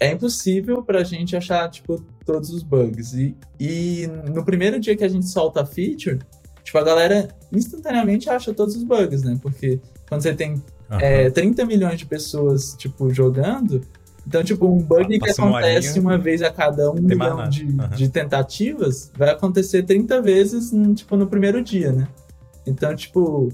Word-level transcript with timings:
é 0.00 0.10
impossível 0.12 0.82
pra 0.82 1.04
gente 1.04 1.36
achar, 1.36 1.68
tipo, 1.70 2.02
todos 2.24 2.50
os 2.50 2.62
bugs. 2.62 3.12
E, 3.12 3.36
e 3.58 4.08
no 4.32 4.42
primeiro 4.42 4.80
dia 4.80 4.96
que 4.96 5.04
a 5.04 5.08
gente 5.08 5.26
solta 5.26 5.60
a 5.60 5.66
feature, 5.66 6.18
tipo, 6.64 6.78
a 6.78 6.82
galera 6.82 7.28
instantaneamente 7.52 8.30
acha 8.30 8.54
todos 8.54 8.74
os 8.74 8.82
bugs, 8.82 9.22
né? 9.22 9.38
Porque 9.42 9.78
quando 10.08 10.22
você 10.22 10.32
tem 10.32 10.54
uhum. 10.54 10.98
é, 10.98 11.30
30 11.30 11.66
milhões 11.66 11.98
de 11.98 12.06
pessoas, 12.06 12.74
tipo, 12.78 13.12
jogando, 13.12 13.82
então, 14.26 14.42
tipo, 14.42 14.66
um 14.66 14.78
bug 14.78 15.18
que 15.18 15.30
acontece 15.30 15.98
uma 15.98 16.16
vez 16.16 16.42
a 16.42 16.50
cada 16.50 16.90
um 16.90 16.94
milhão 16.94 17.48
de, 17.48 17.64
uhum. 17.64 17.88
de, 17.88 18.08
tentativas 18.08 19.10
vai 19.16 19.30
acontecer 19.30 19.82
30 19.82 20.22
vezes, 20.22 20.72
tipo, 20.94 21.16
no 21.16 21.26
primeiro 21.26 21.62
dia, 21.62 21.92
né? 21.92 22.08
Então, 22.66 22.94
tipo, 22.94 23.48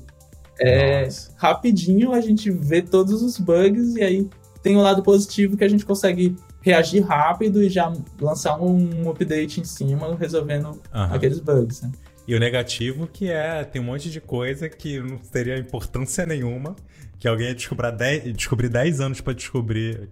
é, 0.60 1.08
rapidinho 1.36 2.12
a 2.12 2.20
gente 2.20 2.50
vê 2.50 2.82
todos 2.82 3.22
os 3.22 3.38
bugs 3.38 3.96
e 3.96 4.02
aí 4.02 4.28
tem 4.66 4.76
o 4.76 4.80
lado 4.80 5.00
positivo 5.00 5.56
que 5.56 5.62
a 5.62 5.68
gente 5.68 5.86
consegue 5.86 6.34
reagir 6.60 7.00
rápido 7.00 7.62
e 7.62 7.70
já 7.70 7.92
lançar 8.20 8.60
um 8.60 9.08
update 9.08 9.60
em 9.60 9.64
cima 9.64 10.16
resolvendo 10.16 10.70
uhum. 10.92 11.14
aqueles 11.14 11.38
bugs. 11.38 11.82
Né? 11.82 11.92
E 12.26 12.34
o 12.34 12.40
negativo 12.40 13.06
que 13.06 13.30
é, 13.30 13.62
tem 13.62 13.80
um 13.80 13.84
monte 13.84 14.10
de 14.10 14.20
coisa 14.20 14.68
que 14.68 14.98
não 14.98 15.18
teria 15.18 15.56
importância 15.56 16.26
nenhuma, 16.26 16.74
que 17.16 17.28
alguém 17.28 17.46
ia 17.46 17.54
descobrir 17.54 17.92
10, 17.92 18.36
descobrir 18.36 18.68
10 18.68 19.00
anos 19.00 19.20
para 19.20 19.34
descobrir 19.34 20.08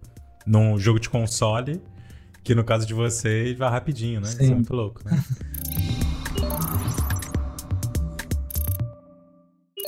num 0.46 0.78
jogo 0.78 1.00
de 1.00 1.10
console, 1.10 1.82
que 2.44 2.54
no 2.54 2.62
caso 2.62 2.86
de 2.86 2.94
vocês 2.94 3.58
vai 3.58 3.68
rapidinho, 3.68 4.20
né? 4.20 4.28
Sim. 4.28 4.44
Isso 4.44 4.52
é 4.52 4.54
muito 4.54 4.72
louco, 4.72 5.00
né? 5.04 5.20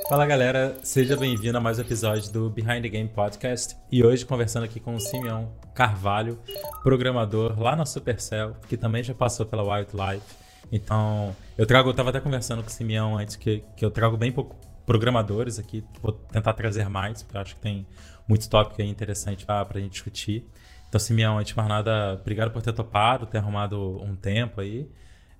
Fala 0.08 0.24
galera, 0.24 0.78
seja 0.84 1.16
bem-vindo 1.16 1.58
a 1.58 1.60
mais 1.60 1.80
um 1.80 1.82
episódio 1.82 2.30
do 2.32 2.48
Behind 2.48 2.80
the 2.80 2.88
Game 2.88 3.08
Podcast 3.08 3.76
e 3.90 4.04
hoje 4.04 4.24
conversando 4.24 4.62
aqui 4.62 4.78
com 4.78 4.94
o 4.94 5.00
Simeão 5.00 5.52
Carvalho, 5.74 6.38
programador 6.84 7.60
lá 7.60 7.74
na 7.74 7.84
Supercell, 7.84 8.54
que 8.68 8.76
também 8.76 9.02
já 9.02 9.12
passou 9.12 9.44
pela 9.44 9.64
Wildlife. 9.64 10.24
Então, 10.70 11.34
eu 11.58 11.66
trago, 11.66 11.90
eu 11.90 11.94
tava 11.94 12.10
até 12.10 12.20
conversando 12.20 12.62
com 12.62 12.68
o 12.68 12.72
Simeão 12.72 13.18
antes 13.18 13.34
que, 13.34 13.64
que 13.76 13.84
eu 13.84 13.90
trago 13.90 14.16
bem 14.16 14.30
pouco 14.30 14.54
programadores 14.86 15.58
aqui, 15.58 15.82
vou 16.00 16.12
tentar 16.12 16.52
trazer 16.52 16.88
mais, 16.88 17.24
porque 17.24 17.36
eu 17.36 17.40
acho 17.40 17.56
que 17.56 17.60
tem 17.60 17.84
muitos 18.28 18.46
tópicos 18.46 18.78
aí 18.78 18.88
interessantes 18.88 19.44
para 19.44 19.66
a 19.74 19.80
gente 19.80 19.90
discutir. 19.90 20.46
Então, 20.88 21.00
Simeão, 21.00 21.36
antes 21.36 21.50
de 21.52 21.56
mais 21.56 21.68
nada, 21.68 22.14
obrigado 22.20 22.52
por 22.52 22.62
ter 22.62 22.72
topado, 22.72 23.26
ter 23.26 23.38
arrumado 23.38 24.00
um 24.00 24.14
tempo 24.14 24.60
aí. 24.60 24.88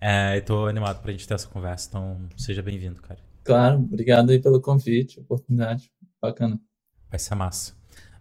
É, 0.01 0.37
Estou 0.39 0.67
animado 0.67 1.01
para 1.01 1.11
a 1.11 1.13
gente 1.13 1.27
ter 1.29 1.35
essa 1.35 1.47
conversa, 1.47 1.89
então 1.89 2.29
seja 2.37 2.63
bem-vindo, 2.63 3.01
cara. 3.01 3.26
Claro, 3.47 3.79
obrigado 3.79 4.31
aí 4.31 4.41
pelo 4.41 4.61
convite, 4.61 5.21
oportunidade, 5.21 5.89
bacana. 6.21 6.61
Vai 7.09 7.19
ser 7.19 7.37
massa. 7.37 7.75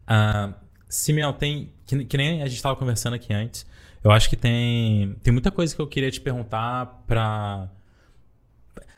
Uh, 0.04 0.54
Simeão, 0.88 1.34
tem, 1.34 1.74
que, 1.88 2.06
que, 2.06 2.16
nem 2.16 2.44
a 2.44 2.46
gente 2.46 2.58
estava 2.58 2.76
conversando 2.76 3.16
aqui 3.16 3.34
antes, 3.34 3.66
eu 4.04 4.12
acho 4.12 4.30
que 4.30 4.36
tem, 4.36 5.16
tem 5.24 5.34
muita 5.34 5.50
coisa 5.50 5.76
que 5.76 5.82
eu 5.82 5.88
queria 5.88 6.12
te 6.12 6.22
perguntar 6.22 7.04
para 7.08 7.72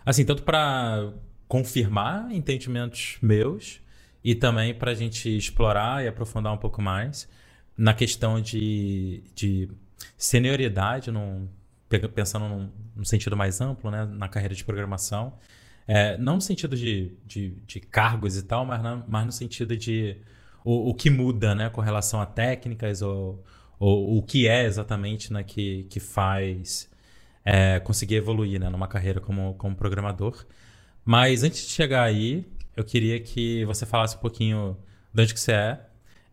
assim, 0.05 0.25
tanto 0.25 0.43
para 0.43 1.13
confirmar 1.47 2.29
entendimentos 2.31 3.17
meus 3.21 3.79
e 4.21 4.35
também 4.35 4.73
para 4.73 4.91
a 4.91 4.93
gente 4.93 5.35
explorar 5.35 6.03
e 6.03 6.09
aprofundar 6.09 6.53
um 6.53 6.57
pouco 6.57 6.81
mais 6.81 7.29
na 7.77 7.93
questão 7.93 8.41
de, 8.41 9.23
de 9.33 9.69
senioridade, 10.17 11.09
num, 11.09 11.47
pensando 12.13 12.49
num, 12.49 12.69
num 12.95 13.05
sentido 13.05 13.37
mais 13.37 13.61
amplo, 13.61 13.89
né, 13.89 14.05
na 14.05 14.27
carreira 14.27 14.53
de 14.53 14.65
programação 14.65 15.33
é, 15.87 16.17
não 16.17 16.35
no 16.35 16.41
sentido 16.41 16.75
de, 16.75 17.13
de, 17.25 17.51
de, 17.65 17.79
cargos 17.79 18.37
e 18.37 18.43
tal, 18.43 18.65
mas, 18.65 18.83
na, 18.83 19.03
mas 19.07 19.25
no 19.25 19.31
sentido 19.31 19.77
de 19.77 20.17
o, 20.63 20.89
o, 20.89 20.93
que 20.93 21.09
muda 21.09 21.55
né, 21.55 21.69
com 21.69 21.79
relação 21.79 22.19
a 22.21 22.25
técnicas 22.25 23.01
ou, 23.01 23.43
ou 23.79 24.17
o 24.17 24.21
que 24.21 24.47
é 24.47 24.65
exatamente 24.65 25.31
né, 25.31 25.43
que, 25.43 25.85
que 25.89 25.99
faz 25.99 26.89
é, 27.45 27.79
conseguir 27.79 28.15
evoluir 28.15 28.59
né, 28.59 28.69
numa 28.69 28.87
carreira 28.87 29.21
como, 29.21 29.53
como 29.53 29.75
programador. 29.75 30.45
Mas 31.05 31.43
antes 31.43 31.65
de 31.65 31.71
chegar 31.71 32.03
aí, 32.03 32.45
eu 32.75 32.83
queria 32.83 33.19
que 33.21 33.63
você 33.63 33.85
falasse 33.85 34.17
um 34.17 34.19
pouquinho 34.19 34.77
de 35.13 35.21
onde 35.21 35.33
que 35.33 35.39
você 35.39 35.53
é, 35.53 35.79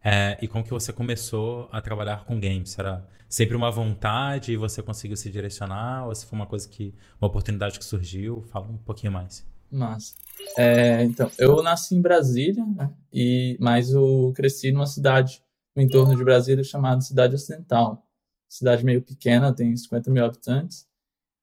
é, 0.04 0.36
e 0.42 0.46
como 0.46 0.62
que 0.62 0.70
você 0.70 0.92
começou 0.92 1.66
a 1.72 1.80
trabalhar 1.80 2.26
com 2.26 2.38
games. 2.38 2.78
Era 2.78 3.08
sempre 3.26 3.56
uma 3.56 3.70
vontade 3.70 4.52
e 4.52 4.56
você 4.56 4.82
conseguiu 4.82 5.16
se 5.16 5.30
direcionar? 5.30 6.06
Ou 6.06 6.14
se 6.14 6.26
foi 6.26 6.38
uma 6.38 6.46
coisa 6.46 6.68
que. 6.68 6.94
uma 7.18 7.28
oportunidade 7.28 7.78
que 7.78 7.84
surgiu? 7.84 8.42
Fala 8.50 8.66
um 8.66 8.76
pouquinho 8.76 9.12
mais. 9.12 9.46
Massa. 9.70 10.14
É, 10.58 11.02
então, 11.04 11.30
eu 11.38 11.62
nasci 11.62 11.94
em 11.94 12.02
Brasília, 12.02 12.64
né, 12.66 12.92
e, 13.12 13.56
mas 13.58 13.90
eu 13.90 14.32
cresci 14.36 14.70
numa 14.70 14.86
cidade 14.86 15.42
no 15.74 15.82
entorno 15.82 16.14
de 16.14 16.22
Brasília 16.22 16.62
chamada 16.62 17.00
Cidade 17.00 17.34
Ocidental. 17.34 18.06
Cidade 18.48 18.84
meio 18.84 19.02
pequena, 19.02 19.54
tem 19.54 19.74
50 19.74 20.10
mil 20.10 20.24
habitantes. 20.24 20.86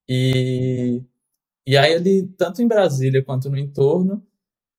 E, 0.08 1.04
e 1.66 1.76
aí, 1.76 1.96
ali, 1.96 2.28
tanto 2.38 2.62
em 2.62 2.68
Brasília 2.68 3.24
quanto 3.24 3.50
no 3.50 3.58
entorno, 3.58 4.26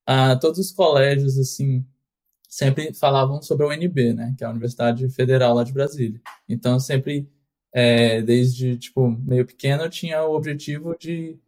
ah, 0.06 0.37
todos 0.37 0.59
os 0.59 0.71
colégios, 0.71 1.38
assim, 1.38 1.84
sempre 2.52 2.92
falavam 2.92 3.40
sobre 3.40 3.64
a 3.64 3.68
UNB, 3.70 4.12
né, 4.12 4.34
que 4.36 4.44
é 4.44 4.46
a 4.46 4.50
Universidade 4.50 5.08
Federal 5.08 5.54
lá 5.54 5.64
de 5.64 5.72
Brasília. 5.72 6.20
Então, 6.46 6.78
sempre, 6.78 7.26
é, 7.72 8.20
desde, 8.20 8.76
tipo, 8.76 9.08
meio 9.08 9.46
pequeno, 9.46 9.84
eu 9.84 9.88
tinha 9.88 10.22
o 10.22 10.34
objetivo 10.34 10.94
de 11.00 11.38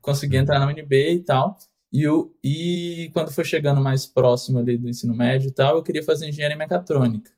conseguir 0.00 0.36
entrar 0.36 0.60
na 0.60 0.68
UNB 0.68 1.14
e 1.14 1.18
tal. 1.18 1.58
E, 1.92 2.04
eu, 2.04 2.32
e 2.44 3.10
quando 3.12 3.32
foi 3.32 3.44
chegando 3.44 3.80
mais 3.80 4.06
próximo 4.06 4.60
ali 4.60 4.78
do 4.78 4.88
ensino 4.88 5.16
médio 5.16 5.48
e 5.48 5.52
tal, 5.52 5.76
eu 5.76 5.82
queria 5.82 6.04
fazer 6.04 6.28
engenharia 6.28 6.56
mecatrônica. 6.56 7.32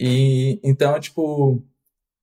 E, 0.00 0.58
então, 0.64 0.98
tipo, 0.98 1.62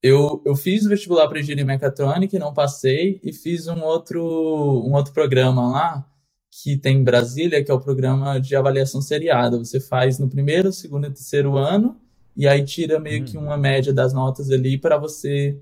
eu, 0.02 0.42
eu 0.44 0.56
fiz 0.56 0.84
o 0.84 0.90
vestibular 0.90 1.28
para 1.28 1.40
engenharia 1.40 1.64
mecatrônica 1.64 2.36
e 2.36 2.40
não 2.40 2.56
passei, 2.56 3.20
e 3.24 3.32
fiz 3.32 3.68
um 3.68 3.84
outro, 3.84 4.20
um 4.20 4.94
outro 4.94 5.14
programa 5.14 5.70
lá, 5.72 6.15
que 6.64 6.78
tem 6.78 6.98
em 6.98 7.04
Brasília, 7.04 7.64
que 7.64 7.70
é 7.70 7.74
o 7.74 7.80
programa 7.80 8.40
de 8.40 8.56
avaliação 8.56 9.02
seriada. 9.02 9.58
Você 9.58 9.80
faz 9.80 10.18
no 10.18 10.30
primeiro, 10.30 10.72
segundo 10.72 11.06
e 11.08 11.12
terceiro 11.12 11.58
ano, 11.58 12.00
e 12.36 12.48
aí 12.48 12.64
tira 12.64 13.00
meio 13.00 13.22
hum. 13.22 13.26
que 13.26 13.38
uma 13.38 13.58
média 13.58 13.94
das 13.94 14.14
notas 14.14 14.50
ali 14.50 14.78
para 14.78 14.98
você 14.98 15.60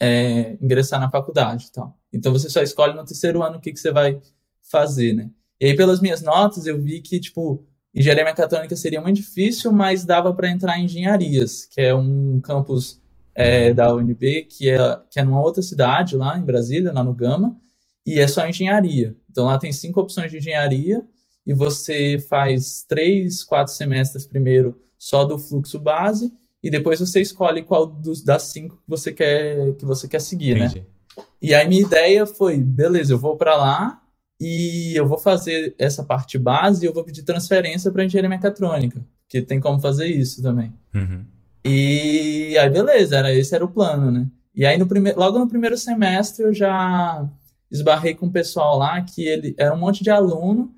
é, 0.00 0.56
ingressar 0.60 1.00
na 1.00 1.10
faculdade. 1.10 1.70
Tal. 1.70 1.98
Então 2.12 2.32
você 2.32 2.48
só 2.48 2.62
escolhe 2.62 2.94
no 2.94 3.04
terceiro 3.04 3.42
ano 3.42 3.58
o 3.58 3.60
que, 3.60 3.72
que 3.72 3.78
você 3.78 3.92
vai 3.92 4.18
fazer, 4.62 5.12
né? 5.12 5.30
E 5.60 5.66
aí, 5.66 5.76
pelas 5.76 6.00
minhas 6.00 6.22
notas, 6.22 6.66
eu 6.66 6.80
vi 6.80 7.00
que, 7.00 7.18
tipo, 7.18 7.64
engenharia 7.94 8.24
mecatrônica 8.24 8.76
seria 8.76 9.00
muito 9.00 9.16
difícil, 9.16 9.72
mas 9.72 10.04
dava 10.04 10.32
para 10.34 10.50
entrar 10.50 10.78
em 10.78 10.84
engenharias, 10.84 11.66
que 11.66 11.80
é 11.80 11.94
um 11.94 12.40
campus 12.40 13.00
é, 13.34 13.72
da 13.72 13.94
UNB, 13.94 14.44
que 14.44 14.68
é, 14.68 14.78
que 15.10 15.18
é 15.18 15.24
numa 15.24 15.40
outra 15.40 15.62
cidade 15.62 16.16
lá 16.16 16.38
em 16.38 16.44
Brasília, 16.44 16.92
lá 16.92 17.02
no 17.02 17.14
Gama, 17.14 17.58
e 18.06 18.20
é 18.20 18.28
só 18.28 18.46
engenharia. 18.46 19.16
Então 19.28 19.46
lá 19.46 19.58
tem 19.58 19.72
cinco 19.72 20.00
opções 20.00 20.30
de 20.30 20.38
engenharia 20.38 21.02
e 21.44 21.52
você 21.52 22.18
faz 22.28 22.84
três, 22.88 23.42
quatro 23.42 23.74
semestres 23.74 24.24
primeiro 24.24 24.80
só 24.96 25.24
do 25.24 25.38
fluxo 25.38 25.78
base 25.78 26.32
e 26.62 26.70
depois 26.70 27.00
você 27.00 27.20
escolhe 27.20 27.62
qual 27.62 27.86
dos, 27.86 28.22
das 28.22 28.44
cinco 28.44 28.76
que 28.76 28.88
você 28.88 29.12
quer 29.12 29.74
que 29.74 29.84
você 29.84 30.06
quer 30.06 30.20
seguir, 30.20 30.54
né? 30.54 30.66
Entendi. 30.66 30.80
né? 30.80 31.24
E 31.42 31.54
aí 31.54 31.68
minha 31.68 31.82
ideia 31.82 32.26
foi, 32.26 32.58
beleza, 32.58 33.12
eu 33.12 33.18
vou 33.18 33.36
para 33.36 33.56
lá 33.56 34.00
e 34.40 34.94
eu 34.94 35.06
vou 35.06 35.18
fazer 35.18 35.74
essa 35.78 36.04
parte 36.04 36.38
base 36.38 36.84
e 36.84 36.88
eu 36.88 36.92
vou 36.92 37.04
pedir 37.04 37.22
transferência 37.22 37.90
para 37.90 38.04
engenharia 38.04 38.28
mecatrônica, 38.28 39.04
que 39.28 39.42
tem 39.42 39.60
como 39.60 39.80
fazer 39.80 40.06
isso 40.06 40.42
também. 40.42 40.72
Uhum. 40.94 41.24
E 41.64 42.56
aí 42.58 42.70
beleza, 42.70 43.16
era 43.16 43.34
esse 43.34 43.54
era 43.54 43.64
o 43.64 43.70
plano, 43.70 44.10
né? 44.10 44.26
E 44.54 44.64
aí 44.64 44.78
no 44.78 44.86
primeiro, 44.86 45.18
logo 45.18 45.38
no 45.38 45.48
primeiro 45.48 45.76
semestre 45.76 46.44
eu 46.44 46.52
já 46.52 47.28
esbarrei 47.70 48.14
com 48.14 48.26
um 48.26 48.32
pessoal 48.32 48.78
lá 48.78 49.00
que 49.02 49.26
ele 49.26 49.54
era 49.58 49.74
um 49.74 49.78
monte 49.78 50.02
de 50.02 50.10
aluno 50.10 50.72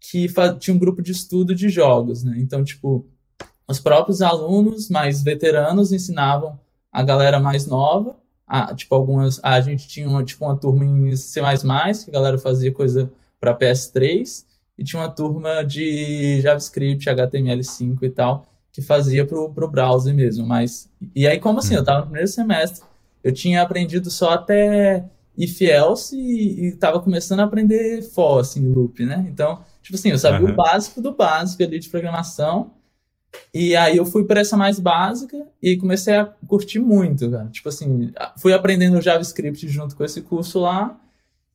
que 0.00 0.26
tinha 0.58 0.74
um 0.74 0.78
grupo 0.78 1.02
de 1.02 1.12
estudo 1.12 1.54
de 1.54 1.68
jogos, 1.68 2.22
né? 2.22 2.36
Então, 2.38 2.62
tipo, 2.62 3.06
os 3.66 3.78
próprios 3.78 4.22
alunos 4.22 4.88
mais 4.88 5.22
veteranos 5.22 5.92
ensinavam 5.92 6.58
a 6.92 7.02
galera 7.02 7.38
mais 7.38 7.66
nova, 7.66 8.16
a, 8.46 8.74
tipo, 8.74 8.94
algumas, 8.94 9.38
a 9.42 9.60
gente 9.60 9.86
tinha 9.86 10.08
uma, 10.08 10.24
tipo, 10.24 10.44
uma 10.44 10.56
turma 10.56 10.84
em 10.84 11.14
C++, 11.16 11.40
que 11.40 12.10
a 12.10 12.12
galera 12.12 12.38
fazia 12.38 12.72
coisa 12.72 13.10
para 13.38 13.56
PS3, 13.56 14.44
e 14.78 14.84
tinha 14.84 15.02
uma 15.02 15.10
turma 15.10 15.62
de 15.62 16.40
JavaScript, 16.40 17.10
HTML5 17.10 17.98
e 18.02 18.10
tal, 18.10 18.46
que 18.72 18.80
fazia 18.80 19.26
pro, 19.26 19.52
pro 19.52 19.68
browser 19.68 20.14
mesmo, 20.14 20.46
mas... 20.46 20.88
E 21.14 21.26
aí, 21.26 21.38
como 21.38 21.58
assim? 21.58 21.74
Eu 21.74 21.84
tava 21.84 22.00
no 22.00 22.04
primeiro 22.06 22.28
semestre, 22.28 22.82
eu 23.22 23.32
tinha 23.32 23.60
aprendido 23.60 24.10
só 24.10 24.30
até 24.30 25.04
if 25.38 25.62
else 25.62 26.16
e, 26.16 26.66
e 26.66 26.72
tava 26.76 27.00
começando 27.00 27.40
a 27.40 27.44
aprender 27.44 28.02
for, 28.02 28.40
assim, 28.40 28.66
loop, 28.66 29.04
né? 29.04 29.24
Então, 29.30 29.62
tipo 29.80 29.96
assim, 29.96 30.10
eu 30.10 30.18
sabia 30.18 30.44
uhum. 30.44 30.52
o 30.52 30.56
básico 30.56 31.00
do 31.00 31.14
básico 31.14 31.62
ali 31.62 31.78
de 31.78 31.88
programação. 31.88 32.72
E 33.54 33.76
aí 33.76 33.96
eu 33.96 34.06
fui 34.06 34.24
para 34.24 34.40
essa 34.40 34.56
mais 34.56 34.80
básica 34.80 35.46
e 35.62 35.76
comecei 35.76 36.16
a 36.16 36.24
curtir 36.24 36.80
muito, 36.80 37.30
cara. 37.30 37.46
Tipo 37.50 37.68
assim, 37.68 38.10
fui 38.38 38.52
aprendendo 38.52 39.00
JavaScript 39.00 39.68
junto 39.68 39.94
com 39.94 40.04
esse 40.04 40.22
curso 40.22 40.60
lá. 40.60 40.98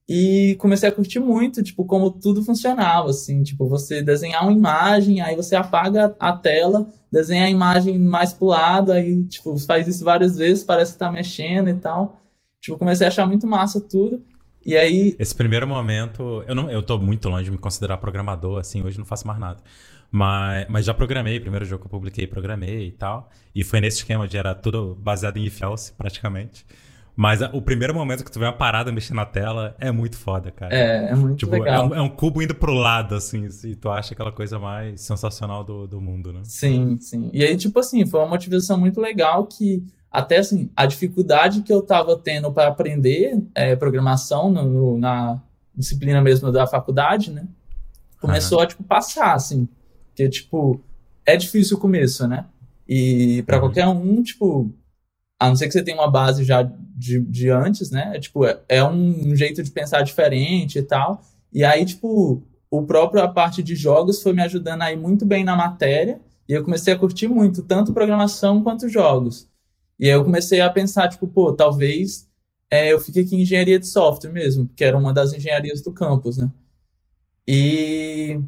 e 0.08 0.56
comecei 0.60 0.90
a 0.90 0.92
curtir 0.92 1.20
muito, 1.20 1.64
tipo, 1.64 1.86
como 1.86 2.12
tudo 2.12 2.44
funcionava, 2.44 3.10
assim, 3.10 3.42
tipo, 3.42 3.68
você 3.70 4.02
desenhar 4.02 4.44
uma 4.44 4.52
imagem, 4.52 5.22
aí 5.22 5.36
você 5.36 5.56
apaga 5.56 6.16
a 6.20 6.34
tela, 6.34 6.88
desenha 7.12 7.46
a 7.46 7.50
imagem 7.50 7.98
mais 7.98 8.34
pro 8.34 8.48
lado, 8.48 8.92
aí, 8.92 9.24
tipo, 9.26 9.58
faz 9.60 9.88
isso 9.88 10.04
várias 10.04 10.38
vezes, 10.38 10.64
parece 10.64 10.94
que 10.94 11.00
tá 11.00 11.12
mexendo 11.12 11.70
e 11.70 11.76
tal. 11.76 12.23
Tipo, 12.64 12.78
comecei 12.78 13.06
a 13.06 13.10
achar 13.10 13.28
muito 13.28 13.46
massa 13.46 13.82
tudo. 13.82 14.24
E 14.66 14.78
aí. 14.78 15.18
Esse 15.20 15.36
primeiro 15.36 15.68
momento, 15.68 16.42
eu 16.48 16.56
não, 16.56 16.72
eu 16.72 16.82
tô 16.82 16.98
muito 16.98 17.28
longe 17.28 17.44
de 17.44 17.52
me 17.52 17.58
considerar 17.58 17.98
programador, 17.98 18.58
assim, 18.58 18.82
hoje 18.82 18.98
não 18.98 19.06
faço 19.06 19.28
mais 19.28 19.38
nada. 19.38 19.62
Mas, 20.10 20.66
mas 20.70 20.86
já 20.86 20.94
programei, 20.94 21.42
primeiro 21.42 21.66
jogo 21.66 21.82
que 21.82 21.88
eu 21.88 21.92
publiquei, 21.92 22.26
programei 22.26 22.88
e 22.88 22.92
tal. 22.94 23.30
E 23.54 23.66
foi 23.66 23.82
nesse 23.82 23.98
esquema 23.98 24.30
de 24.30 24.38
era 24.38 24.56
tudo 24.56 24.96
baseado 24.96 25.36
em 25.36 25.46
if 25.46 25.62
else, 25.62 25.92
praticamente. 25.92 26.66
Mas 27.16 27.42
o 27.42 27.62
primeiro 27.62 27.94
momento 27.94 28.24
que 28.24 28.32
tu 28.32 28.40
vê 28.40 28.46
uma 28.46 28.54
parada 28.54 28.92
mexendo 28.94 29.18
na 29.18 29.26
tela 29.26 29.76
é 29.78 29.92
muito 29.92 30.16
foda, 30.16 30.50
cara. 30.50 30.74
É, 30.74 31.12
é 31.12 31.16
muito 31.16 31.40
tipo, 31.40 31.52
legal. 31.52 31.84
É 31.84 31.86
um, 31.86 31.96
é 31.96 32.02
um, 32.02 32.10
cubo 32.10 32.42
indo 32.42 32.56
pro 32.56 32.74
lado, 32.74 33.14
assim, 33.14 33.46
e 33.66 33.76
tu 33.76 33.90
acha 33.90 34.14
aquela 34.14 34.32
coisa 34.32 34.58
mais 34.58 35.02
sensacional 35.02 35.66
do, 35.66 35.86
do 35.86 36.00
mundo, 36.00 36.32
né? 36.32 36.42
Sim, 36.46 36.98
sim. 37.00 37.30
E 37.34 37.44
aí, 37.44 37.58
tipo 37.58 37.78
assim, 37.78 38.06
foi 38.06 38.22
uma 38.22 38.30
motivação 38.30 38.80
muito 38.80 39.02
legal 39.02 39.46
que 39.46 39.84
até 40.14 40.38
assim, 40.38 40.70
a 40.76 40.86
dificuldade 40.86 41.64
que 41.64 41.74
eu 41.74 41.82
tava 41.82 42.16
tendo 42.16 42.52
para 42.52 42.68
aprender 42.68 43.42
é, 43.56 43.76
programação 43.76 44.52
no, 44.52 44.64
no, 44.64 44.98
na 45.00 45.42
disciplina 45.76 46.22
mesmo 46.22 46.52
da 46.52 46.68
faculdade, 46.68 47.32
né? 47.32 47.48
Começou 48.22 48.60
uhum. 48.60 48.64
a, 48.64 48.68
tipo, 48.68 48.84
passar, 48.84 49.34
assim. 49.34 49.68
Porque, 50.10 50.30
tipo, 50.30 50.80
é 51.26 51.36
difícil 51.36 51.78
o 51.78 51.80
começo, 51.80 52.28
né? 52.28 52.46
E 52.88 53.42
para 53.48 53.56
uhum. 53.56 53.62
qualquer 53.64 53.88
um, 53.88 54.22
tipo, 54.22 54.72
a 55.40 55.50
não 55.50 55.56
ser 55.56 55.66
que 55.66 55.74
você 55.74 55.82
tenha 55.82 55.98
uma 55.98 56.12
base 56.12 56.44
já 56.44 56.62
de, 56.62 57.20
de 57.20 57.50
antes, 57.50 57.90
né? 57.90 58.12
É, 58.16 58.20
tipo, 58.20 58.46
é, 58.46 58.62
é 58.70 58.84
um, 58.84 59.32
um, 59.32 59.36
jeito 59.36 59.64
de 59.64 59.72
pensar 59.72 60.04
diferente 60.04 60.78
e 60.78 60.84
tal. 60.84 61.24
E 61.52 61.64
aí, 61.64 61.84
tipo, 61.86 62.44
o 62.70 62.84
próprio 62.84 63.24
a 63.24 63.28
parte 63.28 63.64
de 63.64 63.76
jogos 63.76 64.22
foi 64.22 64.32
me 64.32 64.44
ajudando 64.44 64.84
aí 64.84 64.96
muito 64.96 65.26
bem 65.26 65.44
na 65.44 65.56
matéria. 65.56 66.22
E 66.48 66.54
eu 66.54 66.64
comecei 66.64 66.94
a 66.94 67.00
curtir 67.00 67.28
muito, 67.28 67.64
tanto 67.64 67.94
programação 67.94 68.62
quanto 68.62 68.88
jogos. 68.88 69.52
E 70.00 70.06
aí 70.06 70.12
eu 70.12 70.24
comecei 70.24 70.62
a 70.62 70.70
pensar, 70.70 71.08
tipo, 71.10 71.28
pô, 71.28 71.54
talvez 71.54 72.28
é, 72.70 72.92
eu 72.92 73.00
fique 73.00 73.20
aqui 73.20 73.36
em 73.36 73.42
engenharia 73.42 73.80
de 73.80 73.88
software 73.88 74.32
mesmo, 74.32 74.70
que 74.76 74.84
era 74.84 74.98
uma 74.98 75.14
das 75.14 75.34
engenharias 75.34 75.82
do 75.82 75.92
campus, 75.94 76.38
né? 76.38 76.52
E, 77.48 78.40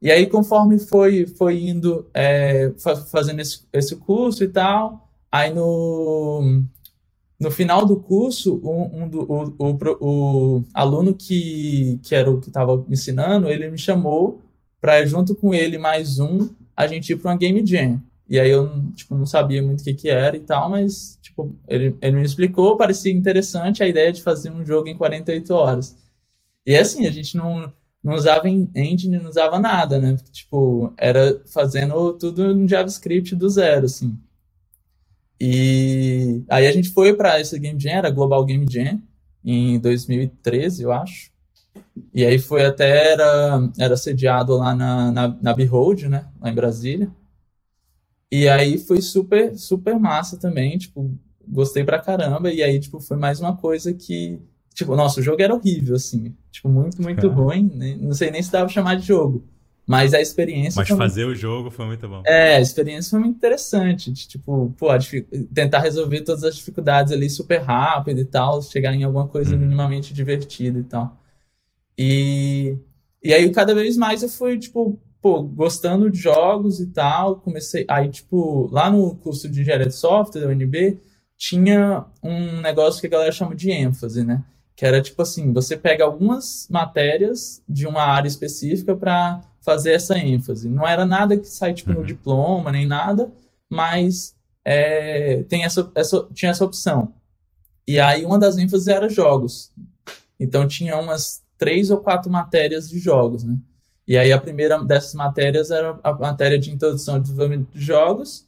e 0.00 0.10
aí, 0.10 0.26
conforme 0.26 0.78
foi, 0.78 1.26
foi 1.26 1.60
indo, 1.60 2.08
é, 2.14 2.72
fazendo 3.10 3.40
esse, 3.40 3.66
esse 3.72 3.96
curso 3.96 4.44
e 4.44 4.48
tal, 4.48 5.04
Aí 5.34 5.52
no, 5.52 6.62
no 7.40 7.50
final 7.50 7.84
do 7.84 7.96
curso, 7.96 8.60
um, 8.62 9.02
um 9.02 9.08
do, 9.08 9.22
o, 9.22 9.56
o, 9.58 10.58
o, 10.58 10.64
aluno 10.72 11.12
que, 11.12 11.98
que 12.04 12.14
era 12.14 12.30
o 12.30 12.40
que 12.40 12.46
estava 12.46 12.86
ensinando, 12.88 13.48
ele 13.48 13.68
me 13.68 13.76
chamou 13.76 14.40
para 14.80 15.04
junto 15.04 15.34
com 15.34 15.52
ele 15.52 15.76
mais 15.76 16.20
um, 16.20 16.48
a 16.76 16.86
gente 16.86 17.12
ir 17.12 17.16
para 17.16 17.32
uma 17.32 17.36
game 17.36 17.66
jam. 17.66 18.00
E 18.28 18.40
aí 18.40 18.50
eu 18.50 18.70
tipo, 18.94 19.14
não 19.14 19.26
sabia 19.26 19.62
muito 19.62 19.80
o 19.80 19.84
que, 19.84 19.94
que 19.94 20.08
era 20.08 20.36
e 20.36 20.40
tal, 20.40 20.70
mas 20.70 21.18
tipo, 21.22 21.54
ele, 21.68 21.96
ele 22.00 22.16
me 22.16 22.24
explicou, 22.24 22.76
parecia 22.76 23.12
interessante 23.12 23.82
a 23.82 23.88
ideia 23.88 24.12
de 24.12 24.22
fazer 24.22 24.50
um 24.50 24.64
jogo 24.64 24.88
em 24.88 24.96
48 24.96 25.54
horas. 25.54 25.96
E 26.66 26.76
assim, 26.76 27.06
a 27.06 27.10
gente 27.10 27.36
não, 27.36 27.72
não 28.02 28.14
usava 28.14 28.48
engine, 28.48 29.18
não 29.18 29.30
usava 29.30 29.58
nada, 29.58 29.98
né? 29.98 30.16
Tipo, 30.32 30.92
era 30.96 31.42
fazendo 31.46 32.14
tudo 32.14 32.54
no 32.54 32.68
JavaScript 32.68 33.34
do 33.36 33.48
zero, 33.50 33.86
assim. 33.86 34.18
E 35.40 36.42
aí 36.48 36.66
a 36.66 36.72
gente 36.72 36.90
foi 36.90 37.14
para 37.14 37.40
esse 37.40 37.58
Game 37.58 37.78
Jam, 37.78 37.92
era 37.92 38.10
Global 38.10 38.44
Game 38.44 38.66
Jam, 38.70 39.02
em 39.44 39.78
2013, 39.78 40.82
eu 40.82 40.92
acho. 40.92 41.30
E 42.14 42.24
aí 42.24 42.38
foi 42.38 42.64
até, 42.64 43.12
era, 43.12 43.70
era 43.78 43.96
sediado 43.96 44.56
lá 44.56 44.74
na, 44.74 45.12
na, 45.12 45.28
na 45.42 45.52
Behold, 45.54 46.04
né, 46.04 46.26
lá 46.40 46.50
em 46.50 46.54
Brasília. 46.54 47.10
E 48.34 48.48
aí 48.48 48.78
foi 48.78 49.00
super, 49.00 49.56
super 49.56 49.96
massa 49.96 50.36
também, 50.36 50.76
tipo, 50.76 51.16
gostei 51.46 51.84
pra 51.84 52.00
caramba. 52.00 52.50
E 52.50 52.64
aí, 52.64 52.80
tipo, 52.80 52.98
foi 52.98 53.16
mais 53.16 53.38
uma 53.38 53.56
coisa 53.56 53.94
que, 53.94 54.40
tipo, 54.74 54.96
nossa, 54.96 55.20
o 55.20 55.22
jogo 55.22 55.40
era 55.40 55.54
horrível, 55.54 55.94
assim, 55.94 56.34
tipo, 56.50 56.68
muito, 56.68 57.00
muito 57.00 57.28
ruim, 57.28 57.70
né? 57.72 57.96
não 58.00 58.12
sei 58.12 58.32
nem 58.32 58.42
se 58.42 58.50
dava 58.50 58.64
pra 58.64 58.74
chamar 58.74 58.96
de 58.96 59.06
jogo. 59.06 59.44
Mas 59.86 60.12
a 60.14 60.20
experiência. 60.20 60.80
Mas 60.80 60.88
fazer 60.88 61.26
o 61.26 61.34
jogo 61.34 61.70
foi 61.70 61.86
muito 61.86 62.08
bom. 62.08 62.22
É, 62.26 62.56
a 62.56 62.60
experiência 62.60 63.10
foi 63.10 63.20
muito 63.20 63.36
interessante. 63.36 64.10
De, 64.10 64.26
tipo, 64.26 64.74
pô, 64.76 64.88
tentar 65.54 65.78
resolver 65.78 66.22
todas 66.22 66.42
as 66.42 66.56
dificuldades 66.56 67.12
ali 67.12 67.30
super 67.30 67.60
rápido 67.60 68.18
e 68.18 68.24
tal, 68.24 68.60
chegar 68.62 68.92
em 68.94 69.04
alguma 69.04 69.28
coisa 69.28 69.54
uhum. 69.54 69.60
minimamente 69.60 70.12
divertida 70.12 70.80
e 70.80 70.84
tal. 70.84 71.22
E, 71.96 72.76
e 73.22 73.32
aí, 73.32 73.48
cada 73.52 73.76
vez 73.76 73.96
mais 73.96 74.24
eu 74.24 74.28
fui, 74.28 74.58
tipo, 74.58 74.98
pô, 75.24 75.42
gostando 75.42 76.10
de 76.10 76.18
jogos 76.18 76.80
e 76.80 76.86
tal. 76.88 77.36
Comecei. 77.36 77.86
Aí, 77.88 78.10
tipo, 78.10 78.68
lá 78.70 78.90
no 78.90 79.16
curso 79.16 79.48
de 79.48 79.62
engenharia 79.62 79.86
de 79.86 79.94
software 79.94 80.42
da 80.42 80.48
UNB, 80.48 81.00
tinha 81.38 82.04
um 82.22 82.60
negócio 82.60 83.00
que 83.00 83.06
a 83.06 83.10
galera 83.10 83.32
chama 83.32 83.54
de 83.54 83.70
ênfase, 83.70 84.22
né? 84.22 84.44
Que 84.76 84.84
era 84.84 85.00
tipo 85.00 85.22
assim: 85.22 85.50
você 85.50 85.78
pega 85.78 86.04
algumas 86.04 86.68
matérias 86.70 87.62
de 87.66 87.86
uma 87.86 88.02
área 88.02 88.28
específica 88.28 88.94
para 88.94 89.40
fazer 89.62 89.94
essa 89.94 90.18
ênfase. 90.18 90.68
Não 90.68 90.86
era 90.86 91.06
nada 91.06 91.38
que 91.38 91.48
sai 91.48 91.72
tipo, 91.72 91.90
no 91.90 92.00
uhum. 92.00 92.04
diploma, 92.04 92.70
nem 92.70 92.86
nada, 92.86 93.32
mas 93.66 94.36
é, 94.62 95.42
tem 95.44 95.64
essa, 95.64 95.90
essa, 95.94 96.28
tinha 96.34 96.50
essa 96.50 96.66
opção. 96.66 97.14
E 97.88 97.98
aí 97.98 98.26
uma 98.26 98.38
das 98.38 98.58
ênfases 98.58 98.88
era 98.88 99.08
jogos. 99.08 99.72
Então 100.38 100.68
tinha 100.68 100.98
umas 100.98 101.42
três 101.56 101.90
ou 101.90 101.96
quatro 101.96 102.30
matérias 102.30 102.90
de 102.90 102.98
jogos, 102.98 103.42
né? 103.42 103.56
E 104.06 104.18
aí 104.18 104.32
a 104.32 104.40
primeira 104.40 104.82
dessas 104.84 105.14
matérias 105.14 105.70
era 105.70 105.98
a 106.02 106.12
matéria 106.12 106.58
de 106.58 106.70
introdução 106.70 107.16
e 107.16 107.20
desenvolvimento 107.20 107.68
de 107.72 107.80
jogos. 107.80 108.46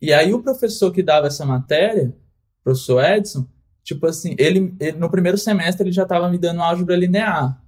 E 0.00 0.12
aí 0.12 0.32
o 0.32 0.42
professor 0.42 0.92
que 0.92 1.02
dava 1.02 1.26
essa 1.26 1.44
matéria, 1.44 2.14
o 2.60 2.64
professor 2.64 3.04
Edson, 3.04 3.46
tipo 3.82 4.06
assim, 4.06 4.34
ele, 4.38 4.74
ele 4.80 4.98
no 4.98 5.10
primeiro 5.10 5.38
semestre 5.38 5.84
ele 5.84 5.92
já 5.92 6.02
estava 6.02 6.28
me 6.28 6.38
dando 6.38 6.62
álgebra 6.62 6.96
linear. 6.96 7.60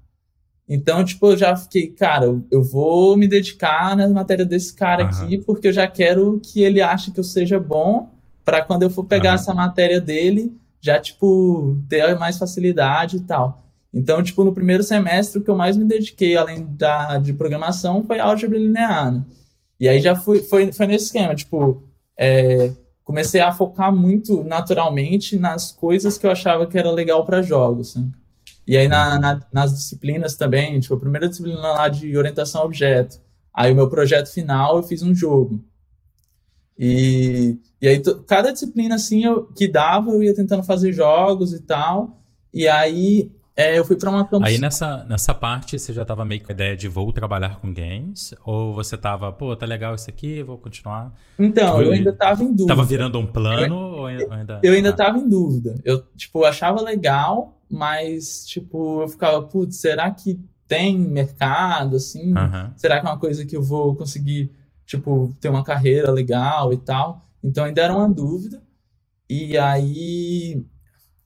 Então, 0.73 1.05
tipo, 1.05 1.33
eu 1.33 1.37
já 1.37 1.57
fiquei, 1.57 1.89
cara, 1.89 2.27
eu 2.49 2.63
vou 2.63 3.17
me 3.17 3.27
dedicar 3.27 3.97
na 3.97 4.09
matéria 4.09 4.45
desse 4.45 4.73
cara 4.73 5.03
uhum. 5.03 5.09
aqui, 5.09 5.39
porque 5.39 5.67
eu 5.67 5.73
já 5.73 5.89
quero 5.89 6.41
que 6.41 6.63
ele 6.63 6.81
ache 6.81 7.11
que 7.11 7.19
eu 7.19 7.25
seja 7.25 7.59
bom, 7.59 8.09
para 8.45 8.63
quando 8.63 8.85
eu 8.85 8.91
for 8.91 9.05
pegar 9.05 9.31
uhum. 9.31 9.35
essa 9.35 9.53
matéria 9.53 10.01
dele, 10.01 10.57
já, 10.81 11.01
tipo, 11.01 11.77
ter 11.89 12.17
mais 12.17 12.39
facilidade 12.39 13.17
e 13.17 13.21
tal. 13.21 13.65
Então, 13.93 14.23
tipo, 14.23 14.45
no 14.45 14.55
primeiro 14.55 14.83
semestre, 14.83 15.41
o 15.41 15.45
que 15.45 15.51
eu 15.51 15.57
mais 15.57 15.77
me 15.77 15.85
dediquei, 15.85 16.37
além 16.37 16.65
da, 16.77 17.19
de 17.19 17.33
programação, 17.33 18.05
foi 18.05 18.21
álgebra 18.21 18.59
linear. 18.59 19.13
Né? 19.13 19.25
E 19.79 19.89
aí 19.89 20.01
já 20.01 20.15
fui, 20.15 20.41
foi, 20.41 20.71
foi 20.73 20.87
nesse 20.87 21.07
esquema, 21.07 21.35
tipo, 21.35 21.83
é, 22.17 22.71
comecei 23.03 23.41
a 23.41 23.51
focar 23.51 23.95
muito 23.95 24.45
naturalmente 24.45 25.37
nas 25.39 25.73
coisas 25.73 26.17
que 26.17 26.27
eu 26.27 26.31
achava 26.31 26.67
que 26.67 26.79
era 26.79 26.91
legal 26.91 27.25
para 27.25 27.43
jogos. 27.43 27.97
Né? 27.97 28.09
E 28.67 28.77
aí 28.77 28.87
na, 28.87 29.19
na, 29.19 29.41
nas 29.53 29.75
disciplinas 29.75 30.37
também, 30.37 30.79
tipo, 30.79 30.95
a 30.95 31.01
primeira 31.01 31.29
disciplina 31.29 31.59
lá 31.59 31.89
de 31.89 32.17
orientação 32.17 32.63
a 32.63 32.65
objeto. 32.65 33.21
Aí 33.53 33.73
o 33.73 33.75
meu 33.75 33.91
projeto 33.91 34.29
final 34.29 34.77
eu 34.77 34.83
fiz 34.85 35.03
um 35.03 35.13
jogo. 35.13 35.65
E, 36.79 37.59
e 37.83 37.89
aí 37.89 38.01
cada 38.27 38.53
disciplina 38.53 38.95
assim 38.95 39.25
eu, 39.25 39.45
que 39.47 39.67
dava 39.67 40.13
eu 40.13 40.23
ia 40.23 40.35
tentando 40.35 40.63
fazer 40.63 40.93
jogos 40.93 41.53
e 41.53 41.61
tal. 41.61 42.23
E 42.55 42.69
aí 42.69 43.33
é, 43.61 43.79
eu 43.79 43.85
fui 43.85 43.97
para 43.97 44.11
uma 44.11 44.25
campus... 44.25 44.49
Aí 44.49 44.59
nessa, 44.59 45.05
nessa 45.05 45.35
parte 45.35 45.79
você 45.79 45.93
já 45.93 46.03
estava 46.03 46.25
meio 46.25 46.43
com 46.43 46.51
a 46.51 46.55
ideia 46.55 46.77
de 46.77 46.89
vou 46.89 47.13
trabalhar 47.13 47.61
com 47.61 47.73
games? 47.73 48.35
Ou 48.45 48.75
você 48.75 48.95
estava, 48.95 49.33
pô, 49.33 49.55
tá 49.55 49.67
legal 49.67 49.95
isso 49.95 50.09
aqui, 50.09 50.43
vou 50.43 50.59
continuar? 50.59 51.13
Então, 51.39 51.79
tipo, 51.79 51.83
eu 51.83 51.93
ainda 51.93 52.11
estava 52.11 52.43
em 52.43 52.49
dúvida. 52.49 52.67
Tava 52.67 52.85
virando 52.85 53.19
um 53.19 53.27
plano 53.27 53.75
eu, 53.75 53.99
ou 53.99 54.07
ainda... 54.07 54.61
Eu 54.63 54.73
ainda 54.73 54.91
estava 54.91 55.19
em 55.19 55.29
dúvida. 55.29 55.75
Eu, 55.85 56.03
tipo, 56.17 56.45
achava 56.45 56.81
legal, 56.83 57.61
mas, 57.69 58.45
tipo, 58.47 59.03
eu 59.03 59.09
ficava, 59.09 59.43
putz, 59.43 59.77
será 59.77 60.11
que 60.11 60.41
tem 60.67 60.97
mercado, 60.97 61.97
assim? 61.97 62.33
Uhum. 62.33 62.71
Será 62.77 63.01
que 63.01 63.07
é 63.07 63.11
uma 63.11 63.19
coisa 63.19 63.45
que 63.45 63.57
eu 63.57 63.63
vou 63.63 63.97
conseguir, 63.97 64.53
tipo, 64.87 65.35
ter 65.41 65.49
uma 65.49 65.65
carreira 65.65 66.11
legal 66.13 66.73
e 66.73 66.77
tal? 66.77 67.29
Então 67.43 67.65
ainda 67.65 67.83
era 67.83 67.93
uma 67.93 68.09
dúvida. 68.09 68.63
E 69.29 69.57
aí, 69.59 70.65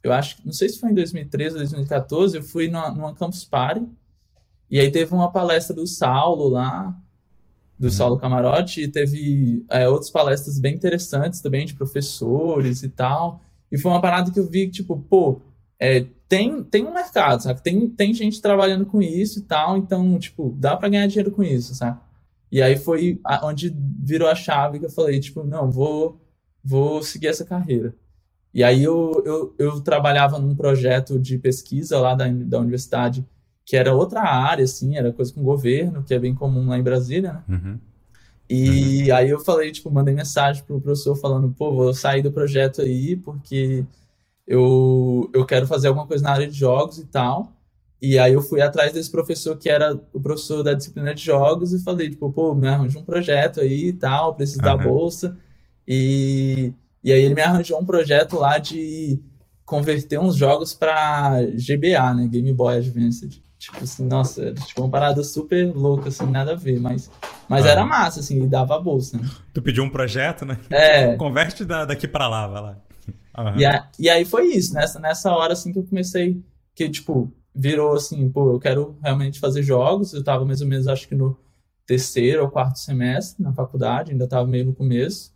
eu 0.04 0.12
acho, 0.12 0.36
não 0.44 0.52
sei 0.52 0.68
se 0.68 0.78
foi 0.78 0.90
em 0.90 0.94
2013 0.94 1.54
ou 1.54 1.60
2014, 1.60 2.36
eu 2.36 2.42
fui 2.42 2.68
numa, 2.68 2.90
numa 2.90 3.14
Campus 3.14 3.42
Party, 3.42 3.88
e 4.70 4.78
aí 4.78 4.90
teve 4.90 5.14
uma 5.14 5.32
palestra 5.32 5.74
do 5.74 5.86
Saulo 5.86 6.48
lá, 6.48 6.94
do 7.78 7.86
uhum. 7.86 7.90
Saulo 7.90 8.18
Camarote, 8.18 8.82
e 8.82 8.88
teve 8.88 9.64
é, 9.70 9.88
outras 9.88 10.10
palestras 10.10 10.58
bem 10.58 10.74
interessantes 10.74 11.40
também, 11.40 11.64
de 11.64 11.74
professores 11.74 12.82
e 12.82 12.88
tal. 12.90 13.40
E 13.72 13.78
foi 13.78 13.90
uma 13.90 14.00
parada 14.00 14.30
que 14.30 14.38
eu 14.38 14.46
vi, 14.46 14.68
tipo, 14.68 14.98
pô, 15.08 15.40
é, 15.80 16.06
tem, 16.28 16.62
tem 16.62 16.84
um 16.84 16.92
mercado, 16.92 17.42
sabe? 17.42 17.62
Tem, 17.62 17.88
tem 17.88 18.12
gente 18.12 18.42
trabalhando 18.42 18.84
com 18.84 19.00
isso 19.00 19.38
e 19.38 19.42
tal, 19.42 19.76
então, 19.76 20.18
tipo, 20.18 20.54
dá 20.58 20.76
para 20.76 20.88
ganhar 20.90 21.06
dinheiro 21.06 21.30
com 21.30 21.42
isso, 21.42 21.74
sabe? 21.74 21.98
E 22.52 22.60
aí 22.60 22.76
foi 22.76 23.20
onde 23.42 23.74
virou 23.98 24.28
a 24.28 24.34
chave 24.34 24.78
que 24.78 24.84
eu 24.84 24.90
falei, 24.90 25.18
tipo, 25.18 25.42
não, 25.44 25.70
vou, 25.70 26.20
vou 26.62 27.02
seguir 27.02 27.28
essa 27.28 27.44
carreira. 27.44 27.94
E 28.54 28.62
aí 28.62 28.84
eu, 28.84 29.20
eu, 29.26 29.54
eu 29.58 29.80
trabalhava 29.80 30.38
num 30.38 30.54
projeto 30.54 31.18
de 31.18 31.36
pesquisa 31.38 31.98
lá 31.98 32.14
da, 32.14 32.28
da 32.28 32.60
universidade, 32.60 33.26
que 33.66 33.76
era 33.76 33.92
outra 33.92 34.22
área, 34.22 34.64
assim, 34.64 34.96
era 34.96 35.12
coisa 35.12 35.34
com 35.34 35.42
governo, 35.42 36.04
que 36.04 36.14
é 36.14 36.18
bem 36.20 36.34
comum 36.34 36.68
lá 36.68 36.78
em 36.78 36.82
Brasília, 36.82 37.32
né? 37.32 37.42
Uhum. 37.48 37.78
E 38.48 39.10
uhum. 39.10 39.16
aí 39.16 39.30
eu 39.30 39.40
falei, 39.40 39.72
tipo, 39.72 39.90
mandei 39.90 40.14
mensagem 40.14 40.62
pro 40.62 40.80
professor 40.80 41.16
falando, 41.16 41.52
pô, 41.56 41.72
vou 41.72 41.92
sair 41.92 42.22
do 42.22 42.30
projeto 42.30 42.82
aí, 42.82 43.16
porque 43.16 43.84
eu, 44.46 45.28
eu 45.34 45.44
quero 45.46 45.66
fazer 45.66 45.88
alguma 45.88 46.06
coisa 46.06 46.22
na 46.22 46.30
área 46.30 46.46
de 46.46 46.56
jogos 46.56 46.98
e 46.98 47.06
tal. 47.06 47.52
E 48.00 48.18
aí 48.18 48.34
eu 48.34 48.42
fui 48.42 48.60
atrás 48.60 48.92
desse 48.92 49.10
professor 49.10 49.56
que 49.56 49.68
era 49.70 49.98
o 50.12 50.20
professor 50.20 50.62
da 50.62 50.74
disciplina 50.74 51.14
de 51.14 51.24
jogos 51.24 51.72
e 51.72 51.82
falei, 51.82 52.10
tipo, 52.10 52.30
pô, 52.30 52.54
me 52.54 52.68
arranja 52.68 52.98
um 52.98 53.04
projeto 53.04 53.60
aí 53.60 53.86
e 53.88 53.92
tal, 53.94 54.34
preciso 54.34 54.60
uhum. 54.60 54.64
da 54.64 54.76
bolsa. 54.76 55.38
E 55.88 56.72
e 57.04 57.12
aí 57.12 57.22
ele 57.22 57.34
me 57.34 57.42
arranjou 57.42 57.78
um 57.78 57.84
projeto 57.84 58.38
lá 58.38 58.56
de 58.56 59.22
converter 59.64 60.18
uns 60.18 60.36
jogos 60.36 60.72
para 60.74 61.42
GBA, 61.52 62.14
né? 62.14 62.26
Game 62.26 62.52
Boy 62.52 62.78
Advance. 62.78 63.28
Tipo 63.58 63.82
assim, 63.82 64.06
nossa, 64.06 64.52
tipo 64.52 64.82
uma 64.82 64.90
parada 64.90 65.22
super 65.22 65.74
louca, 65.74 66.08
assim, 66.08 66.26
nada 66.26 66.52
a 66.52 66.56
ver, 66.56 66.80
mas, 66.80 67.10
mas 67.48 67.64
ah. 67.64 67.70
era 67.70 67.84
massa, 67.86 68.20
assim, 68.20 68.42
e 68.42 68.46
dava 68.46 68.76
a 68.76 68.80
bolsa, 68.80 69.16
né? 69.16 69.28
Tu 69.54 69.62
pediu 69.62 69.84
um 69.84 69.88
projeto, 69.88 70.44
né? 70.44 70.58
É. 70.68 71.16
Converte 71.16 71.64
da, 71.64 71.84
daqui 71.84 72.06
para 72.06 72.28
lá, 72.28 72.46
vai 72.46 72.62
lá. 72.62 72.78
Uhum. 73.38 73.58
E, 73.58 73.64
a, 73.64 73.88
e 73.98 74.10
aí 74.10 74.24
foi 74.24 74.48
isso, 74.48 74.74
nessa, 74.74 74.98
nessa 74.98 75.32
hora, 75.32 75.54
assim, 75.54 75.72
que 75.72 75.78
eu 75.78 75.84
comecei, 75.84 76.42
que, 76.74 76.88
tipo, 76.90 77.32
virou 77.54 77.94
assim, 77.94 78.28
pô, 78.30 78.52
eu 78.52 78.58
quero 78.58 78.98
realmente 79.02 79.38
fazer 79.38 79.62
jogos, 79.62 80.12
eu 80.12 80.24
tava 80.24 80.44
mais 80.44 80.60
ou 80.60 80.66
menos, 80.66 80.88
acho 80.88 81.08
que 81.08 81.14
no 81.14 81.38
terceiro 81.86 82.42
ou 82.42 82.50
quarto 82.50 82.78
semestre 82.78 83.42
na 83.42 83.52
faculdade, 83.52 84.10
ainda 84.10 84.26
tava 84.26 84.46
meio 84.46 84.66
no 84.66 84.74
começo, 84.74 85.33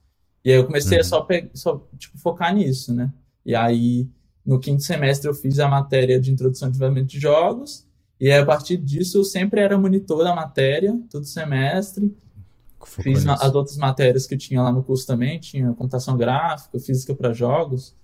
e 0.49 0.51
aí 0.51 0.57
eu 0.57 0.65
comecei 0.65 0.97
uhum. 0.97 1.03
a 1.03 1.05
só, 1.05 1.27
só 1.53 1.89
tipo, 1.99 2.17
focar 2.17 2.55
nisso, 2.55 2.95
né? 2.95 3.13
E 3.45 3.55
aí, 3.55 4.09
no 4.47 4.59
quinto 4.59 4.83
semestre, 4.83 5.29
eu 5.29 5.35
fiz 5.35 5.59
a 5.59 5.69
matéria 5.69 6.19
de 6.19 6.33
introdução 6.33 6.69
e 6.69 6.71
desenvolvimento 6.71 7.11
de 7.11 7.21
jogos. 7.21 7.87
E 8.19 8.33
aí, 8.33 8.41
a 8.41 8.47
partir 8.47 8.79
disso, 8.79 9.19
eu 9.19 9.25
sempre 9.25 9.61
era 9.61 9.77
monitor 9.77 10.25
da 10.25 10.35
matéria, 10.35 10.99
todo 11.11 11.27
semestre. 11.27 12.17
Focou 12.79 13.05
fiz 13.05 13.27
nisso. 13.27 13.45
as 13.45 13.55
outras 13.55 13.77
matérias 13.77 14.27
que 14.27 14.39
tinha 14.39 14.63
lá 14.63 14.73
no 14.73 14.83
curso 14.83 15.07
também, 15.07 15.39
tinha 15.39 15.75
computação 15.75 16.17
gráfica, 16.17 16.81
física 16.81 17.15
para 17.15 17.35
jogos. 17.35 17.95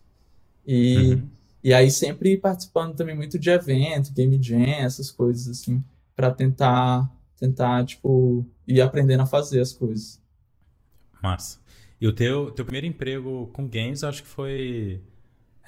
E, 0.66 1.14
uhum. 1.14 1.28
e 1.62 1.72
aí, 1.72 1.90
sempre 1.90 2.36
participando 2.36 2.94
também 2.94 3.16
muito 3.16 3.38
de 3.38 3.48
evento, 3.48 4.12
game 4.12 4.38
jam, 4.38 4.66
essas 4.66 5.10
coisas, 5.10 5.48
assim, 5.48 5.82
para 6.14 6.30
tentar, 6.30 7.10
tentar, 7.38 7.86
tipo, 7.86 8.44
ir 8.68 8.82
aprendendo 8.82 9.22
a 9.22 9.26
fazer 9.26 9.62
as 9.62 9.72
coisas. 9.72 10.20
Massa. 11.22 11.63
E 12.04 12.06
o 12.06 12.12
teu, 12.12 12.50
teu 12.50 12.66
primeiro 12.66 12.86
emprego 12.86 13.48
com 13.54 13.66
games, 13.66 14.02
eu 14.02 14.10
acho 14.10 14.22
que 14.22 14.28
foi 14.28 15.00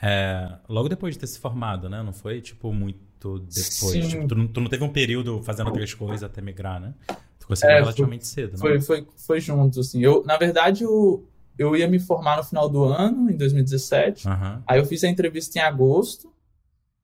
é, 0.02 0.52
logo 0.68 0.86
depois 0.86 1.14
de 1.14 1.20
ter 1.20 1.26
se 1.28 1.38
formado, 1.38 1.88
né? 1.88 2.02
Não 2.02 2.12
foi, 2.12 2.42
tipo, 2.42 2.70
muito 2.74 3.38
depois. 3.38 4.06
Tipo, 4.06 4.28
tu, 4.28 4.34
não, 4.34 4.46
tu, 4.46 4.60
não, 4.60 4.68
teve 4.68 4.84
um 4.84 4.92
período 4.92 5.42
fazendo 5.42 5.68
outras 5.68 5.94
coisas 5.94 6.22
até 6.22 6.42
migrar, 6.42 6.78
né? 6.78 6.92
Tu 7.40 7.46
conseguiu 7.46 7.76
é, 7.76 7.80
relativamente 7.80 8.26
foi, 8.26 8.34
cedo, 8.34 8.58
foi, 8.58 8.80
foi, 8.82 9.06
foi 9.16 9.40
junto, 9.40 9.80
assim. 9.80 10.02
Eu, 10.02 10.22
na 10.26 10.36
verdade, 10.36 10.84
eu, 10.84 11.26
eu 11.58 11.74
ia 11.74 11.88
me 11.88 11.98
formar 11.98 12.36
no 12.36 12.44
final 12.44 12.68
do 12.68 12.84
ano, 12.84 13.30
em 13.30 13.36
2017. 13.38 14.28
Uhum. 14.28 14.62
Aí 14.66 14.78
eu 14.78 14.84
fiz 14.84 15.04
a 15.04 15.08
entrevista 15.08 15.58
em 15.58 15.62
agosto. 15.62 16.30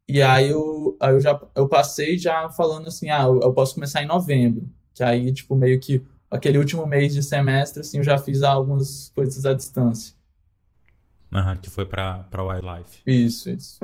E 0.07 0.21
aí 0.21 0.51
eu, 0.51 0.95
aí 1.01 1.15
eu 1.15 1.21
já 1.21 1.41
eu 1.57 1.67
passei 1.67 2.19
já 2.19 2.51
falando 2.51 2.89
assim, 2.89 3.09
ah, 3.09 3.23
eu 3.23 3.55
posso 3.55 3.77
começar 3.77 4.03
em 4.03 4.07
novembro. 4.07 4.69
Que 4.93 5.03
aí, 5.03 5.33
tipo, 5.33 5.57
meio 5.57 5.81
que 5.81 6.03
aquele 6.33 6.59
último 6.59 6.87
mês 6.87 7.15
de 7.15 7.23
semestre, 7.23 7.81
assim, 7.81 7.99
eu 7.99 8.05
já 8.05 8.19
fiz 8.19 8.43
algumas 8.43 9.11
coisas 9.15 9.45
à 9.45 9.53
distância. 9.55 10.15
Uhum, 11.33 11.57
que 11.57 11.71
foi 11.71 11.87
para 11.87 12.25
Wildlife. 12.37 13.01
Isso, 13.07 13.51
isso. 13.51 13.79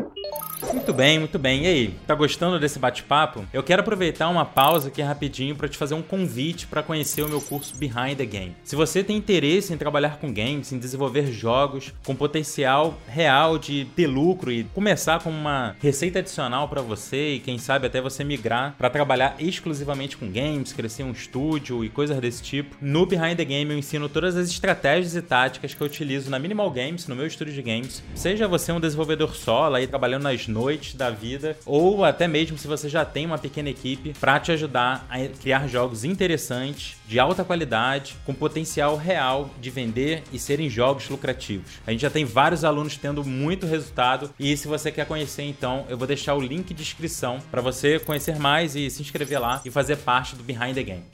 Muito 0.73 0.93
bem, 0.93 1.19
muito 1.19 1.39
bem. 1.39 1.65
E 1.65 1.67
aí, 1.67 1.95
tá 2.07 2.15
gostando 2.15 2.59
desse 2.59 2.79
bate-papo? 2.79 3.45
Eu 3.53 3.63
quero 3.63 3.81
aproveitar 3.81 4.29
uma 4.29 4.45
pausa 4.45 4.89
aqui 4.89 5.01
rapidinho 5.01 5.57
para 5.57 5.69
te 5.69 5.79
fazer 5.79 5.95
um 5.95 6.03
convite 6.03 6.67
para 6.67 6.83
conhecer 6.83 7.23
o 7.23 7.29
meu 7.29 7.41
curso 7.41 7.77
Behind 7.77 8.17
the 8.17 8.27
Game. 8.27 8.57
Se 8.65 8.77
você 8.77 9.03
tem 9.03 9.17
interesse 9.17 9.73
em 9.73 9.79
trabalhar 9.79 10.19
com 10.19 10.33
games, 10.33 10.73
em 10.73 10.79
desenvolver 10.79 11.31
jogos 11.33 11.95
com 12.05 12.15
potencial 12.15 12.99
real 13.07 13.59
de 13.59 13.87
ter 13.97 14.07
lucro 14.07 14.51
e 14.51 14.65
começar 14.65 15.23
com 15.23 15.31
uma 15.31 15.77
receita 15.81 16.19
adicional 16.19 16.69
para 16.69 16.83
você 16.83 17.35
e 17.35 17.41
quem 17.41 17.57
sabe 17.57 17.87
até 17.87 18.01
você 18.01 18.25
migrar 18.25 18.75
para 18.77 18.91
trabalhar 18.91 19.37
exclusivamente 19.39 20.17
com 20.17 20.31
games, 20.31 20.73
crescer 20.73 21.05
um 21.05 21.13
estúdio 21.13 21.85
e 21.85 21.89
coisas 21.89 22.19
desse 22.19 22.43
tipo, 22.43 22.77
no 22.81 23.07
Behind 23.07 23.37
the 23.37 23.45
Game 23.45 23.71
eu 23.71 23.79
ensino 23.79 24.09
todas 24.09 24.37
as 24.37 24.49
estratégias 24.49 25.15
e 25.15 25.23
táticas 25.23 25.73
que 25.73 25.81
eu 25.81 25.87
utilizo 25.87 26.31
na 26.31 26.39
Minimal 26.39 26.71
Games, 26.71 27.07
no 27.07 27.15
meu 27.15 27.27
estúdio 27.39 27.55
de 27.55 27.63
games. 27.63 28.03
Seja 28.17 28.49
você 28.49 28.73
um 28.73 28.81
desenvolvedor 28.81 29.35
solo 29.37 29.77
aí 29.77 29.87
trabalhando 29.87 30.25
nas 30.25 30.49
noites 30.49 30.95
da 30.95 31.09
vida, 31.09 31.57
ou 31.65 32.05
até 32.05 32.27
mesmo 32.27 32.59
se 32.59 32.67
você 32.67 32.89
já 32.89 33.05
tem 33.05 33.27
uma 33.27 33.39
pequena 33.39 33.71
equipe 33.71 34.13
para 34.19 34.41
te 34.41 34.51
ajudar 34.51 35.07
a 35.09 35.25
criar 35.41 35.69
jogos 35.69 36.03
interessantes, 36.03 36.97
de 37.07 37.21
alta 37.21 37.45
qualidade, 37.45 38.17
com 38.27 38.35
potencial 38.35 38.97
real 38.97 39.51
de 39.61 39.71
vender 39.71 40.25
e 40.33 40.39
serem 40.39 40.69
jogos 40.69 41.09
lucrativos. 41.09 41.79
A 41.87 41.93
gente 41.93 42.01
já 42.01 42.11
tem 42.11 42.25
vários 42.25 42.65
alunos 42.65 42.97
tendo 42.97 43.25
muito 43.25 43.67
resultado 43.67 44.31
e 44.39 44.57
se 44.57 44.67
você 44.67 44.91
quer 44.91 45.07
conhecer 45.07 45.45
então, 45.45 45.87
eu 45.89 45.97
vou 45.97 46.07
deixar 46.07 46.35
o 46.35 46.41
link 46.41 46.75
de 46.75 46.83
inscrição 46.83 47.39
para 47.51 47.63
você 47.63 48.01
conhecer 48.01 48.37
mais 48.39 48.75
e 48.75 48.91
se 48.91 49.01
inscrever 49.01 49.41
lá 49.41 49.63
e 49.65 49.71
fazer 49.71 49.99
parte 49.99 50.35
do 50.35 50.43
Behind 50.43 50.75
the 50.75 50.83
Game. 50.83 51.05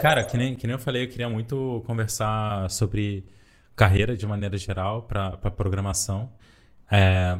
Cara, 0.00 0.22
que 0.22 0.36
nem, 0.36 0.54
que 0.54 0.66
nem 0.66 0.74
eu 0.74 0.78
falei, 0.78 1.04
eu 1.04 1.08
queria 1.08 1.28
muito 1.28 1.82
conversar 1.86 2.70
sobre 2.70 3.24
carreira 3.78 4.16
de 4.16 4.26
maneira 4.26 4.58
geral 4.58 5.02
para 5.04 5.36
programação, 5.52 6.32
é, 6.90 7.38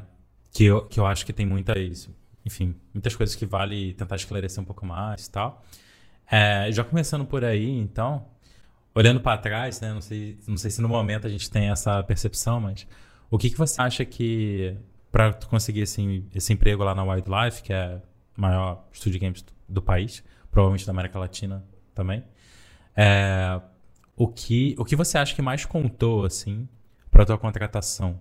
que, 0.53 0.65
eu, 0.67 0.87
que 0.87 1.01
eu 1.01 1.05
acho 1.05 1.27
que 1.27 1.33
tem 1.33 1.45
muitas, 1.45 2.09
enfim, 2.47 2.77
muitas 2.95 3.17
coisas 3.17 3.35
que 3.35 3.45
vale 3.45 3.93
tentar 3.95 4.15
esclarecer 4.15 4.63
um 4.63 4.65
pouco 4.65 4.87
mais 4.87 5.27
e 5.27 5.33
tal. 5.33 5.65
É, 6.31 6.71
já 6.71 6.85
começando 6.85 7.25
por 7.25 7.45
aí, 7.45 7.69
então, 7.69 8.25
olhando 8.95 9.21
para 9.21 9.37
trás, 9.37 9.81
né, 9.81 9.93
não 9.93 10.01
sei, 10.01 10.39
não 10.47 10.57
sei 10.57 10.71
se 10.71 10.81
no 10.81 10.89
momento 10.89 11.27
a 11.27 11.31
gente 11.31 11.51
tem 11.51 11.71
essa 11.71 12.01
percepção, 12.05 12.61
mas 12.61 12.87
o 13.29 13.37
que, 13.37 13.51
que 13.51 13.59
você 13.59 13.83
acha 13.83 14.05
que 14.05 14.77
para 15.11 15.33
conseguir 15.33 15.81
esse, 15.81 16.25
esse 16.33 16.53
emprego 16.53 16.85
lá 16.85 16.95
na 16.95 17.03
Wildlife, 17.03 17.65
que 17.65 17.73
é 17.73 18.01
o 18.37 18.41
maior 18.41 18.87
estúdio 18.93 19.19
de 19.19 19.27
games 19.27 19.45
do 19.69 19.83
país, 19.83 20.23
provavelmente 20.53 20.87
da 20.87 20.93
América 20.93 21.19
Latina 21.19 21.65
também, 21.95 22.23
é, 22.95 23.61
o 24.19 24.27
que, 24.27 24.75
o 24.77 24.85
que 24.85 24.97
você 24.97 25.17
acha 25.17 25.35
que 25.35 25.41
mais 25.41 25.65
contou, 25.65 26.25
assim, 26.25 26.69
para 27.11 27.25
tua 27.25 27.39
contratação? 27.39 28.21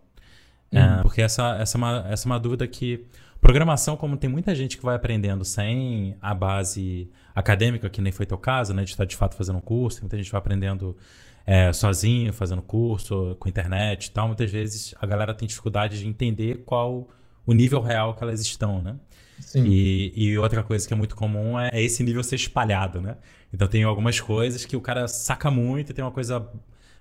É, 0.71 0.79
uhum. 0.79 0.99
É, 0.99 1.01
porque 1.01 1.21
essa, 1.21 1.57
essa, 1.59 1.75
é 1.75 1.79
uma, 1.79 2.05
essa 2.07 2.27
é 2.27 2.29
uma 2.29 2.39
dúvida 2.39 2.67
que. 2.67 3.05
Programação, 3.39 3.95
como 3.95 4.17
tem 4.17 4.29
muita 4.29 4.55
gente 4.55 4.77
que 4.77 4.83
vai 4.83 4.95
aprendendo 4.95 5.45
sem 5.45 6.17
a 6.19 6.33
base 6.33 7.07
acadêmica, 7.35 7.87
que 7.87 8.01
nem 8.01 8.11
foi 8.11 8.25
teu 8.25 8.37
caso, 8.37 8.73
né? 8.73 8.83
De 8.83 8.89
estar 8.89 9.05
de 9.05 9.15
fato 9.15 9.35
fazendo 9.35 9.57
um 9.57 9.61
curso, 9.61 10.01
muita 10.01 10.17
gente 10.17 10.31
vai 10.31 10.39
aprendendo 10.39 10.97
é, 11.45 11.71
sozinho, 11.71 12.33
fazendo 12.33 12.63
curso, 12.63 13.35
com 13.39 13.47
internet 13.47 14.07
e 14.07 14.11
tal. 14.11 14.27
Muitas 14.27 14.51
vezes 14.51 14.95
a 14.99 15.05
galera 15.05 15.35
tem 15.35 15.47
dificuldade 15.47 15.99
de 15.99 16.07
entender 16.07 16.63
qual 16.65 17.07
o 17.45 17.53
nível 17.53 17.79
real 17.79 18.15
que 18.15 18.23
elas 18.23 18.41
estão, 18.41 18.81
né? 18.81 18.95
Sim. 19.39 19.65
E, 19.65 20.13
e 20.15 20.37
outra 20.37 20.63
coisa 20.63 20.87
que 20.87 20.93
é 20.93 20.97
muito 20.97 21.15
comum 21.15 21.59
é, 21.59 21.69
é 21.71 21.81
esse 21.81 22.03
nível 22.03 22.23
ser 22.23 22.35
espalhado, 22.35 23.01
né? 23.01 23.17
Então 23.53 23.67
tem 23.67 23.83
algumas 23.83 24.19
coisas 24.19 24.65
que 24.65 24.75
o 24.75 24.81
cara 24.81 25.07
saca 25.07 25.49
muito 25.51 25.91
e 25.91 25.93
tem 25.93 26.03
uma 26.03 26.11
coisa 26.11 26.49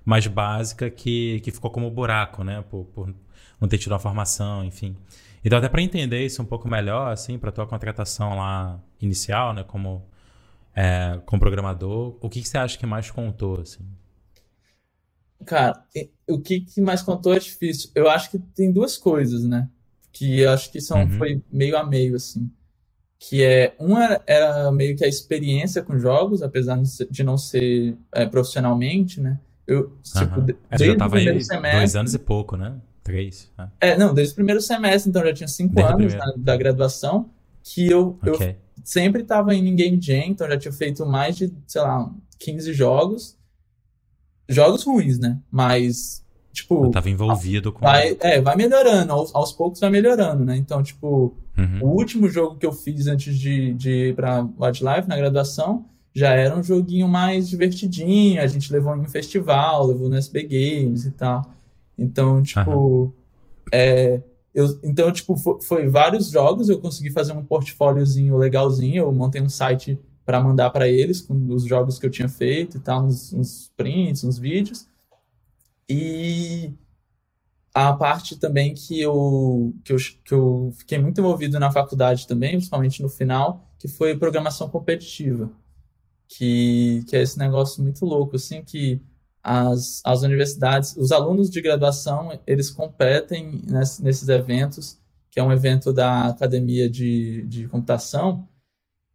mais 0.04 0.26
básica 0.26 0.88
que, 0.90 1.40
que 1.40 1.50
ficou 1.50 1.70
como 1.70 1.90
buraco, 1.90 2.44
né? 2.44 2.62
Por, 2.70 2.84
por 2.86 3.14
não 3.60 3.68
ter 3.68 3.78
tido 3.78 3.92
uma 3.92 3.98
formação, 3.98 4.64
enfim. 4.64 4.96
Então 5.44 5.58
até 5.58 5.68
para 5.68 5.82
entender 5.82 6.24
isso 6.24 6.42
um 6.42 6.46
pouco 6.46 6.68
melhor, 6.68 7.12
assim, 7.12 7.38
para 7.38 7.52
tua 7.52 7.66
contratação 7.66 8.36
lá 8.36 8.80
inicial, 9.00 9.52
né? 9.52 9.64
Como, 9.64 10.04
é, 10.74 11.20
como 11.26 11.40
programador, 11.40 12.16
o 12.20 12.28
que, 12.28 12.42
que 12.42 12.48
você 12.48 12.58
acha 12.58 12.78
que 12.78 12.86
mais 12.86 13.10
contou, 13.10 13.60
assim? 13.60 13.84
Cara, 15.44 15.84
o 16.28 16.40
que, 16.40 16.60
que 16.60 16.80
mais 16.80 17.02
contou 17.02 17.34
é 17.34 17.38
difícil. 17.38 17.90
Eu 17.94 18.08
acho 18.08 18.30
que 18.30 18.38
tem 18.38 18.72
duas 18.72 18.96
coisas, 18.96 19.44
né? 19.44 19.68
Que 20.16 20.40
eu 20.40 20.50
acho 20.50 20.70
que 20.70 20.80
são, 20.80 21.02
uhum. 21.02 21.10
foi 21.18 21.42
meio 21.52 21.76
a 21.76 21.84
meio, 21.84 22.16
assim 22.16 22.50
que 23.18 23.42
é 23.42 23.74
uma 23.78 24.20
era 24.26 24.70
meio 24.70 24.96
que 24.96 25.04
a 25.04 25.08
experiência 25.08 25.82
com 25.82 25.98
jogos, 25.98 26.42
apesar 26.42 26.80
de 27.10 27.22
não 27.24 27.38
ser 27.38 27.96
é, 28.12 28.26
profissionalmente, 28.26 29.20
né? 29.20 29.40
Eu, 29.66 29.98
tipo, 30.02 30.40
uhum. 30.40 30.46
desde 30.70 30.86
já 30.86 30.96
tava 30.96 31.08
o 31.08 31.12
primeiro 31.12 31.42
semestre. 31.42 31.78
Dois 31.78 31.96
anos 31.96 32.14
e 32.14 32.18
pouco, 32.18 32.56
né? 32.56 32.76
Três. 33.02 33.50
Né? 33.58 33.70
É, 33.80 33.98
não, 33.98 34.14
desde 34.14 34.32
o 34.32 34.36
primeiro 34.36 34.60
semestre, 34.60 35.10
então 35.10 35.24
já 35.24 35.32
tinha 35.32 35.48
cinco 35.48 35.74
desde 35.74 35.92
anos 35.92 36.14
na, 36.14 36.34
da 36.36 36.56
graduação, 36.56 37.30
que 37.62 37.90
eu, 37.90 38.18
okay. 38.24 38.50
eu 38.50 38.56
sempre 38.84 39.22
estava 39.22 39.54
indo 39.54 39.66
em 39.66 39.74
Game 39.74 40.00
Jam, 40.00 40.26
então 40.26 40.48
já 40.48 40.58
tinha 40.58 40.72
feito 40.72 41.04
mais 41.04 41.36
de, 41.36 41.52
sei 41.66 41.80
lá, 41.80 42.08
15 42.38 42.72
jogos. 42.72 43.36
Jogos 44.48 44.84
ruins, 44.84 45.18
né? 45.18 45.40
Mas, 45.50 46.24
tipo. 46.56 46.86
Eu 46.86 46.90
tava 46.90 47.08
envolvido 47.08 47.72
com. 47.72 47.80
Vai, 47.80 48.16
é, 48.20 48.40
vai 48.40 48.56
melhorando, 48.56 49.12
aos, 49.12 49.34
aos 49.34 49.52
poucos 49.52 49.80
vai 49.80 49.90
melhorando, 49.90 50.44
né? 50.44 50.56
Então, 50.56 50.82
tipo, 50.82 51.34
Uhum. 51.58 51.88
O 51.88 51.96
último 51.96 52.28
jogo 52.28 52.56
que 52.56 52.66
eu 52.66 52.72
fiz 52.72 53.06
antes 53.06 53.38
de, 53.38 53.72
de 53.74 53.90
ir 54.08 54.14
para 54.14 54.46
Wildlife, 54.58 55.08
na 55.08 55.16
graduação, 55.16 55.86
já 56.14 56.30
era 56.30 56.56
um 56.56 56.62
joguinho 56.62 57.08
mais 57.08 57.48
divertidinho. 57.48 58.40
A 58.40 58.46
gente 58.46 58.72
levou 58.72 58.94
em 58.94 59.00
um 59.00 59.08
festival, 59.08 59.86
levou 59.86 60.08
no 60.08 60.16
SB 60.16 60.42
Games 60.42 61.06
e 61.06 61.10
tal. 61.10 61.50
Então, 61.98 62.42
tipo. 62.42 62.70
Uhum. 62.70 63.12
é, 63.72 64.20
eu, 64.54 64.78
então, 64.82 65.10
tipo, 65.12 65.36
foi, 65.36 65.60
foi, 65.60 65.88
vários 65.88 66.30
jogos, 66.30 66.68
eu 66.68 66.78
consegui 66.78 67.10
fazer 67.10 67.32
um 67.32 67.44
portfóliozinho 67.44 68.38
legalzinho, 68.38 69.04
eu 69.04 69.12
montei 69.12 69.40
um 69.40 69.50
site 69.50 69.98
para 70.24 70.42
mandar 70.42 70.70
para 70.70 70.88
eles 70.88 71.20
com 71.20 71.34
os 71.50 71.64
jogos 71.64 71.98
que 71.98 72.06
eu 72.06 72.10
tinha 72.10 72.28
feito 72.28 72.78
e 72.78 72.80
tal, 72.80 73.04
uns, 73.04 73.34
uns 73.34 73.70
prints, 73.76 74.24
uns 74.24 74.38
vídeos. 74.38 74.86
E 75.88 76.74
a 77.74 77.92
parte 77.92 78.36
também 78.36 78.74
que 78.74 79.00
eu, 79.00 79.74
que 79.84 79.92
eu, 79.92 79.96
que 80.24 80.34
eu 80.34 80.72
fiquei 80.78 80.98
muito 80.98 81.20
envolvido 81.20 81.58
na 81.60 81.70
faculdade 81.70 82.26
também, 82.26 82.52
principalmente 82.52 83.02
no 83.02 83.08
final, 83.08 83.70
que 83.78 83.86
foi 83.86 84.16
programação 84.16 84.68
competitiva. 84.68 85.50
Que, 86.28 87.04
que 87.06 87.16
é 87.16 87.22
esse 87.22 87.38
negócio 87.38 87.82
muito 87.82 88.04
louco, 88.04 88.36
assim, 88.36 88.62
que 88.62 89.00
as, 89.42 90.00
as 90.04 90.22
universidades, 90.22 90.96
os 90.96 91.12
alunos 91.12 91.48
de 91.50 91.60
graduação, 91.60 92.36
eles 92.46 92.68
competem 92.70 93.62
nesse, 93.64 94.02
nesses 94.02 94.28
eventos, 94.28 94.98
que 95.30 95.38
é 95.38 95.42
um 95.42 95.52
evento 95.52 95.92
da 95.92 96.28
academia 96.28 96.90
de, 96.90 97.42
de 97.46 97.68
computação, 97.68 98.48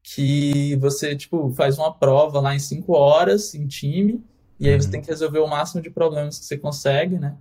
que 0.04 0.76
você, 0.78 1.16
tipo, 1.16 1.52
faz 1.52 1.78
uma 1.78 1.94
prova 1.94 2.40
lá 2.40 2.56
em 2.56 2.60
cinco 2.60 2.94
horas, 2.94 3.54
em 3.54 3.68
time, 3.68 4.24
e 4.62 4.70
aí 4.70 4.80
você 4.80 4.86
uhum. 4.86 4.92
tem 4.92 5.02
que 5.02 5.10
resolver 5.10 5.40
o 5.40 5.48
máximo 5.48 5.82
de 5.82 5.90
problemas 5.90 6.38
que 6.38 6.46
você 6.46 6.56
consegue, 6.56 7.18
né? 7.18 7.36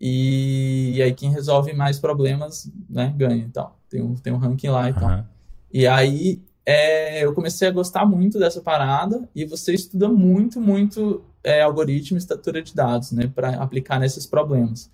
E, 0.00 0.94
e 0.94 1.02
aí 1.02 1.12
quem 1.12 1.30
resolve 1.30 1.74
mais 1.74 1.98
problemas, 1.98 2.72
né, 2.88 3.14
ganha 3.14 3.44
então. 3.44 3.72
Tem 3.90 4.00
um, 4.00 4.14
tem 4.14 4.32
um 4.32 4.38
ranking 4.38 4.68
lá 4.68 4.88
e 4.88 4.94
tal. 4.94 5.26
E 5.70 5.86
aí 5.86 6.42
é, 6.64 7.22
eu 7.22 7.34
comecei 7.34 7.68
a 7.68 7.70
gostar 7.70 8.06
muito 8.06 8.38
dessa 8.38 8.62
parada 8.62 9.28
e 9.34 9.44
você 9.44 9.74
estuda 9.74 10.08
muito, 10.08 10.62
muito 10.62 11.22
é, 11.44 11.60
algoritmo 11.60 12.16
e 12.16 12.18
estrutura 12.18 12.62
de 12.62 12.74
dados, 12.74 13.12
né, 13.12 13.30
para 13.32 13.50
aplicar 13.62 14.00
nesses 14.00 14.24
problemas. 14.26 14.90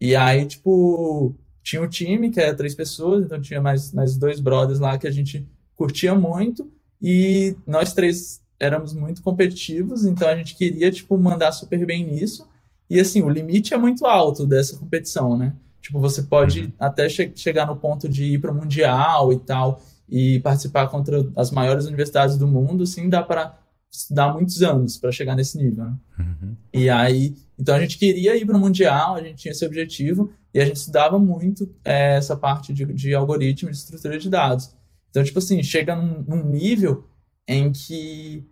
E 0.00 0.16
aí, 0.16 0.46
tipo, 0.46 1.34
tinha 1.62 1.82
um 1.82 1.88
time 1.88 2.30
que 2.30 2.40
era 2.40 2.56
três 2.56 2.74
pessoas, 2.74 3.26
então 3.26 3.40
tinha 3.42 3.60
mais, 3.60 3.92
mais 3.92 4.16
dois 4.16 4.40
brothers 4.40 4.80
lá 4.80 4.96
que 4.96 5.06
a 5.06 5.10
gente 5.10 5.46
curtia 5.76 6.14
muito 6.14 6.72
e 7.00 7.56
nós 7.66 7.92
três 7.92 8.42
éramos 8.58 8.94
muito 8.94 9.22
competitivos, 9.22 10.04
então 10.04 10.28
a 10.28 10.36
gente 10.36 10.54
queria, 10.54 10.90
tipo, 10.90 11.16
mandar 11.18 11.52
super 11.52 11.84
bem 11.84 12.04
nisso. 12.04 12.48
E 12.88 13.00
assim, 13.00 13.22
o 13.22 13.28
limite 13.28 13.74
é 13.74 13.78
muito 13.78 14.06
alto 14.06 14.46
dessa 14.46 14.76
competição, 14.76 15.36
né? 15.36 15.54
Tipo, 15.80 16.00
você 16.00 16.22
pode 16.22 16.60
uhum. 16.60 16.72
até 16.78 17.08
che 17.08 17.32
chegar 17.34 17.66
no 17.66 17.76
ponto 17.76 18.08
de 18.08 18.24
ir 18.24 18.40
para 18.40 18.50
o 18.50 18.54
Mundial 18.54 19.32
e 19.32 19.38
tal, 19.38 19.82
e 20.08 20.40
participar 20.40 20.88
contra 20.88 21.26
as 21.36 21.50
maiores 21.50 21.86
universidades 21.86 22.36
do 22.36 22.46
mundo, 22.46 22.84
assim, 22.84 23.08
dá 23.08 23.22
para 23.22 23.58
dar 24.10 24.32
muitos 24.32 24.62
anos 24.62 24.98
para 24.98 25.12
chegar 25.12 25.36
nesse 25.36 25.56
nível. 25.56 25.84
Né? 25.84 25.96
Uhum. 26.18 26.56
E 26.72 26.90
aí, 26.90 27.34
então 27.58 27.74
a 27.74 27.80
gente 27.80 27.98
queria 27.98 28.36
ir 28.36 28.44
para 28.44 28.56
o 28.56 28.60
Mundial, 28.60 29.14
a 29.14 29.22
gente 29.22 29.36
tinha 29.36 29.52
esse 29.52 29.64
objetivo, 29.64 30.32
e 30.52 30.60
a 30.60 30.64
gente 30.64 30.76
estudava 30.76 31.18
muito 31.18 31.68
é, 31.84 32.16
essa 32.16 32.36
parte 32.36 32.72
de, 32.72 32.84
de 32.86 33.14
algoritmo 33.14 33.70
de 33.70 33.76
estrutura 33.76 34.18
de 34.18 34.30
dados. 34.30 34.74
Então, 35.10 35.22
tipo 35.22 35.38
assim, 35.38 35.62
chega 35.62 35.94
num, 35.94 36.22
num 36.26 36.44
nível 36.44 37.04
em 37.46 37.70
que 37.72 38.46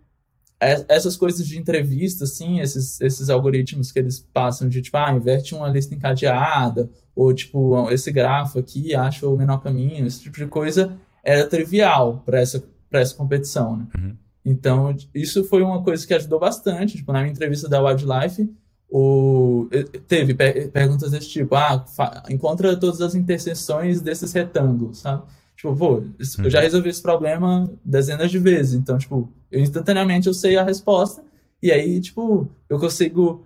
é, 0.59 0.85
essas 0.87 1.17
coisas 1.17 1.45
de 1.45 1.59
entrevista, 1.59 2.23
assim, 2.23 2.59
esses, 2.61 3.01
esses 3.01 3.29
algoritmos 3.29 3.91
que 3.91 3.99
eles 3.99 4.19
passam 4.33 4.69
de, 4.69 4.81
tipo, 4.81 4.97
ah, 4.97 5.11
inverte 5.11 5.53
uma 5.53 5.67
lista 5.67 5.93
encadeada, 5.93 6.89
ou, 7.15 7.33
tipo, 7.33 7.89
esse 7.91 8.11
grafo 8.11 8.59
aqui 8.59 8.95
acha 8.95 9.27
o 9.27 9.37
menor 9.37 9.61
caminho, 9.61 10.07
esse 10.07 10.21
tipo 10.21 10.37
de 10.37 10.47
coisa 10.47 10.97
era 11.23 11.45
trivial 11.45 12.23
para 12.25 12.39
essa, 12.39 12.63
essa 12.91 13.15
competição, 13.15 13.77
né? 13.77 13.87
Uhum. 13.97 14.15
Então, 14.45 14.95
isso 15.13 15.43
foi 15.45 15.61
uma 15.61 15.81
coisa 15.83 16.05
que 16.05 16.13
ajudou 16.13 16.39
bastante. 16.39 16.97
Tipo, 16.97 17.13
na 17.13 17.21
minha 17.21 17.31
entrevista 17.31 17.69
da 17.69 17.81
Wildlife, 17.81 18.49
o, 18.89 19.67
teve 20.07 20.33
perguntas 20.33 21.11
desse 21.11 21.29
tipo, 21.29 21.55
ah, 21.55 21.83
encontra 22.29 22.75
todas 22.75 23.01
as 23.01 23.15
interseções 23.15 24.01
desses 24.01 24.33
retângulos, 24.33 24.99
sabe? 24.99 25.23
Tipo, 25.63 25.77
pô, 25.77 26.03
eu 26.43 26.49
já 26.49 26.57
uhum. 26.59 26.63
resolvi 26.63 26.89
esse 26.89 27.01
problema 27.01 27.71
dezenas 27.85 28.29
de 28.29 28.37
vezes. 28.37 28.73
Então, 28.73 28.97
tipo, 28.97 29.31
eu 29.49 29.61
instantaneamente 29.61 30.27
eu 30.27 30.33
sei 30.33 30.57
a 30.57 30.63
resposta. 30.63 31.23
E 31.61 31.71
aí, 31.71 32.01
tipo, 32.01 32.49
eu 32.67 32.77
consigo, 32.77 33.45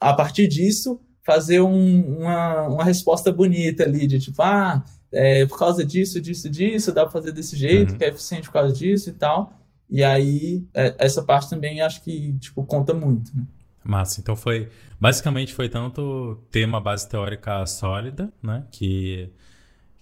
a 0.00 0.14
partir 0.14 0.48
disso, 0.48 0.98
fazer 1.22 1.60
um, 1.60 2.20
uma, 2.20 2.68
uma 2.68 2.84
resposta 2.84 3.30
bonita 3.30 3.82
ali, 3.82 4.06
de 4.06 4.18
tipo, 4.18 4.40
ah, 4.40 4.82
é, 5.12 5.44
por 5.44 5.58
causa 5.58 5.84
disso, 5.84 6.22
disso, 6.22 6.48
disso, 6.48 6.90
dá 6.90 7.02
pra 7.02 7.12
fazer 7.12 7.32
desse 7.32 7.54
jeito, 7.54 7.92
uhum. 7.92 7.98
que 7.98 8.04
é 8.04 8.08
eficiente 8.08 8.46
por 8.46 8.54
causa 8.54 8.74
disso 8.74 9.10
e 9.10 9.12
tal. 9.12 9.52
E 9.90 10.02
aí, 10.02 10.64
é, 10.72 10.94
essa 10.96 11.22
parte 11.22 11.50
também 11.50 11.82
acho 11.82 12.02
que, 12.02 12.32
tipo, 12.38 12.64
conta 12.64 12.94
muito, 12.94 13.30
né? 13.36 13.44
Massa. 13.84 14.20
Então 14.22 14.34
foi. 14.34 14.70
Basicamente 14.98 15.52
foi 15.52 15.68
tanto 15.68 16.38
ter 16.50 16.64
uma 16.64 16.80
base 16.80 17.06
teórica 17.06 17.66
sólida, 17.66 18.32
né? 18.42 18.64
Que 18.70 19.28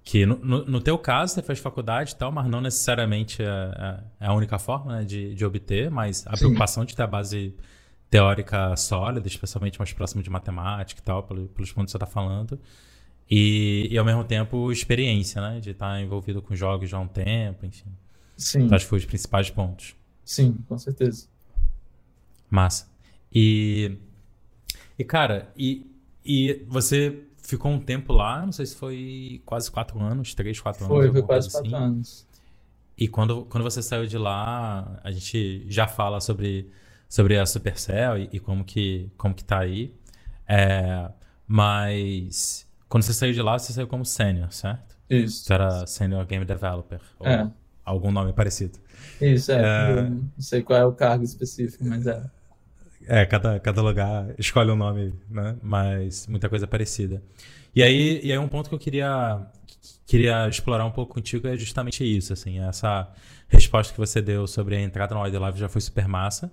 que 0.03 0.25
no, 0.25 0.37
no, 0.37 0.65
no, 0.65 0.81
teu 0.81 0.99
caso, 0.99 1.35
você 1.35 1.43
fez 1.43 1.59
faculdade 1.59 2.13
e 2.13 2.17
tal, 2.17 2.33
mas 2.33 2.47
não 2.47 2.61
necessariamente 2.61 3.43
é, 3.43 3.47
é, 3.47 4.25
é 4.25 4.27
a 4.27 4.33
única 4.33 4.59
forma 4.59 4.97
né, 4.97 5.05
de, 5.05 5.35
de 5.35 5.45
obter, 5.45 5.91
mas 5.91 6.27
a 6.27 6.37
Sim. 6.37 6.45
preocupação 6.45 6.85
de 6.85 6.97
ter 6.97 7.03
a 7.03 7.07
base 7.07 7.55
teórica 8.09 8.75
sólida, 8.77 9.29
especialmente 9.29 9.79
mais 9.79 9.93
próximo 9.93 10.23
de 10.23 10.31
matemática 10.31 11.01
e 11.01 11.05
tal, 11.05 11.23
pelos, 11.23 11.49
pelos 11.51 11.73
pontos 11.73 11.93
que 11.93 11.99
você 11.99 12.05
está 12.05 12.07
falando. 12.07 12.59
E, 13.31 13.87
e, 13.89 13.97
ao 13.97 14.05
mesmo 14.05 14.25
tempo, 14.25 14.73
experiência, 14.73 15.41
né? 15.41 15.61
De 15.61 15.71
estar 15.71 16.01
envolvido 16.01 16.43
com 16.43 16.57
jogos 16.57 16.91
já 16.91 16.97
há 16.97 17.01
um 17.01 17.07
tempo, 17.07 17.65
enfim. 17.65 17.93
Sim. 18.37 18.63
Então, 18.63 18.75
acho 18.75 18.87
que 18.87 18.91
foi 18.91 18.99
os 18.99 19.05
principais 19.05 19.49
pontos. 19.49 19.95
Sim, 20.25 20.59
com 20.69 20.77
certeza. 20.77 21.29
Massa. 22.51 22.89
E, 23.33 23.97
e 24.99 25.05
cara, 25.05 25.53
e, 25.57 25.87
e 26.25 26.65
você 26.67 27.23
ficou 27.51 27.71
um 27.71 27.81
tempo 27.81 28.13
lá, 28.13 28.45
não 28.45 28.53
sei 28.53 28.67
se 28.67 28.77
foi 28.77 29.43
quase 29.45 29.71
quatro 29.71 30.01
anos, 30.01 30.35
três, 30.35 30.61
quatro 30.61 30.85
anos. 30.85 30.97
Foi, 30.97 31.13
foi 31.13 31.23
quase 31.23 31.51
quatro 31.51 31.75
assim. 31.75 31.85
anos. 31.85 32.27
E 32.97 33.09
quando, 33.09 33.45
quando 33.47 33.65
você 33.65 33.83
saiu 33.83 34.07
de 34.07 34.19
lá, 34.19 35.01
a 35.03 35.11
gente 35.11 35.65
já 35.69 35.87
fala 35.87 36.21
sobre, 36.21 36.71
sobre 37.09 37.39
a 37.39 37.47
Supercell 37.47 38.19
e, 38.19 38.29
e 38.33 38.39
como, 38.39 38.65
que, 38.65 39.11
como 39.17 39.35
que 39.35 39.43
tá 39.43 39.61
aí. 39.61 39.95
É, 40.47 41.11
mas 41.47 42.67
quando 42.89 43.03
você 43.03 43.13
saiu 43.13 43.33
de 43.33 43.41
lá, 43.41 43.59
você 43.59 43.73
saiu 43.73 43.87
como 43.87 44.05
sênior, 44.05 44.53
certo? 44.53 44.97
Isso. 45.09 45.45
Você 45.45 45.53
era 45.53 45.87
sênior 45.87 46.27
game 46.27 46.45
developer. 46.45 47.01
É. 47.21 47.49
algum 47.85 48.13
nome 48.13 48.33
parecido. 48.33 48.79
Isso, 49.21 49.51
é. 49.51 49.61
é... 49.63 50.03
Não 50.03 50.31
sei 50.39 50.63
qual 50.63 50.79
é 50.79 50.85
o 50.85 50.93
cargo 50.93 51.25
específico, 51.25 51.85
mas 51.85 52.07
é. 52.07 52.23
É, 53.07 53.25
cada, 53.27 53.59
cada 53.59 53.83
lugar 53.83 54.35
escolhe 54.39 54.71
um 54.71 54.77
nome, 54.77 55.15
né? 55.29 55.57
Mas 55.63 56.27
muita 56.27 56.49
coisa 56.49 56.67
parecida. 56.67 57.23
E 57.75 57.83
aí, 57.83 58.21
e 58.23 58.33
aí 58.33 58.39
um 58.39 58.49
ponto 58.49 58.69
que 58.69 58.75
eu 58.75 58.79
queria, 58.79 59.47
queria 60.07 60.49
explorar 60.49 60.85
um 60.85 60.91
pouco 60.91 61.15
contigo 61.15 61.47
é 61.47 61.57
justamente 61.57 62.05
isso, 62.05 62.33
assim, 62.33 62.61
essa 62.61 63.09
resposta 63.49 63.93
que 63.93 63.99
você 63.99 64.21
deu 64.21 64.47
sobre 64.47 64.77
a 64.77 64.81
entrada 64.81 65.15
no 65.15 65.23
Live 65.23 65.59
já 65.59 65.69
foi 65.69 65.81
super 65.81 66.07
massa, 66.09 66.53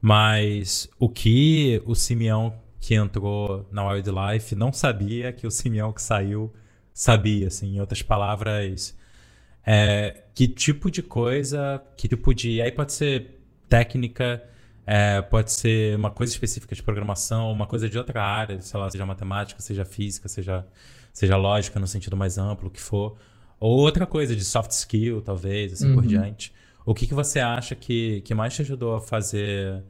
mas 0.00 0.88
o 0.98 1.08
que 1.08 1.82
o 1.86 1.94
Simeão 1.94 2.54
que 2.80 2.94
entrou 2.94 3.66
na 3.72 3.86
Wildlife 3.86 4.54
não 4.54 4.72
sabia 4.72 5.32
que 5.32 5.46
o 5.46 5.50
Simeão 5.50 5.92
que 5.92 6.02
saiu 6.02 6.52
sabia, 6.92 7.48
assim, 7.48 7.76
em 7.76 7.80
outras 7.80 8.02
palavras, 8.02 8.96
é, 9.66 10.24
que 10.34 10.46
tipo 10.46 10.90
de 10.90 11.02
coisa, 11.02 11.82
que 11.96 12.06
tipo 12.06 12.34
de... 12.34 12.60
Aí 12.60 12.70
pode 12.70 12.92
ser 12.92 13.40
técnica 13.68 14.42
é, 14.86 15.22
pode 15.22 15.50
ser 15.52 15.96
uma 15.96 16.10
coisa 16.10 16.32
específica 16.32 16.74
de 16.74 16.82
programação, 16.82 17.50
uma 17.50 17.66
coisa 17.66 17.88
de 17.88 17.96
outra 17.96 18.22
área, 18.22 18.60
sei 18.60 18.78
lá, 18.78 18.90
seja 18.90 19.06
matemática, 19.06 19.60
seja 19.60 19.84
física, 19.84 20.28
seja, 20.28 20.66
seja 21.12 21.36
lógica 21.36 21.80
no 21.80 21.86
sentido 21.86 22.16
mais 22.16 22.36
amplo, 22.36 22.68
o 22.68 22.70
que 22.70 22.80
for. 22.80 23.16
Ou 23.58 23.78
outra 23.78 24.06
coisa 24.06 24.36
de 24.36 24.44
soft 24.44 24.70
skill, 24.72 25.22
talvez, 25.22 25.72
assim 25.72 25.88
uhum. 25.88 25.94
por 25.94 26.06
diante. 26.06 26.52
O 26.84 26.94
que, 26.94 27.06
que 27.06 27.14
você 27.14 27.40
acha 27.40 27.74
que, 27.74 28.20
que 28.22 28.34
mais 28.34 28.54
te 28.54 28.60
ajudou 28.60 28.96
a 28.96 29.00
fazer 29.00 29.82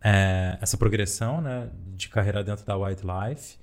é, 0.00 0.56
essa 0.60 0.76
progressão 0.76 1.40
né, 1.40 1.68
de 1.96 2.08
carreira 2.08 2.44
dentro 2.44 2.64
da 2.64 2.76
Wildlife? 2.76 3.56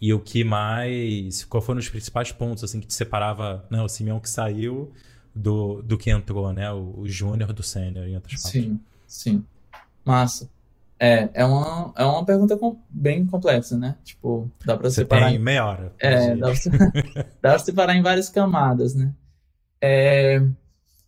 E 0.00 0.12
o 0.12 0.20
que 0.20 0.44
mais. 0.44 1.44
Qual 1.44 1.62
foram 1.62 1.78
os 1.78 1.88
principais 1.88 2.30
pontos 2.30 2.64
assim, 2.64 2.80
que 2.80 2.86
te 2.86 2.92
separava 2.92 3.64
né, 3.70 3.80
o 3.80 3.88
Simeão 3.88 4.20
que 4.20 4.28
saiu 4.28 4.92
do, 5.34 5.80
do 5.82 5.96
que 5.96 6.10
entrou, 6.10 6.52
né? 6.52 6.70
O, 6.70 7.00
o 7.00 7.08
júnior 7.08 7.52
do 7.52 7.62
sênior, 7.62 8.06
em 8.06 8.14
outras 8.14 8.42
palavras. 8.42 8.62
Sim, 8.62 8.80
sim. 9.06 9.44
Massa. 10.06 10.48
É, 10.98 11.28
é 11.34 11.44
uma, 11.44 11.92
é 11.96 12.04
uma 12.04 12.24
pergunta 12.24 12.56
com, 12.56 12.78
bem 12.88 13.26
complexa, 13.26 13.76
né? 13.76 13.96
Tipo, 14.02 14.50
dá 14.64 14.76
pra 14.76 14.88
Você 14.88 15.02
separar. 15.02 15.28
Tem 15.28 15.38
meia 15.38 15.66
hora. 15.66 15.92
É, 15.98 16.34
dá 16.36 16.46
pra, 16.46 17.24
dá 17.42 17.50
pra 17.50 17.58
separar 17.58 17.96
em 17.96 18.02
várias 18.02 18.30
camadas, 18.30 18.94
né? 18.94 19.12
É, 19.80 20.40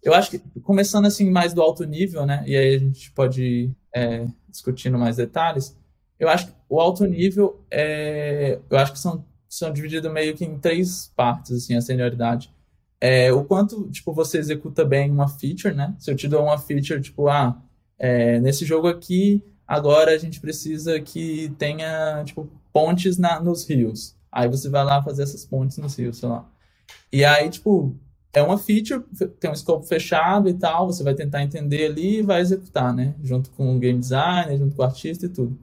eu 0.03 0.13
acho 0.13 0.31
que, 0.31 0.39
começando 0.61 1.07
assim 1.07 1.31
mais 1.31 1.55
do 1.55 1.63
alto 1.63 1.85
nível, 1.85 2.27
né? 2.27 2.45
E 2.47 2.57
aí 2.57 2.75
a 2.75 2.79
gente 2.79 3.11
pode 3.13 3.43
ir 3.43 3.77
é, 3.95 4.27
discutindo 4.49 4.99
mais 4.99 5.17
detalhes. 5.17 5.77
Eu 6.19 6.29
acho 6.29 6.49
que 6.49 6.53
o 6.69 6.81
alto 6.81 7.07
nível, 7.07 7.65
é, 7.71 8.59
eu 8.69 8.79
acho 8.79 8.93
que 8.93 8.99
são, 8.99 9.25
são 9.49 9.73
divididos 9.73 10.13
meio 10.13 10.35
que 10.35 10.45
em 10.45 10.59
três 10.59 11.11
partes, 11.17 11.53
assim, 11.53 11.75
a 11.75 11.81
senioridade. 11.81 12.53
É, 13.01 13.33
o 13.33 13.45
quanto, 13.45 13.89
tipo, 13.91 14.13
você 14.13 14.39
executa 14.39 14.85
bem 14.85 15.11
uma 15.11 15.29
feature, 15.29 15.75
né? 15.75 15.95
Se 15.99 16.11
eu 16.11 16.17
te 16.17 16.29
dou 16.29 16.43
uma 16.43 16.59
feature, 16.59 17.01
tipo, 17.01 17.29
ah, 17.29 17.57
é, 17.99 18.39
nesse 18.41 18.65
jogo 18.65 18.87
aqui, 18.87 19.43
agora 19.67 20.13
a 20.15 20.19
gente 20.19 20.41
precisa 20.41 21.01
que 21.01 21.53
tenha 21.59 22.23
tipo, 22.25 22.49
pontes 22.73 23.19
na, 23.19 23.41
nos 23.41 23.69
rios. 23.69 24.17
Aí 24.31 24.49
você 24.49 24.69
vai 24.69 24.85
lá 24.85 25.03
fazer 25.03 25.23
essas 25.23 25.45
pontes 25.45 25.79
no 25.79 25.89
Rio, 25.89 26.13
sei 26.13 26.29
lá. 26.29 26.49
E 27.13 27.25
aí, 27.25 27.49
tipo, 27.51 27.97
é 28.33 28.43
uma 28.43 28.59
feature, 28.59 29.03
tem 29.41 29.51
um 29.51 29.55
escopo 29.55 29.87
fechado 29.87 30.49
e 30.49 30.55
tal, 30.55 30.87
você 30.87 31.03
vai 31.03 31.15
tentar 31.15 31.43
entender 31.43 31.87
ali 31.87 32.19
e 32.19 32.23
vai 32.23 32.41
executar, 32.41 32.95
né? 32.95 33.15
Junto 33.23 33.51
com 33.51 33.75
o 33.75 33.79
game 33.79 33.99
designer, 33.99 34.59
junto 34.59 34.77
com 34.77 34.83
o 34.83 34.85
artista 34.85 35.27
e 35.27 35.29
tudo. 35.29 35.59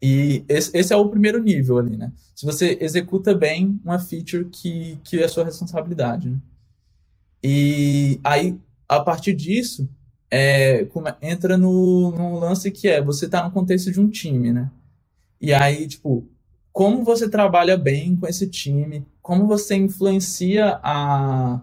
E 0.00 0.44
esse, 0.48 0.76
esse, 0.76 0.92
é 0.92 0.96
o 0.96 1.08
primeiro 1.08 1.42
nível 1.42 1.78
ali, 1.78 1.96
né? 1.96 2.12
Se 2.34 2.44
você 2.44 2.76
executa 2.80 3.34
bem 3.34 3.80
uma 3.82 3.98
feature 3.98 4.44
que, 4.44 4.98
que 5.02 5.22
é 5.22 5.26
sua 5.26 5.44
responsabilidade, 5.44 6.28
né? 6.28 6.38
E 7.42 8.20
aí, 8.22 8.58
a 8.88 9.00
partir 9.00 9.34
disso, 9.34 9.88
é, 10.30 10.86
entra 11.22 11.56
no, 11.56 12.10
no 12.12 12.38
lance 12.38 12.70
que 12.70 12.88
é, 12.88 13.02
você 13.02 13.28
tá 13.28 13.44
no 13.44 13.50
contexto 13.50 13.90
de 13.90 14.00
um 14.00 14.08
time, 14.08 14.52
né? 14.52 14.70
E 15.40 15.52
aí, 15.52 15.86
tipo, 15.86 16.26
como 16.72 17.04
você 17.04 17.28
trabalha 17.28 17.76
bem 17.76 18.16
com 18.16 18.26
esse 18.26 18.46
time, 18.48 19.06
como 19.22 19.46
você 19.46 19.74
influencia 19.76 20.78
a, 20.82 21.60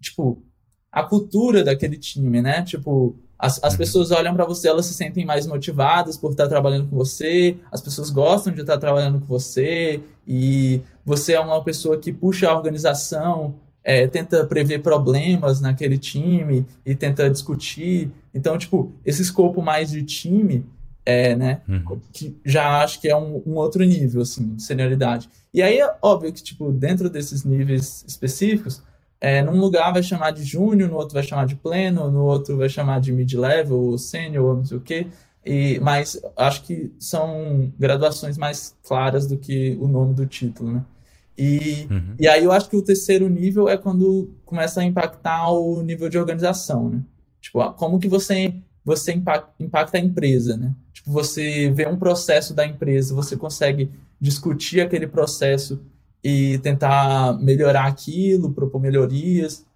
tipo, 0.00 0.42
a 0.90 1.02
cultura 1.02 1.64
daquele 1.64 1.98
time, 1.98 2.40
né? 2.40 2.62
Tipo, 2.62 3.16
as, 3.38 3.62
as 3.62 3.72
uhum. 3.72 3.78
pessoas 3.78 4.10
olham 4.10 4.34
para 4.34 4.44
você, 4.44 4.68
elas 4.68 4.86
se 4.86 4.94
sentem 4.94 5.24
mais 5.24 5.46
motivadas 5.46 6.16
por 6.16 6.30
estar 6.30 6.48
trabalhando 6.48 6.88
com 6.88 6.96
você, 6.96 7.58
as 7.70 7.80
pessoas 7.80 8.10
gostam 8.10 8.52
de 8.52 8.60
estar 8.60 8.78
trabalhando 8.78 9.20
com 9.20 9.26
você, 9.26 10.02
e 10.26 10.80
você 11.04 11.34
é 11.34 11.40
uma 11.40 11.62
pessoa 11.62 11.98
que 11.98 12.12
puxa 12.12 12.48
a 12.48 12.56
organização, 12.56 13.56
é, 13.84 14.06
tenta 14.06 14.44
prever 14.46 14.80
problemas 14.80 15.60
naquele 15.60 15.98
time 15.98 16.66
e 16.86 16.94
tenta 16.94 17.28
discutir. 17.28 18.10
Então, 18.32 18.56
tipo, 18.56 18.92
esse 19.04 19.20
escopo 19.20 19.60
mais 19.60 19.90
de 19.90 20.02
time, 20.02 20.64
é, 21.04 21.36
né, 21.36 21.60
uhum. 21.68 22.00
que 22.10 22.34
já 22.42 22.82
acho 22.82 22.98
que 22.98 23.08
é 23.08 23.16
um, 23.16 23.42
um, 23.46 23.54
outro 23.56 23.84
nível, 23.84 24.22
assim, 24.22 24.54
de 24.54 24.62
senioridade. 24.62 25.28
E 25.52 25.62
aí, 25.62 25.78
é 25.78 25.94
óbvio 26.00 26.32
que, 26.32 26.42
tipo, 26.42 26.72
dentro 26.72 27.10
desses 27.10 27.44
níveis 27.44 28.02
específicos, 28.08 28.82
é, 29.20 29.42
num 29.42 29.60
lugar 29.60 29.92
vai 29.92 30.02
chamar 30.02 30.30
de 30.30 30.42
júnior, 30.42 30.88
no 30.88 30.96
outro 30.96 31.14
vai 31.14 31.22
chamar 31.22 31.46
de 31.46 31.54
pleno, 31.54 32.10
no 32.10 32.24
outro 32.24 32.56
vai 32.56 32.68
chamar 32.70 33.00
de 33.00 33.12
mid-level, 33.12 33.78
ou 33.78 33.98
sênior, 33.98 34.46
ou 34.46 34.56
não 34.56 34.64
sei 34.64 34.78
o 34.78 34.80
quê. 34.80 35.06
E, 35.44 35.78
mas 35.80 36.18
acho 36.36 36.62
que 36.62 36.90
são 36.98 37.70
graduações 37.78 38.38
mais 38.38 38.74
claras 38.82 39.26
do 39.26 39.36
que 39.36 39.76
o 39.78 39.86
nome 39.86 40.14
do 40.14 40.24
título, 40.24 40.72
né? 40.72 40.84
E, 41.36 41.86
uhum. 41.90 42.14
e 42.18 42.28
aí 42.28 42.44
eu 42.44 42.52
acho 42.52 42.70
que 42.70 42.76
o 42.76 42.82
terceiro 42.82 43.28
nível 43.28 43.68
é 43.68 43.76
quando 43.76 44.32
começa 44.44 44.80
a 44.80 44.84
impactar 44.84 45.50
o 45.50 45.82
nível 45.82 46.08
de 46.08 46.18
organização, 46.18 46.88
né? 46.88 47.02
Tipo, 47.40 47.72
como 47.72 47.98
que 47.98 48.08
você, 48.08 48.54
você 48.84 49.12
impacta, 49.12 49.98
a 49.98 50.00
empresa, 50.00 50.56
né? 50.56 50.74
Tipo, 50.92 51.10
você 51.10 51.70
vê 51.70 51.86
um 51.86 51.96
processo 51.96 52.54
da 52.54 52.64
empresa, 52.64 53.14
você 53.14 53.36
consegue 53.36 53.90
discutir 54.20 54.80
aquele 54.80 55.06
processo 55.06 55.80
e 56.22 56.58
tentar 56.58 57.38
melhorar 57.38 57.86
aquilo, 57.86 58.52
propor 58.52 58.80
melhorias. 58.80 59.66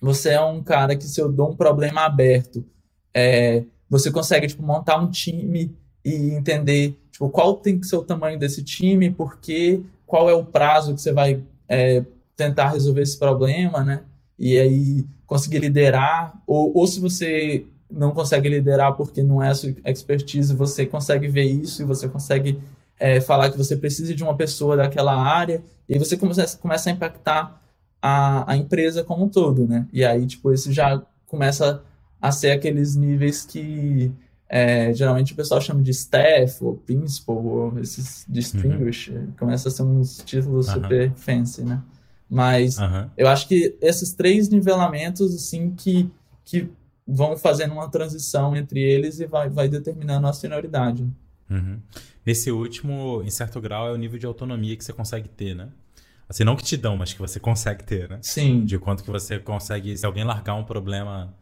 Você 0.00 0.30
é 0.30 0.40
um 0.40 0.62
cara 0.62 0.96
que 0.96 1.04
se 1.04 1.20
eu 1.20 1.30
dou 1.30 1.50
um 1.50 1.56
problema 1.56 2.02
aberto, 2.02 2.64
é, 3.12 3.64
você 3.88 4.10
consegue 4.10 4.46
tipo, 4.46 4.62
montar 4.62 4.96
um 4.96 5.10
time 5.10 5.76
e 6.02 6.30
entender 6.30 6.96
tipo, 7.10 7.28
qual 7.28 7.56
tem 7.56 7.78
que 7.78 7.86
ser 7.86 7.96
o 7.96 8.04
tamanho 8.04 8.38
desse 8.38 8.62
time, 8.62 9.10
porque 9.10 9.82
qual 10.10 10.28
é 10.28 10.34
o 10.34 10.44
prazo 10.44 10.92
que 10.92 11.00
você 11.00 11.12
vai 11.12 11.40
é, 11.68 12.04
tentar 12.36 12.70
resolver 12.70 13.02
esse 13.02 13.16
problema, 13.16 13.84
né? 13.84 14.02
E 14.36 14.58
aí 14.58 15.06
conseguir 15.24 15.60
liderar, 15.60 16.42
ou, 16.44 16.76
ou 16.76 16.84
se 16.88 16.98
você 16.98 17.64
não 17.88 18.10
consegue 18.10 18.48
liderar 18.48 18.94
porque 18.94 19.22
não 19.22 19.40
é 19.40 19.50
a 19.50 19.54
sua 19.54 19.72
expertise, 19.86 20.52
você 20.52 20.84
consegue 20.84 21.28
ver 21.28 21.44
isso 21.44 21.80
e 21.80 21.84
você 21.84 22.08
consegue 22.08 22.60
é, 22.98 23.20
falar 23.20 23.50
que 23.50 23.56
você 23.56 23.76
precisa 23.76 24.12
de 24.12 24.24
uma 24.24 24.36
pessoa 24.36 24.76
daquela 24.76 25.14
área, 25.14 25.62
e 25.88 25.94
aí 25.94 25.98
você 25.98 26.16
começa, 26.16 26.58
começa 26.58 26.90
a 26.90 26.92
impactar 26.92 27.62
a, 28.02 28.52
a 28.52 28.56
empresa 28.56 29.04
como 29.04 29.26
um 29.26 29.28
todo, 29.28 29.68
né? 29.68 29.86
E 29.92 30.04
aí, 30.04 30.26
tipo, 30.26 30.52
isso 30.52 30.72
já 30.72 31.00
começa 31.28 31.84
a 32.20 32.32
ser 32.32 32.50
aqueles 32.50 32.96
níveis 32.96 33.46
que 33.46 34.10
é, 34.52 34.92
geralmente 34.92 35.32
o 35.32 35.36
pessoal 35.36 35.60
chama 35.60 35.80
de 35.80 35.92
staff, 35.92 36.62
ou 36.64 36.76
principal, 36.76 37.36
ou 37.36 37.78
esses 37.78 38.26
distinguished. 38.28 39.16
Uhum. 39.16 39.32
Começa 39.38 39.68
a 39.68 39.70
ser 39.70 39.84
uns 39.84 40.18
títulos 40.24 40.66
uhum. 40.66 40.74
super 40.74 41.12
fancy, 41.14 41.62
né? 41.62 41.80
Mas 42.28 42.76
uhum. 42.78 43.08
eu 43.16 43.28
acho 43.28 43.46
que 43.46 43.76
esses 43.80 44.12
três 44.12 44.48
nivelamentos, 44.48 45.32
assim, 45.36 45.70
que, 45.70 46.10
que 46.44 46.68
vão 47.06 47.36
fazendo 47.36 47.74
uma 47.74 47.88
transição 47.88 48.56
entre 48.56 48.80
eles 48.80 49.20
e 49.20 49.26
vai, 49.26 49.48
vai 49.48 49.68
determinando 49.68 50.26
a 50.26 50.32
senioridade. 50.32 51.08
Uhum. 51.48 51.78
Esse 52.26 52.50
último, 52.50 53.22
em 53.24 53.30
certo 53.30 53.60
grau, 53.60 53.86
é 53.88 53.92
o 53.92 53.96
nível 53.96 54.18
de 54.18 54.26
autonomia 54.26 54.76
que 54.76 54.84
você 54.84 54.92
consegue 54.92 55.28
ter, 55.28 55.54
né? 55.54 55.68
Assim, 56.28 56.42
não 56.42 56.56
que 56.56 56.64
te 56.64 56.76
dão, 56.76 56.96
mas 56.96 57.12
que 57.12 57.20
você 57.20 57.38
consegue 57.40 57.84
ter, 57.84 58.08
né? 58.08 58.18
Sim. 58.20 58.64
De 58.64 58.80
quanto 58.80 59.04
que 59.04 59.10
você 59.10 59.38
consegue, 59.38 59.96
se 59.96 60.04
alguém 60.04 60.24
largar 60.24 60.56
um 60.56 60.64
problema 60.64 61.32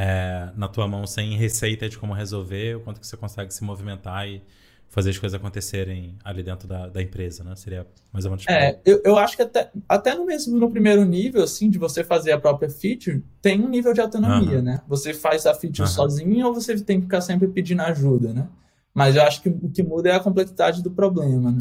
é, 0.00 0.50
na 0.54 0.68
tua 0.68 0.86
mão 0.86 1.04
sem 1.08 1.36
receita 1.36 1.88
de 1.88 1.98
como 1.98 2.12
resolver, 2.12 2.76
o 2.76 2.80
quanto 2.80 3.00
que 3.00 3.06
você 3.06 3.16
consegue 3.16 3.52
se 3.52 3.64
movimentar 3.64 4.28
e 4.28 4.40
fazer 4.88 5.10
as 5.10 5.18
coisas 5.18 5.34
acontecerem 5.34 6.16
ali 6.24 6.40
dentro 6.40 6.68
da, 6.68 6.86
da 6.86 7.02
empresa, 7.02 7.42
né? 7.42 7.56
Seria 7.56 7.84
mais 8.12 8.24
ou 8.24 8.30
menos. 8.30 8.46
É, 8.48 8.78
eu, 8.84 9.02
eu 9.04 9.18
acho 9.18 9.34
que 9.34 9.42
até, 9.42 9.72
até 9.88 10.14
no 10.14 10.24
mesmo 10.24 10.56
no 10.56 10.70
primeiro 10.70 11.04
nível, 11.04 11.42
assim, 11.42 11.68
de 11.68 11.78
você 11.78 12.04
fazer 12.04 12.30
a 12.30 12.38
própria 12.38 12.70
feature, 12.70 13.24
tem 13.42 13.60
um 13.60 13.68
nível 13.68 13.92
de 13.92 14.00
autonomia, 14.00 14.58
uhum. 14.58 14.62
né? 14.62 14.80
Você 14.86 15.12
faz 15.12 15.46
a 15.46 15.52
feature 15.52 15.82
uhum. 15.82 15.88
sozinho 15.88 16.46
ou 16.46 16.54
você 16.54 16.78
tem 16.80 16.98
que 16.98 17.06
ficar 17.06 17.20
sempre 17.20 17.48
pedindo 17.48 17.82
ajuda, 17.82 18.32
né? 18.32 18.48
Mas 18.94 19.16
eu 19.16 19.22
acho 19.22 19.42
que 19.42 19.48
o 19.48 19.68
que 19.68 19.82
muda 19.82 20.10
é 20.10 20.14
a 20.14 20.20
complexidade 20.20 20.80
do 20.80 20.92
problema, 20.92 21.50
né? 21.50 21.60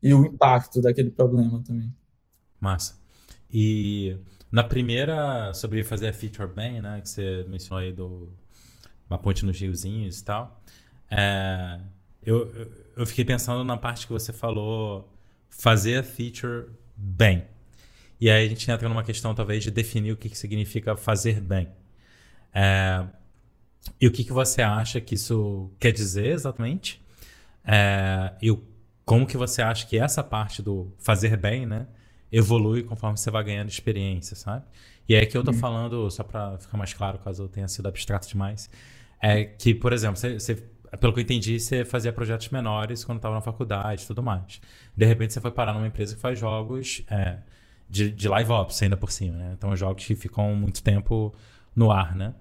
E 0.00 0.14
o 0.14 0.24
impacto 0.24 0.80
daquele 0.80 1.10
problema 1.10 1.60
também. 1.66 1.92
Massa. 2.60 2.94
E 3.52 4.16
na 4.50 4.62
primeira, 4.64 5.52
sobre 5.54 5.82
fazer 5.82 6.08
a 6.08 6.12
feature 6.12 6.48
bem, 6.48 6.80
né? 6.80 7.00
Que 7.00 7.08
você 7.08 7.44
mencionou 7.48 7.84
aí 7.84 7.92
do 7.92 8.32
uma 9.08 9.18
ponte 9.18 9.44
nos 9.44 9.58
riozinhos 9.58 10.20
e 10.20 10.24
tal. 10.24 10.62
É, 11.10 11.80
eu, 12.22 12.52
eu 12.96 13.06
fiquei 13.06 13.24
pensando 13.24 13.62
na 13.64 13.76
parte 13.76 14.06
que 14.06 14.12
você 14.12 14.32
falou 14.32 15.12
fazer 15.48 15.98
a 15.98 16.02
feature 16.02 16.66
bem. 16.96 17.44
E 18.20 18.30
aí 18.30 18.46
a 18.46 18.48
gente 18.48 18.70
entra 18.70 18.88
numa 18.88 19.04
questão, 19.04 19.34
talvez, 19.34 19.62
de 19.62 19.70
definir 19.70 20.12
o 20.12 20.16
que, 20.16 20.28
que 20.28 20.38
significa 20.38 20.96
fazer 20.96 21.40
bem. 21.40 21.68
É, 22.52 23.06
e 24.00 24.06
o 24.06 24.12
que, 24.12 24.24
que 24.24 24.32
você 24.32 24.62
acha 24.62 25.00
que 25.00 25.14
isso 25.14 25.70
quer 25.78 25.92
dizer 25.92 26.26
exatamente? 26.26 27.04
É, 27.64 28.32
e 28.40 28.50
o, 28.50 28.62
como 29.04 29.26
que 29.26 29.36
você 29.36 29.62
acha 29.62 29.86
que 29.86 29.98
essa 29.98 30.22
parte 30.22 30.62
do 30.62 30.92
fazer 30.98 31.36
bem, 31.36 31.66
né? 31.66 31.86
Evolui 32.36 32.82
conforme 32.82 33.16
você 33.16 33.30
vai 33.30 33.42
ganhando 33.42 33.68
experiência, 33.68 34.36
sabe? 34.36 34.64
E 35.08 35.14
é 35.14 35.24
que 35.24 35.36
eu 35.36 35.42
tô 35.42 35.52
uhum. 35.52 35.58
falando, 35.58 36.10
só 36.10 36.22
para 36.22 36.58
ficar 36.58 36.76
mais 36.76 36.92
claro, 36.92 37.18
caso 37.18 37.44
eu 37.44 37.48
tenha 37.48 37.66
sido 37.68 37.86
abstrato 37.86 38.28
demais, 38.28 38.68
é 39.22 39.44
que, 39.44 39.74
por 39.74 39.92
exemplo, 39.92 40.16
você, 40.16 40.34
você, 40.34 40.54
pelo 41.00 41.12
que 41.14 41.20
eu 41.20 41.22
entendi, 41.22 41.58
você 41.58 41.84
fazia 41.84 42.12
projetos 42.12 42.50
menores 42.50 43.04
quando 43.04 43.18
estava 43.18 43.34
na 43.34 43.40
faculdade 43.40 44.02
e 44.02 44.06
tudo 44.06 44.22
mais. 44.22 44.60
De 44.94 45.06
repente 45.06 45.32
você 45.32 45.40
foi 45.40 45.50
parar 45.50 45.72
numa 45.72 45.86
empresa 45.86 46.14
que 46.14 46.20
faz 46.20 46.38
jogos 46.38 47.02
é, 47.08 47.38
de, 47.88 48.10
de 48.10 48.28
live 48.28 48.50
ops 48.52 48.82
ainda 48.82 48.96
por 48.96 49.10
cima, 49.10 49.38
né? 49.38 49.54
Então, 49.56 49.74
jogos 49.74 50.04
que 50.04 50.14
ficam 50.14 50.54
muito 50.54 50.82
tempo 50.82 51.34
no 51.74 51.90
ar, 51.90 52.14
né? 52.14 52.34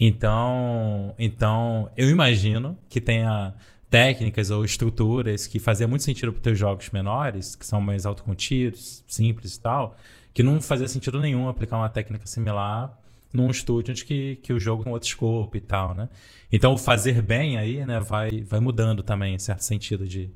Então, 0.00 1.14
então 1.18 1.90
eu 1.96 2.08
imagino 2.10 2.76
que 2.88 3.00
tenha 3.00 3.54
técnicas 3.90 4.50
ou 4.50 4.64
estruturas 4.64 5.46
que 5.46 5.58
fazia 5.58 5.88
muito 5.88 6.04
sentido 6.04 6.32
para 6.32 6.42
teus 6.42 6.58
jogos 6.58 6.90
menores, 6.90 7.56
que 7.56 7.66
são 7.66 7.80
mais 7.80 8.04
autocontidos, 8.04 9.02
simples 9.06 9.56
e 9.56 9.60
tal, 9.60 9.96
que 10.34 10.42
não 10.42 10.60
fazia 10.60 10.88
sentido 10.88 11.20
nenhum 11.20 11.48
aplicar 11.48 11.78
uma 11.78 11.88
técnica 11.88 12.26
similar 12.26 12.98
num 13.32 13.50
estúdio 13.50 13.92
onde 13.92 14.04
que, 14.04 14.36
que 14.36 14.52
o 14.52 14.60
jogo 14.60 14.84
tem 14.84 14.92
outro 14.92 15.08
escopo 15.08 15.56
e 15.56 15.60
tal, 15.60 15.94
né? 15.94 16.08
Então, 16.50 16.76
fazer 16.78 17.20
bem 17.20 17.58
aí, 17.58 17.84
né, 17.84 18.00
vai, 18.00 18.42
vai 18.42 18.60
mudando 18.60 19.02
também, 19.02 19.34
em 19.34 19.38
certo 19.38 19.62
sentido, 19.62 20.06
de, 20.06 20.30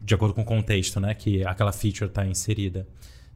de 0.00 0.14
acordo 0.14 0.34
com 0.34 0.40
o 0.40 0.44
contexto, 0.44 0.98
né, 1.00 1.14
que 1.14 1.44
aquela 1.44 1.72
feature 1.72 2.08
está 2.08 2.26
inserida. 2.26 2.86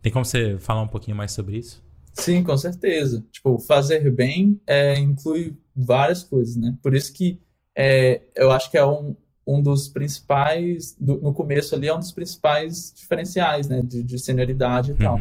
Tem 0.01 0.11
como 0.11 0.25
você 0.25 0.59
falar 0.59 0.83
um 0.83 0.89
pouquinho 0.89 1.17
mais 1.17 1.33
sobre 1.33 1.59
isso? 1.59 1.83
Sim, 2.15 2.43
com 2.43 2.57
certeza. 2.57 3.25
Tipo, 3.31 3.59
fazer 3.59 4.11
bem 4.11 4.61
é, 4.67 4.99
inclui 4.99 5.57
várias 5.77 6.25
coisas, 6.25 6.57
né? 6.57 6.77
Por 6.83 6.95
isso 6.95 7.13
que 7.13 7.41
é, 7.77 8.23
eu 8.35 8.51
acho 8.51 8.71
que 8.71 8.79
é 8.79 8.85
um, 8.85 9.15
um 9.49 9.63
dos 9.63 9.89
principais, 9.89 10.95
do, 11.01 11.17
no 11.23 11.33
começo 11.33 11.75
ali, 11.75 11.89
é 11.89 11.95
um 11.95 11.99
dos 11.99 12.13
principais 12.13 12.93
diferenciais, 12.95 13.67
né, 13.67 13.81
de, 13.83 14.03
de 14.03 14.19
senioridade 14.19 14.91
e 14.91 14.93
uhum. 14.93 14.99
tal. 14.99 15.21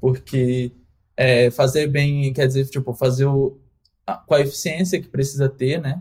Porque 0.00 0.72
é, 1.14 1.50
fazer 1.50 1.86
bem 1.86 2.32
quer 2.32 2.46
dizer, 2.46 2.64
tipo, 2.68 2.94
fazer 2.94 3.26
o, 3.26 3.58
a, 4.06 4.14
com 4.14 4.34
a 4.34 4.40
eficiência 4.40 4.98
que 4.98 5.08
precisa 5.08 5.46
ter, 5.46 5.78
né, 5.78 6.00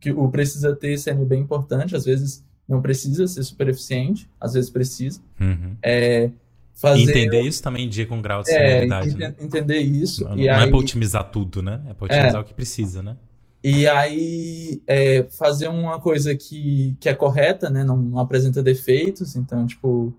que 0.00 0.12
o 0.12 0.28
precisa 0.28 0.76
ter 0.76 0.96
sendo 0.98 1.24
bem 1.24 1.40
importante, 1.40 1.96
às 1.96 2.04
vezes 2.04 2.44
não 2.68 2.80
precisa 2.80 3.26
ser 3.26 3.42
super 3.42 3.68
eficiente, 3.68 4.30
às 4.40 4.52
vezes 4.52 4.70
precisa. 4.70 5.20
Uhum. 5.40 5.76
É, 5.82 6.30
fazer... 6.74 7.10
Entender 7.10 7.40
isso 7.40 7.60
também 7.60 7.86
indica 7.86 8.14
um 8.14 8.22
grau 8.22 8.42
de 8.42 8.50
senioridade. 8.50 9.10
É, 9.10 9.28
né? 9.28 9.34
entender 9.40 9.80
isso. 9.80 10.22
Não, 10.22 10.36
não 10.36 10.38
aí... 10.38 10.48
é 10.48 10.66
para 10.68 10.76
otimizar 10.76 11.28
tudo, 11.28 11.60
né? 11.60 11.80
É 11.88 11.94
para 11.94 12.04
otimizar 12.04 12.36
é. 12.36 12.40
o 12.40 12.44
que 12.44 12.54
precisa, 12.54 13.02
né? 13.02 13.16
E 13.62 13.86
aí, 13.88 14.80
é, 14.86 15.24
fazer 15.24 15.68
uma 15.68 16.00
coisa 16.00 16.34
que, 16.36 16.96
que 17.00 17.08
é 17.08 17.14
correta, 17.14 17.68
né? 17.68 17.82
Não, 17.82 17.96
não, 17.96 18.18
apresenta 18.18 18.62
defeitos. 18.62 19.34
Então, 19.34 19.66
tipo, 19.66 20.14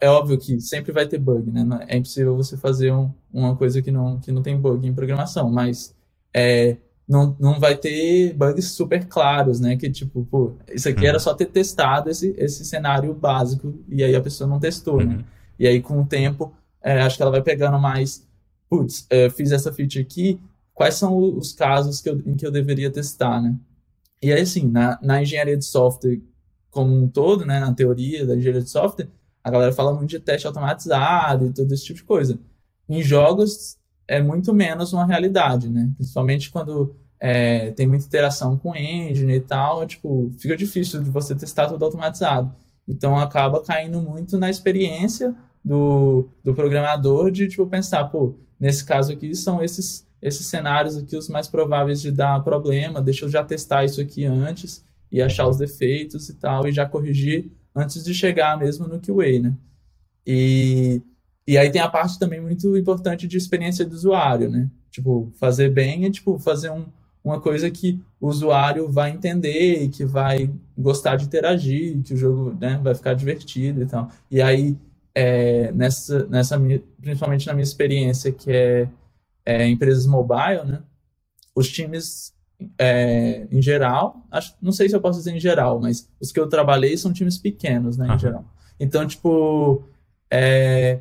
é 0.00 0.08
óbvio 0.08 0.38
que 0.38 0.60
sempre 0.60 0.92
vai 0.92 1.06
ter 1.06 1.18
bug, 1.18 1.50
né? 1.50 1.64
É 1.88 1.96
impossível 1.96 2.36
você 2.36 2.56
fazer 2.56 2.92
um, 2.92 3.10
uma 3.32 3.56
coisa 3.56 3.80
que 3.80 3.90
não, 3.90 4.18
que 4.18 4.32
não 4.32 4.42
tem 4.42 4.56
bug 4.58 4.86
em 4.86 4.94
programação, 4.94 5.50
mas 5.50 5.94
é, 6.34 6.76
não, 7.10 7.36
não 7.40 7.58
vai 7.58 7.76
ter 7.76 8.32
bugs 8.34 8.66
super 8.66 9.04
claros, 9.06 9.58
né? 9.58 9.76
Que 9.76 9.90
tipo, 9.90 10.24
pô, 10.30 10.52
isso 10.72 10.88
aqui 10.88 11.06
era 11.06 11.16
uhum. 11.16 11.20
só 11.20 11.34
ter 11.34 11.46
testado 11.46 12.08
esse, 12.08 12.34
esse 12.38 12.64
cenário 12.64 13.12
básico 13.12 13.74
e 13.88 14.04
aí 14.04 14.14
a 14.14 14.20
pessoa 14.20 14.48
não 14.48 14.60
testou, 14.60 14.98
né? 14.98 15.04
uhum. 15.04 15.18
né? 15.18 15.24
E 15.58 15.66
aí 15.66 15.80
com 15.80 16.00
o 16.00 16.06
tempo, 16.06 16.52
é, 16.82 17.00
acho 17.02 17.16
que 17.16 17.22
ela 17.22 17.30
vai 17.30 17.42
pegando 17.42 17.78
mais, 17.78 18.26
putz, 18.68 19.06
é, 19.10 19.28
fiz 19.28 19.50
essa 19.50 19.72
feature 19.72 20.02
aqui, 20.02 20.40
quais 20.74 20.94
são 20.94 21.16
os 21.16 21.52
casos 21.52 22.00
que 22.00 22.08
eu, 22.08 22.20
em 22.26 22.36
que 22.36 22.46
eu 22.46 22.50
deveria 22.50 22.90
testar, 22.90 23.40
né? 23.40 23.56
E 24.22 24.32
aí, 24.32 24.40
assim, 24.42 24.68
na, 24.68 24.98
na 25.02 25.22
engenharia 25.22 25.56
de 25.56 25.64
software 25.64 26.20
como 26.70 26.94
um 26.96 27.08
todo, 27.08 27.44
né, 27.44 27.58
na 27.58 27.74
teoria 27.74 28.24
da 28.24 28.36
engenharia 28.36 28.62
de 28.62 28.70
software, 28.70 29.08
a 29.42 29.50
galera 29.50 29.72
fala 29.72 29.92
muito 29.94 30.10
de 30.10 30.20
teste 30.20 30.46
automatizado 30.46 31.46
e 31.46 31.52
todo 31.52 31.72
esse 31.72 31.84
tipo 31.84 31.98
de 31.98 32.04
coisa. 32.04 32.38
Em 32.88 33.02
jogos, 33.02 33.76
é 34.06 34.22
muito 34.22 34.52
menos 34.52 34.92
uma 34.92 35.06
realidade, 35.06 35.68
né? 35.68 35.90
Principalmente 35.96 36.50
quando 36.50 36.94
é, 37.18 37.70
tem 37.72 37.86
muita 37.86 38.06
interação 38.06 38.56
com 38.56 38.74
engine 38.74 39.34
e 39.34 39.40
tal, 39.40 39.86
tipo, 39.86 40.32
fica 40.38 40.56
difícil 40.56 41.02
de 41.02 41.10
você 41.10 41.34
testar 41.34 41.68
tudo 41.68 41.84
automatizado. 41.84 42.54
Então, 42.88 43.16
acaba 43.16 43.62
caindo 43.62 44.00
muito 44.00 44.36
na 44.38 44.50
experiência 44.50 45.34
do, 45.64 46.28
do 46.42 46.54
programador 46.54 47.30
de, 47.30 47.48
tipo, 47.48 47.66
pensar, 47.66 48.04
pô, 48.04 48.34
nesse 48.58 48.84
caso 48.84 49.12
aqui 49.12 49.34
são 49.34 49.62
esses, 49.62 50.06
esses 50.22 50.46
cenários 50.46 50.96
aqui 50.96 51.16
os 51.16 51.28
mais 51.28 51.48
prováveis 51.48 52.00
de 52.00 52.10
dar 52.10 52.42
problema, 52.44 53.00
deixa 53.00 53.24
eu 53.24 53.28
já 53.28 53.42
testar 53.42 53.84
isso 53.84 54.00
aqui 54.00 54.24
antes 54.24 54.84
e 55.10 55.20
achar 55.20 55.48
os 55.48 55.56
defeitos 55.56 56.28
e 56.28 56.34
tal, 56.34 56.68
e 56.68 56.72
já 56.72 56.86
corrigir 56.86 57.50
antes 57.74 58.04
de 58.04 58.14
chegar 58.14 58.58
mesmo 58.58 58.86
no 58.86 59.00
QA, 59.00 59.40
né? 59.40 59.54
E, 60.26 61.02
e 61.46 61.56
aí 61.58 61.70
tem 61.70 61.80
a 61.80 61.88
parte 61.88 62.18
também 62.18 62.40
muito 62.40 62.76
importante 62.76 63.26
de 63.26 63.36
experiência 63.36 63.84
do 63.84 63.94
usuário, 63.94 64.50
né? 64.50 64.70
Tipo, 64.90 65.32
fazer 65.38 65.70
bem 65.70 66.04
é 66.04 66.10
tipo 66.10 66.38
fazer 66.38 66.70
um, 66.70 66.84
uma 67.24 67.40
coisa 67.40 67.70
que 67.70 68.00
o 68.20 68.28
usuário 68.28 68.90
vai 68.90 69.10
entender 69.10 69.82
e 69.82 69.88
que 69.88 70.04
vai 70.04 70.50
gostar 70.76 71.16
de 71.16 71.24
interagir, 71.24 72.02
que 72.02 72.14
o 72.14 72.16
jogo 72.16 72.56
né, 72.60 72.78
vai 72.82 72.94
ficar 72.94 73.14
divertido 73.14 73.82
e 73.82 73.86
tal. 73.86 74.10
E 74.30 74.42
aí, 74.42 74.76
é, 75.14 75.72
nessa, 75.72 76.26
nessa 76.26 76.60
principalmente 77.00 77.46
na 77.46 77.54
minha 77.54 77.62
experiência, 77.62 78.32
que 78.32 78.50
é, 78.50 78.88
é 79.44 79.66
empresas 79.66 80.06
mobile, 80.06 80.64
né? 80.64 80.82
Os 81.54 81.68
times 81.68 82.34
é, 82.78 83.46
em 83.50 83.62
geral, 83.62 84.26
acho, 84.30 84.54
não 84.60 84.72
sei 84.72 84.88
se 84.88 84.94
eu 84.94 85.00
posso 85.00 85.18
dizer 85.18 85.34
em 85.34 85.40
geral, 85.40 85.80
mas 85.80 86.08
os 86.20 86.30
que 86.30 86.38
eu 86.38 86.48
trabalhei 86.48 86.96
são 86.96 87.12
times 87.12 87.38
pequenos, 87.38 87.96
né, 87.96 88.14
em 88.14 88.18
geral. 88.18 88.44
Então, 88.78 89.06
tipo, 89.06 89.82
é, 90.30 91.00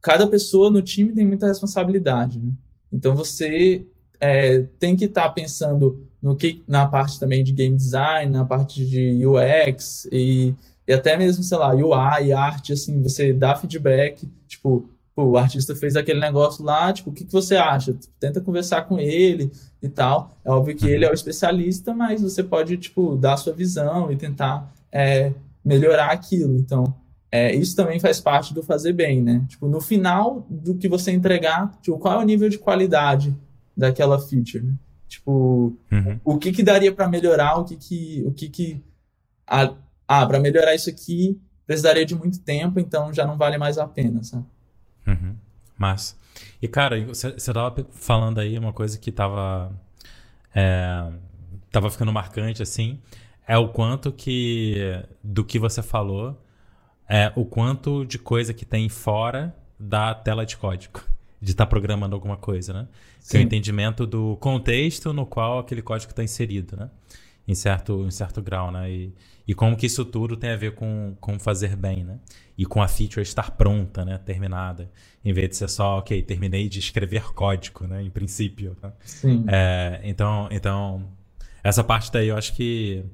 cada 0.00 0.26
pessoa 0.26 0.70
no 0.70 0.82
time 0.82 1.12
tem 1.12 1.26
muita 1.26 1.46
responsabilidade, 1.46 2.38
né? 2.38 2.52
Então, 2.92 3.14
você 3.14 3.86
é, 4.18 4.60
tem 4.78 4.96
que 4.96 5.06
estar 5.06 5.24
tá 5.24 5.30
pensando 5.30 6.06
no 6.20 6.36
que, 6.36 6.62
na 6.66 6.86
parte 6.86 7.18
também 7.18 7.42
de 7.42 7.52
game 7.52 7.76
design, 7.76 8.30
na 8.30 8.44
parte 8.44 8.84
de 8.84 9.24
UX 9.26 10.06
e, 10.10 10.54
e 10.86 10.92
até 10.92 11.16
mesmo, 11.16 11.42
sei 11.42 11.56
lá, 11.56 11.74
UI, 11.74 12.32
arte, 12.32 12.72
assim, 12.72 13.02
você 13.02 13.32
dá 13.32 13.54
feedback, 13.54 14.28
tipo, 14.46 14.88
o 15.22 15.36
artista 15.36 15.74
fez 15.74 15.96
aquele 15.96 16.20
negócio 16.20 16.64
lá, 16.64 16.92
tipo, 16.92 17.10
o 17.10 17.12
que, 17.12 17.24
que 17.24 17.32
você 17.32 17.56
acha? 17.56 17.96
Tenta 18.18 18.40
conversar 18.40 18.82
com 18.82 18.98
ele 18.98 19.50
e 19.82 19.88
tal. 19.88 20.36
É 20.44 20.50
óbvio 20.50 20.76
que 20.76 20.86
ele 20.86 21.04
é 21.04 21.10
o 21.10 21.14
especialista, 21.14 21.94
mas 21.94 22.22
você 22.22 22.42
pode, 22.42 22.76
tipo, 22.76 23.16
dar 23.16 23.34
a 23.34 23.36
sua 23.36 23.52
visão 23.52 24.10
e 24.10 24.16
tentar 24.16 24.72
é, 24.92 25.32
melhorar 25.64 26.10
aquilo. 26.10 26.56
Então, 26.56 26.94
é, 27.30 27.54
isso 27.54 27.76
também 27.76 28.00
faz 28.00 28.20
parte 28.20 28.52
do 28.52 28.62
fazer 28.62 28.92
bem, 28.92 29.22
né? 29.22 29.44
Tipo, 29.48 29.68
no 29.68 29.80
final 29.80 30.46
do 30.50 30.74
que 30.76 30.88
você 30.88 31.12
entregar, 31.12 31.78
tipo, 31.80 31.98
qual 31.98 32.20
é 32.20 32.22
o 32.22 32.26
nível 32.26 32.48
de 32.48 32.58
qualidade 32.58 33.36
daquela 33.76 34.18
feature? 34.18 34.64
Né? 34.64 34.74
Tipo, 35.08 35.76
uhum. 35.90 36.20
o 36.24 36.38
que 36.38 36.52
que 36.52 36.62
daria 36.62 36.92
para 36.92 37.08
melhorar, 37.08 37.56
o 37.58 37.64
que 37.64 37.76
que, 37.76 38.24
o 38.26 38.32
que 38.32 38.48
que... 38.48 38.84
Ah, 39.46 39.74
ah 40.06 40.26
para 40.26 40.40
melhorar 40.40 40.74
isso 40.74 40.90
aqui 40.90 41.40
precisaria 41.70 42.04
de 42.04 42.16
muito 42.16 42.40
tempo, 42.40 42.80
então 42.80 43.14
já 43.14 43.24
não 43.24 43.36
vale 43.36 43.56
mais 43.56 43.78
a 43.78 43.86
pena, 43.86 44.24
sabe? 44.24 44.44
Uhum. 45.10 45.36
Massa. 45.76 46.16
E, 46.60 46.68
cara, 46.68 47.02
você, 47.04 47.32
você 47.32 47.52
tava 47.52 47.86
falando 47.92 48.38
aí 48.38 48.58
uma 48.58 48.72
coisa 48.72 48.98
que 48.98 49.10
tava. 49.10 49.72
É, 50.54 51.10
tava 51.70 51.90
ficando 51.90 52.12
marcante, 52.12 52.62
assim. 52.62 53.00
É 53.46 53.56
o 53.56 53.68
quanto 53.68 54.12
que. 54.12 54.76
Do 55.22 55.44
que 55.44 55.58
você 55.58 55.82
falou. 55.82 56.40
É 57.08 57.32
o 57.34 57.44
quanto 57.44 58.04
de 58.04 58.18
coisa 58.18 58.54
que 58.54 58.64
tem 58.64 58.88
fora 58.88 59.54
da 59.78 60.14
tela 60.14 60.44
de 60.46 60.56
código. 60.56 61.00
De 61.42 61.52
estar 61.52 61.64
tá 61.64 61.70
programando 61.70 62.14
alguma 62.14 62.36
coisa, 62.36 62.74
né? 62.74 62.86
Sim. 63.18 63.30
Que 63.30 63.36
é 63.38 63.40
o 63.40 63.42
entendimento 63.42 64.06
do 64.06 64.36
contexto 64.36 65.10
no 65.10 65.24
qual 65.24 65.58
aquele 65.58 65.80
código 65.80 66.12
está 66.12 66.22
inserido, 66.22 66.76
né? 66.76 66.90
Em 67.50 67.54
certo, 67.56 68.06
em 68.06 68.12
certo 68.12 68.40
grau, 68.40 68.70
né? 68.70 68.88
E, 68.88 69.12
e 69.44 69.54
como 69.54 69.76
que 69.76 69.84
isso 69.84 70.04
tudo 70.04 70.36
tem 70.36 70.50
a 70.50 70.56
ver 70.56 70.76
com, 70.76 71.16
com 71.20 71.36
fazer 71.36 71.74
bem, 71.74 72.04
né? 72.04 72.20
E 72.56 72.64
com 72.64 72.80
a 72.80 72.86
feature 72.86 73.22
estar 73.22 73.50
pronta, 73.50 74.04
né? 74.04 74.18
Terminada. 74.18 74.88
Em 75.24 75.32
vez 75.32 75.48
de 75.48 75.56
ser 75.56 75.68
só, 75.68 75.98
ok, 75.98 76.22
terminei 76.22 76.68
de 76.68 76.78
escrever 76.78 77.32
código, 77.34 77.88
né? 77.88 78.04
Em 78.04 78.08
princípio. 78.08 78.76
Né? 78.80 78.92
Sim. 79.04 79.44
É, 79.48 80.00
então, 80.04 80.48
então, 80.52 81.08
essa 81.64 81.82
parte 81.82 82.12
daí 82.12 82.28
eu 82.28 82.36
acho 82.36 82.54
que, 82.54 83.04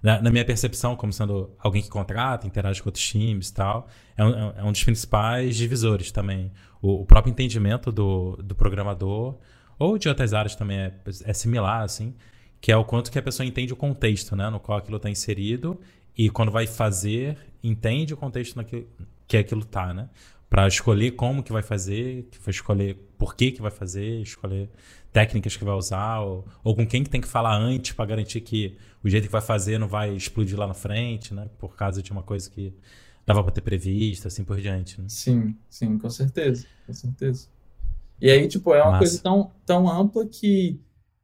na, 0.00 0.22
na, 0.22 0.30
minha 0.30 0.44
percepção, 0.44 0.94
como 0.94 1.12
sendo 1.12 1.50
alguém 1.58 1.82
que 1.82 1.88
contrata, 1.88 2.46
interage 2.46 2.80
com 2.80 2.88
outros 2.88 3.04
times 3.04 3.48
e 3.48 3.54
tal, 3.54 3.88
é 4.16 4.24
um, 4.24 4.50
é 4.58 4.62
um 4.62 4.70
dos 4.70 4.84
principais 4.84 5.56
divisores 5.56 6.12
também. 6.12 6.52
O, 6.80 7.02
o, 7.02 7.04
próprio 7.04 7.32
entendimento 7.32 7.90
do, 7.90 8.36
do 8.36 8.54
programador, 8.54 9.40
ou 9.76 9.98
de 9.98 10.08
outras 10.08 10.32
áreas 10.32 10.54
também 10.54 10.78
é, 10.78 10.94
é 11.24 11.32
similar, 11.32 11.82
assim 11.82 12.14
que 12.62 12.70
é 12.70 12.76
o 12.76 12.84
quanto 12.84 13.10
que 13.10 13.18
a 13.18 13.22
pessoa 13.22 13.44
entende 13.44 13.72
o 13.72 13.76
contexto, 13.76 14.36
né, 14.36 14.48
no 14.48 14.60
qual 14.60 14.78
aquilo 14.78 14.96
está 14.96 15.10
inserido 15.10 15.80
e 16.16 16.30
quando 16.30 16.52
vai 16.52 16.64
fazer, 16.64 17.36
entende 17.62 18.14
o 18.14 18.16
contexto 18.16 18.54
naquilo, 18.54 18.86
que 19.26 19.36
aquilo 19.36 19.64
tá, 19.64 19.92
né? 19.92 20.08
Para 20.48 20.68
escolher 20.68 21.12
como 21.12 21.42
que 21.42 21.52
vai 21.52 21.62
fazer, 21.62 22.28
que 22.30 22.38
vai 22.38 22.50
escolher 22.50 22.96
por 23.18 23.34
que 23.34 23.50
que 23.50 23.60
vai 23.60 23.70
fazer, 23.70 24.20
escolher 24.20 24.70
técnicas 25.10 25.56
que 25.56 25.64
vai 25.64 25.74
usar 25.74 26.20
ou, 26.20 26.46
ou 26.62 26.76
com 26.76 26.86
quem 26.86 27.02
que 27.02 27.10
tem 27.10 27.20
que 27.20 27.26
falar 27.26 27.56
antes 27.56 27.92
para 27.92 28.06
garantir 28.06 28.40
que 28.42 28.76
o 29.02 29.08
jeito 29.08 29.24
que 29.24 29.32
vai 29.32 29.40
fazer 29.40 29.78
não 29.78 29.88
vai 29.88 30.14
explodir 30.14 30.56
lá 30.56 30.66
na 30.66 30.74
frente, 30.74 31.34
né? 31.34 31.48
Por 31.58 31.74
causa 31.74 32.00
de 32.00 32.12
uma 32.12 32.22
coisa 32.22 32.48
que 32.48 32.72
dava 33.26 33.42
para 33.42 33.52
ter 33.52 33.62
previsto, 33.62 34.28
assim 34.28 34.44
por 34.44 34.60
diante. 34.60 35.00
Né? 35.00 35.08
Sim, 35.08 35.56
sim, 35.68 35.98
com 35.98 36.10
certeza, 36.10 36.64
com 36.86 36.92
certeza. 36.92 37.48
E 38.20 38.30
aí, 38.30 38.46
tipo, 38.46 38.72
é 38.72 38.82
uma 38.82 38.92
Massa. 38.92 38.98
coisa 38.98 39.22
tão, 39.22 39.50
tão 39.66 39.88
ampla 39.88 40.26
que 40.26 40.80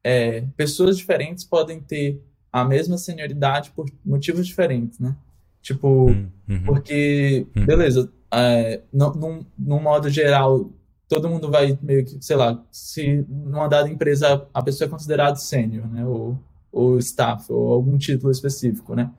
é, 0.09 0.43
pessoas 0.57 0.97
diferentes 0.97 1.45
podem 1.45 1.81
ter 1.81 2.19
a 2.51 2.65
mesma 2.65 2.97
senioridade 2.97 3.71
por 3.73 3.85
motivos 4.03 4.47
diferentes, 4.47 4.99
né? 4.99 5.15
Tipo, 5.61 6.11
hum, 6.11 6.29
uhum. 6.49 6.63
porque, 6.65 7.47
uhum. 7.55 7.67
beleza, 7.67 8.11
é, 8.33 8.81
num, 8.91 9.45
num 9.59 9.83
modo 9.83 10.09
geral, 10.09 10.71
todo 11.07 11.29
mundo 11.29 11.51
vai 11.51 11.79
meio 11.83 12.07
que, 12.07 12.17
sei 12.25 12.37
lá, 12.37 12.65
se 12.73 13.23
numa 13.29 13.69
dada 13.69 13.87
empresa 13.87 14.49
a 14.55 14.63
pessoa 14.63 14.89
é 14.89 14.91
considerada 14.91 15.37
sênior, 15.37 15.87
né? 15.87 16.07
Ou, 16.07 16.39
ou 16.73 16.97
staff, 16.97 17.53
ou 17.53 17.71
algum 17.71 17.99
título 17.99 18.33
específico, 18.33 18.95
né? 18.95 19.11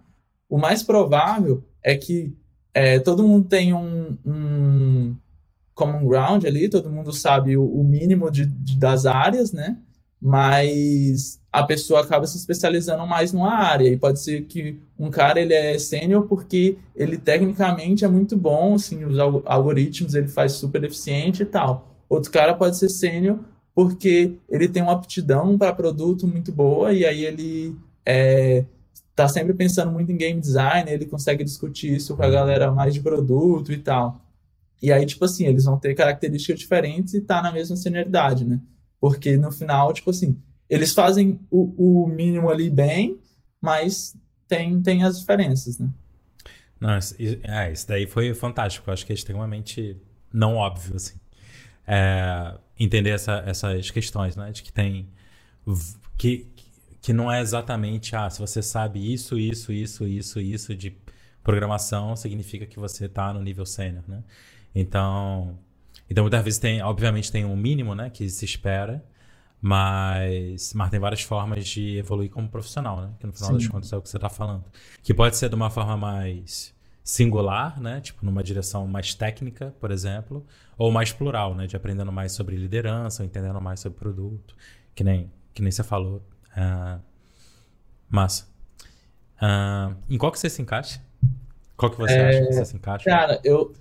O 0.49 0.58
mais 0.58 0.82
provável 0.82 1.63
é 1.84 1.95
que 1.95 2.36
é, 2.73 2.97
todo 2.97 3.28
mundo 3.28 3.47
tem 3.47 3.75
um, 3.75 4.17
um 4.25 5.15
common 5.75 6.08
ground 6.08 6.45
ali, 6.45 6.67
todo 6.67 6.89
mundo 6.89 7.13
sabe 7.13 7.56
o, 7.56 7.63
o 7.63 7.84
mínimo 7.84 8.32
de, 8.32 8.47
de, 8.47 8.75
das 8.75 9.06
áreas, 9.06 9.54
né? 9.54 9.78
Mas 10.22 11.40
a 11.52 11.64
pessoa 11.64 12.02
acaba 12.02 12.28
se 12.28 12.38
especializando 12.38 13.06
mais 13.08 13.34
numa 13.34 13.54
área. 13.54 13.88
E 13.88 13.98
pode 13.98 14.22
ser 14.22 14.44
que 14.44 14.80
um 14.98 15.10
cara 15.10 15.40
ele 15.40 15.54
é 15.54 15.78
sênior 15.80 16.28
porque 16.28 16.78
ele 16.96 17.18
tecnicamente 17.18 18.06
é 18.06 18.08
muito 18.08 18.38
bom, 18.38 18.76
assim, 18.76 19.04
os 19.06 19.18
algoritmos 19.18 20.14
ele 20.14 20.28
faz 20.28 20.54
super 20.54 20.84
eficiente 20.84 21.44
e 21.44 21.46
tal. 21.46 21.96
Outro 22.08 22.32
cara 22.32 22.54
pode 22.54 22.78
ser 22.78 22.90
sênior 22.90 23.40
porque 23.74 24.36
ele 24.50 24.68
tem 24.68 24.84
uma 24.84 24.94
aptidão 24.94 25.58
para 25.58 25.74
produto 25.74 26.28
muito 26.28 26.52
boa 26.52 26.92
e 26.92 27.06
aí 27.06 27.24
ele 27.24 27.76
é, 28.06 28.66
tá 29.16 29.28
sempre 29.28 29.54
pensando 29.54 29.92
muito 29.92 30.12
em 30.12 30.18
game 30.18 30.40
design, 30.40 30.90
ele 30.92 31.06
consegue 31.06 31.44
discutir 31.44 31.96
isso 31.96 32.16
com 32.16 32.24
a 32.24 32.30
galera 32.30 32.72
mais 32.72 32.94
de 32.94 33.02
produto 33.02 33.72
e 33.72 33.78
tal. 33.78 34.22
E 34.82 34.92
aí, 34.92 35.06
tipo 35.06 35.26
assim, 35.26 35.46
eles 35.46 35.66
vão 35.66 35.78
ter 35.78 35.94
características 35.94 36.60
diferentes 36.60 37.14
e 37.14 37.22
tá 37.22 37.42
na 37.42 37.52
mesma 37.52 37.76
senioridade, 37.76 38.46
né? 38.46 38.60
Porque 39.00 39.38
no 39.38 39.52
final, 39.52 39.94
tipo 39.94 40.10
assim, 40.10 40.38
eles 40.70 40.94
fazem 40.94 41.40
o, 41.50 42.04
o 42.04 42.08
mínimo 42.08 42.50
ali 42.50 42.70
bem, 42.70 43.20
mas 43.62 44.16
tem, 44.48 44.82
tem 44.82 45.04
as 45.04 45.20
diferenças, 45.20 45.80
né? 45.80 45.90
Não, 46.80 46.98
isso, 46.98 47.16
é, 47.44 47.72
isso 47.72 47.88
daí 47.88 48.08
foi 48.08 48.34
fantástico. 48.34 48.90
Eu 48.90 48.94
acho 48.94 49.06
que 49.06 49.12
é 49.12 49.16
extremamente 49.16 49.98
não 50.34 50.56
óbvio, 50.56 50.96
assim. 50.96 51.18
É, 51.86 52.56
entender 52.80 53.12
essa, 53.12 53.44
essas 53.46 53.92
questões, 53.92 54.36
né? 54.36 54.52
De 54.52 54.64
que 54.64 54.72
tem... 54.72 55.10
Que, 56.18 56.48
que 57.02 57.14
não 57.14 57.32
é 57.32 57.42
exatamente, 57.42 58.16
ah, 58.16 58.30
se 58.30 58.40
você 58.40 58.62
sabe 58.62 59.14
isso, 59.14 59.38
isso, 59.38 59.72
isso, 59.72 60.06
isso, 60.06 60.40
isso 60.40 60.76
de 60.76 60.96
programação 61.44 62.16
significa 62.16 62.66
que 62.66 62.78
você 62.78 63.06
está 63.06 63.34
no 63.34 63.42
nível 63.42 63.66
sênior, 63.66 64.04
né? 64.08 64.24
Então, 64.76 65.58
então 66.10 66.24
muitas 66.24 66.43
vezes 66.43 66.60
tem, 66.60 66.82
obviamente 66.82 67.32
tem 67.32 67.45
um 67.45 67.56
mínimo, 67.56 67.93
né, 67.93 68.10
que 68.10 68.30
se 68.30 68.45
espera, 68.45 69.04
mas, 69.62 70.74
mas 70.74 70.89
tem 70.89 71.00
várias 71.00 71.22
formas 71.22 71.67
de 71.67 71.98
evoluir 71.98 72.30
como 72.30 72.48
profissional, 72.48 73.02
né? 73.02 73.13
Que 73.19 73.28
no 73.28 73.34
final 73.34 73.52
Sim. 73.52 73.58
das 73.58 73.67
contas 73.67 73.91
é 73.91 73.98
o 73.98 74.02
que 74.02 74.08
você 74.08 74.17
está 74.17 74.30
falando. 74.30 74.63
Que 75.04 75.13
pode 75.13 75.36
ser 75.36 75.50
de 75.50 75.56
uma 75.56 75.69
forma 75.69 75.98
mais 75.98 76.74
singular, 77.04 77.80
né? 77.80 78.00
Tipo, 78.00 78.26
numa 78.26 78.41
direção 78.41 78.88
mais 78.88 79.13
técnica, 79.13 79.76
por 79.80 79.91
exemplo, 79.91 80.45
ou 80.78 80.91
mais 80.91 81.12
plural, 81.12 81.54
né? 81.56 81.67
De 81.67 81.76
aprendendo 81.76 82.12
mais 82.12 82.32
sobre 82.32 82.56
liderança, 82.56 83.26
entendendo 83.26 83.60
mais 83.60 83.82
sobre 83.82 84.00
produto, 84.00 84.56
que 84.95 85.04
nem, 85.04 85.30
que 85.54 85.62
nem 85.62 85.72
você 85.72 85.84
falou. 85.84 86.24
Uh, 86.56 87.02
massa. 88.10 88.48
Uh, 89.41 89.95
em 90.10 90.17
qual 90.17 90.32
que 90.32 90.39
você 90.39 90.50
se 90.50 90.62
encaixa? 90.62 91.02
Qual 91.76 91.91
que 91.91 91.98
você 91.98 92.13
é, 92.13 92.30
acha 92.30 92.39
que 92.45 92.54
você 92.54 92.65
se 92.65 92.76
encaixa? 92.78 93.10
Cara, 93.10 93.41
eu, 93.43 93.74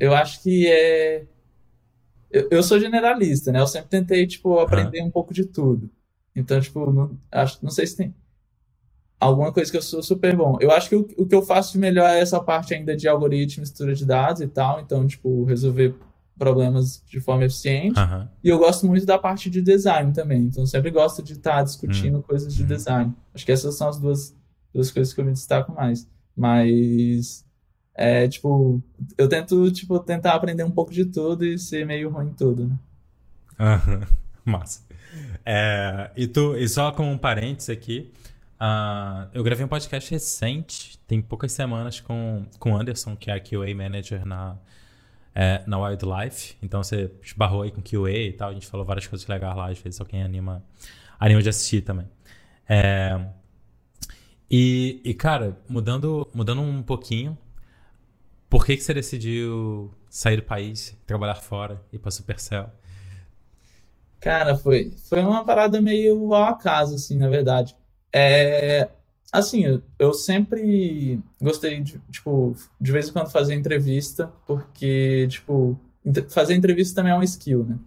eu 0.00 0.14
acho 0.14 0.42
que 0.42 0.66
é 0.66 1.26
eu, 2.30 2.48
eu 2.50 2.62
sou 2.62 2.78
generalista, 2.78 3.52
né? 3.52 3.60
Eu 3.60 3.66
sempre 3.66 3.88
tentei, 3.88 4.26
tipo, 4.26 4.58
aprender 4.58 5.02
um 5.02 5.10
pouco 5.10 5.32
de 5.32 5.44
tudo. 5.44 5.90
Então, 6.34 6.60
tipo, 6.60 6.92
não, 6.92 7.18
acho, 7.32 7.58
não 7.62 7.70
sei 7.70 7.86
se 7.86 7.96
tem 7.96 8.14
alguma 9.18 9.52
coisa 9.52 9.70
que 9.70 9.76
eu 9.76 9.82
sou 9.82 10.02
super 10.02 10.36
bom. 10.36 10.56
Eu 10.60 10.70
acho 10.70 10.88
que 10.88 10.96
o, 10.96 11.08
o 11.16 11.26
que 11.26 11.34
eu 11.34 11.42
faço 11.42 11.72
de 11.72 11.78
melhor 11.78 12.08
é 12.08 12.20
essa 12.20 12.40
parte 12.40 12.74
ainda 12.74 12.96
de 12.96 13.08
algoritmo, 13.08 13.62
mistura 13.62 13.94
de 13.94 14.04
dados 14.04 14.40
e 14.42 14.46
tal. 14.46 14.80
Então, 14.80 15.06
tipo, 15.06 15.44
resolver 15.44 15.94
problemas 16.38 17.02
de 17.04 17.20
forma 17.20 17.44
eficiente. 17.44 17.98
Uhum. 17.98 18.28
E 18.44 18.48
eu 18.48 18.58
gosto 18.58 18.86
muito 18.86 19.04
da 19.04 19.18
parte 19.18 19.50
de 19.50 19.60
design 19.60 20.12
também. 20.12 20.42
Então, 20.42 20.64
sempre 20.64 20.90
gosto 20.90 21.22
de 21.22 21.32
estar 21.32 21.56
tá 21.56 21.62
discutindo 21.62 22.16
uhum. 22.16 22.22
coisas 22.22 22.54
de 22.54 22.62
design. 22.64 23.12
Acho 23.34 23.44
que 23.44 23.52
essas 23.52 23.74
são 23.76 23.88
as 23.88 23.98
duas, 23.98 24.36
duas 24.72 24.90
coisas 24.90 25.12
que 25.12 25.20
eu 25.20 25.24
me 25.24 25.32
destaco 25.32 25.72
mais. 25.72 26.08
Mas 26.36 27.44
é, 27.98 28.28
tipo, 28.28 28.80
eu 29.18 29.28
tento, 29.28 29.72
tipo, 29.72 29.98
tentar 29.98 30.34
aprender 30.34 30.62
um 30.62 30.70
pouco 30.70 30.92
de 30.92 31.04
tudo 31.04 31.44
e 31.44 31.58
ser 31.58 31.84
meio 31.84 32.08
ruim 32.08 32.28
em 32.28 32.32
tudo, 32.32 32.68
né? 32.68 32.78
Massa. 34.46 34.86
É, 35.44 36.08
e, 36.16 36.28
tu, 36.28 36.56
e 36.56 36.68
só 36.68 36.92
como 36.92 37.10
um 37.10 37.18
parênteses 37.18 37.70
aqui, 37.70 38.12
uh, 38.60 39.28
eu 39.34 39.42
gravei 39.42 39.64
um 39.64 39.68
podcast 39.68 40.08
recente, 40.12 40.96
tem 41.08 41.20
poucas 41.20 41.50
semanas, 41.50 41.98
com 41.98 42.46
o 42.64 42.76
Anderson, 42.76 43.16
que 43.16 43.32
é 43.32 43.34
a 43.34 43.40
QA 43.40 43.74
Manager 43.74 44.24
na, 44.24 44.56
é, 45.34 45.64
na 45.66 45.76
Wildlife. 45.80 46.54
Então 46.62 46.84
você 46.84 47.10
esbarrou 47.20 47.62
aí 47.62 47.72
com 47.72 47.82
QA 47.82 48.12
e 48.12 48.32
tal, 48.32 48.50
a 48.50 48.54
gente 48.54 48.66
falou 48.68 48.86
várias 48.86 49.08
coisas 49.08 49.26
legais 49.26 49.56
lá, 49.56 49.70
às 49.70 49.78
vezes 49.78 49.96
só 49.96 50.04
quem 50.04 50.22
anima, 50.22 50.62
anima 51.18 51.42
de 51.42 51.48
assistir 51.48 51.80
também. 51.80 52.06
É, 52.68 53.20
e, 54.48 55.00
e, 55.04 55.14
cara, 55.14 55.58
mudando, 55.68 56.28
mudando 56.32 56.62
um 56.62 56.80
pouquinho, 56.80 57.36
por 58.48 58.64
que, 58.64 58.76
que 58.76 58.82
você 58.82 58.94
decidiu 58.94 59.92
sair 60.08 60.36
do 60.36 60.42
país, 60.42 60.96
trabalhar 61.06 61.36
fora, 61.36 61.82
ir 61.92 61.98
para 61.98 62.10
Supercell? 62.10 62.70
Cara, 64.20 64.56
foi, 64.56 64.92
foi 65.08 65.20
uma 65.20 65.44
parada 65.44 65.80
meio 65.80 66.34
ao 66.34 66.44
acaso, 66.44 66.94
assim, 66.94 67.16
na 67.16 67.28
verdade. 67.28 67.76
É, 68.12 68.88
assim, 69.32 69.64
eu, 69.64 69.82
eu 69.98 70.12
sempre 70.12 71.20
gostei 71.40 71.80
de, 71.80 72.00
tipo, 72.10 72.56
de 72.80 72.92
vez 72.92 73.08
em 73.08 73.12
quando 73.12 73.30
fazer 73.30 73.54
entrevista, 73.54 74.32
porque, 74.46 75.28
tipo, 75.28 75.78
fazer 76.30 76.54
entrevista 76.54 76.96
também 76.96 77.12
é 77.12 77.16
um 77.16 77.22
skill, 77.22 77.64
né? 77.64 77.78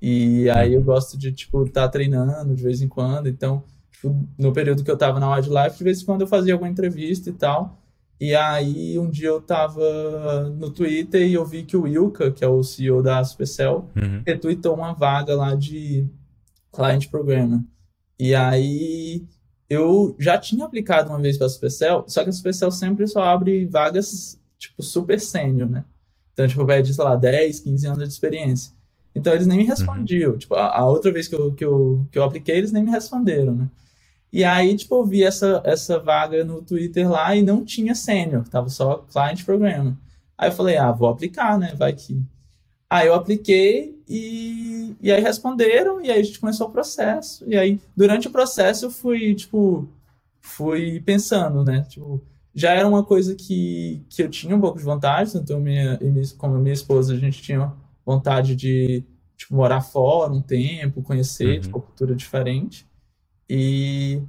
E 0.00 0.50
aí 0.50 0.74
eu 0.74 0.82
gosto 0.82 1.16
de, 1.16 1.32
tipo, 1.32 1.64
estar 1.64 1.82
tá 1.82 1.88
treinando 1.88 2.54
de 2.54 2.62
vez 2.62 2.82
em 2.82 2.88
quando. 2.88 3.28
Então, 3.28 3.62
tipo, 3.92 4.14
no 4.36 4.52
período 4.52 4.84
que 4.84 4.90
eu 4.90 4.96
tava 4.96 5.20
na 5.20 5.32
Wildlife, 5.34 5.78
de 5.78 5.84
vez 5.84 6.02
em 6.02 6.04
quando 6.04 6.22
eu 6.22 6.26
fazia 6.26 6.52
alguma 6.52 6.70
entrevista 6.70 7.30
e 7.30 7.32
tal. 7.32 7.81
E 8.22 8.36
aí, 8.36 8.96
um 9.00 9.10
dia 9.10 9.30
eu 9.30 9.40
tava 9.40 10.48
no 10.50 10.70
Twitter 10.70 11.26
e 11.26 11.34
eu 11.34 11.44
vi 11.44 11.64
que 11.64 11.76
o 11.76 11.82
Wilka, 11.82 12.30
que 12.30 12.44
é 12.44 12.46
o 12.46 12.62
CEO 12.62 13.02
da 13.02 13.24
Supercell, 13.24 13.90
uhum. 13.96 14.22
retweetou 14.24 14.76
uma 14.76 14.92
vaga 14.92 15.34
lá 15.34 15.56
de 15.56 16.06
Client 16.72 17.08
Programmer. 17.08 17.58
E 18.20 18.32
aí, 18.32 19.24
eu 19.68 20.14
já 20.20 20.38
tinha 20.38 20.64
aplicado 20.64 21.10
uma 21.10 21.18
vez 21.18 21.36
para 21.36 21.48
a 21.48 21.50
Supercell, 21.50 22.04
só 22.06 22.22
que 22.22 22.30
a 22.30 22.32
Supercell 22.32 22.70
sempre 22.70 23.08
só 23.08 23.24
abre 23.24 23.66
vagas, 23.66 24.38
tipo, 24.56 24.84
super 24.84 25.18
sênior, 25.18 25.68
né? 25.68 25.84
Então, 26.32 26.46
tipo, 26.46 26.64
pede, 26.64 26.94
sei 26.94 27.02
lá, 27.02 27.16
10, 27.16 27.58
15 27.58 27.86
anos 27.88 28.04
de 28.04 28.14
experiência. 28.14 28.72
Então, 29.16 29.32
eles 29.32 29.48
nem 29.48 29.58
me 29.58 29.64
uhum. 29.64 29.70
respondiam. 29.70 30.30
Uhum. 30.30 30.38
Tipo, 30.38 30.54
a, 30.54 30.78
a, 30.78 30.86
outra 30.86 31.10
vez 31.10 31.26
que 31.26 31.34
eu, 31.34 31.52
que, 31.54 31.64
eu, 31.64 32.06
que 32.08 32.20
eu 32.20 32.22
apliquei, 32.22 32.56
eles 32.56 32.70
nem 32.70 32.84
me 32.84 32.90
responderam, 32.92 33.52
né? 33.52 33.68
E 34.32 34.44
aí, 34.44 34.74
tipo, 34.74 34.94
eu 34.94 35.04
vi 35.04 35.22
essa, 35.22 35.60
essa 35.64 35.98
vaga 35.98 36.42
no 36.42 36.62
Twitter 36.62 37.08
lá 37.10 37.36
e 37.36 37.42
não 37.42 37.64
tinha 37.64 37.94
sênior, 37.94 38.48
tava 38.48 38.70
só 38.70 39.04
client 39.12 39.44
programmer. 39.44 39.94
Aí 40.38 40.48
eu 40.48 40.52
falei, 40.52 40.78
ah, 40.78 40.90
vou 40.90 41.08
aplicar, 41.08 41.58
né? 41.58 41.74
Vai 41.76 41.92
que. 41.92 42.20
Aí 42.88 43.06
eu 43.06 43.14
apliquei 43.14 44.02
e, 44.08 44.96
e 45.00 45.12
aí 45.12 45.20
responderam, 45.20 46.00
e 46.00 46.10
aí 46.10 46.20
a 46.20 46.22
gente 46.22 46.40
começou 46.40 46.68
o 46.68 46.72
processo. 46.72 47.44
E 47.46 47.56
aí, 47.56 47.78
durante 47.94 48.26
o 48.26 48.30
processo, 48.30 48.86
eu 48.86 48.90
fui, 48.90 49.34
tipo, 49.34 49.86
fui 50.40 51.00
pensando, 51.00 51.62
né? 51.62 51.86
Tipo, 51.88 52.22
já 52.54 52.72
era 52.72 52.88
uma 52.88 53.04
coisa 53.04 53.34
que, 53.34 54.02
que 54.08 54.22
eu 54.22 54.30
tinha 54.30 54.56
um 54.56 54.60
pouco 54.60 54.78
de 54.78 54.84
vontade, 54.84 55.32
tanto 55.32 55.58
minha, 55.58 55.98
como 56.38 56.58
minha 56.58 56.72
esposa, 56.72 57.14
a 57.14 57.18
gente 57.18 57.40
tinha 57.42 57.72
vontade 58.04 58.56
de, 58.56 59.04
tipo, 59.36 59.54
morar 59.54 59.80
fora 59.82 60.32
um 60.32 60.42
tempo, 60.42 61.02
conhecer, 61.02 61.56
uhum. 61.56 61.60
tipo, 61.60 61.80
cultura 61.80 62.14
diferente. 62.14 62.86
E, 63.54 64.22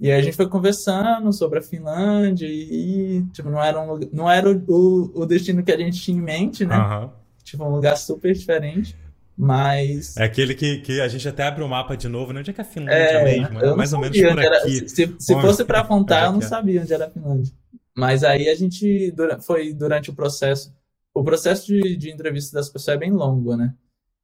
e 0.00 0.10
aí 0.10 0.18
a 0.18 0.22
gente 0.22 0.36
foi 0.38 0.48
conversando 0.48 1.30
sobre 1.34 1.58
a 1.58 1.62
Finlândia 1.62 2.46
e, 2.48 3.22
tipo, 3.30 3.50
não 3.50 3.62
era, 3.62 3.78
um, 3.78 4.00
não 4.10 4.30
era 4.30 4.50
o, 4.50 5.10
o 5.14 5.26
destino 5.26 5.62
que 5.62 5.70
a 5.70 5.76
gente 5.76 6.00
tinha 6.00 6.16
em 6.16 6.22
mente, 6.22 6.64
né? 6.64 6.78
Uhum. 6.78 7.10
Tipo, 7.44 7.64
um 7.64 7.74
lugar 7.74 7.98
super 7.98 8.32
diferente. 8.32 8.96
Mas. 9.36 10.16
É 10.16 10.24
aquele 10.24 10.54
que, 10.54 10.78
que 10.78 10.98
a 10.98 11.08
gente 11.08 11.28
até 11.28 11.42
abre 11.42 11.62
o 11.62 11.68
mapa 11.68 11.94
de 11.94 12.08
novo, 12.08 12.32
né? 12.32 12.40
Onde 12.40 12.50
é 12.50 12.54
que 12.54 12.60
é 12.60 12.64
a 12.64 12.66
Finlândia 12.66 12.94
é, 12.94 13.24
mesmo? 13.24 13.58
É 13.58 13.74
mais 13.74 13.92
ou 13.92 14.00
menos 14.00 14.18
por 14.18 14.30
aqui. 14.30 14.46
Era, 14.46 14.60
se, 14.88 15.14
se 15.18 15.34
fosse 15.34 15.62
para 15.62 15.80
apontar, 15.80 16.24
eu 16.24 16.32
não 16.32 16.40
sabia 16.40 16.80
onde 16.80 16.94
era 16.94 17.04
a 17.04 17.10
Finlândia. 17.10 17.52
Mas 17.94 18.24
aí 18.24 18.48
a 18.48 18.54
gente. 18.54 19.14
Foi 19.42 19.74
durante 19.74 20.08
o 20.08 20.14
processo. 20.14 20.74
O 21.12 21.22
processo 21.22 21.66
de, 21.66 21.96
de 21.96 22.10
entrevista 22.10 22.56
das 22.56 22.70
pessoas 22.70 22.96
é 22.96 22.98
bem 22.98 23.12
longo, 23.12 23.56
né? 23.56 23.74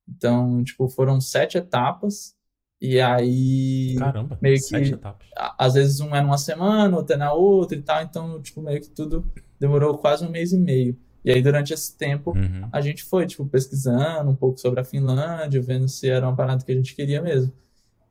Então, 0.09 0.65
tipo, 0.65 0.89
foram 0.89 1.21
sete 1.21 1.59
etapas. 1.59 2.36
E 2.81 3.01
aí. 3.01 3.97
Caramba, 3.99 4.39
meio 4.41 4.59
que. 4.61 4.77
Etapas. 4.77 5.27
Às 5.59 5.75
vezes 5.75 6.01
um 6.01 6.15
é 6.15 6.21
numa 6.21 6.39
semana, 6.39 6.97
outro 6.97 7.15
é 7.15 7.19
na 7.19 7.33
outra 7.33 7.77
e 7.77 7.83
tal. 7.83 8.03
Então, 8.03 8.41
tipo, 8.43 8.61
meio 8.61 8.81
que 8.81 8.91
tudo 8.91 9.25
demorou 9.59 9.97
quase 9.97 10.25
um 10.25 10.31
mês 10.31 10.53
e 10.53 10.59
meio. 10.59 10.97
E 11.25 11.31
aí, 11.33 11.43
durante 11.43 11.73
esse 11.73 11.97
tempo, 11.97 12.31
uhum. 12.37 12.69
a 12.71 12.81
gente 12.81 13.03
foi, 13.03 13.27
tipo, 13.27 13.45
pesquisando 13.47 14.31
um 14.31 14.37
pouco 14.37 14.61
sobre 14.61 14.79
a 14.79 14.85
Finlândia, 14.85 15.61
vendo 15.61 15.89
se 15.89 16.09
era 16.09 16.27
uma 16.27 16.37
parada 16.37 16.65
que 16.65 16.71
a 16.71 16.75
gente 16.75 16.95
queria 16.95 17.21
mesmo. 17.21 17.53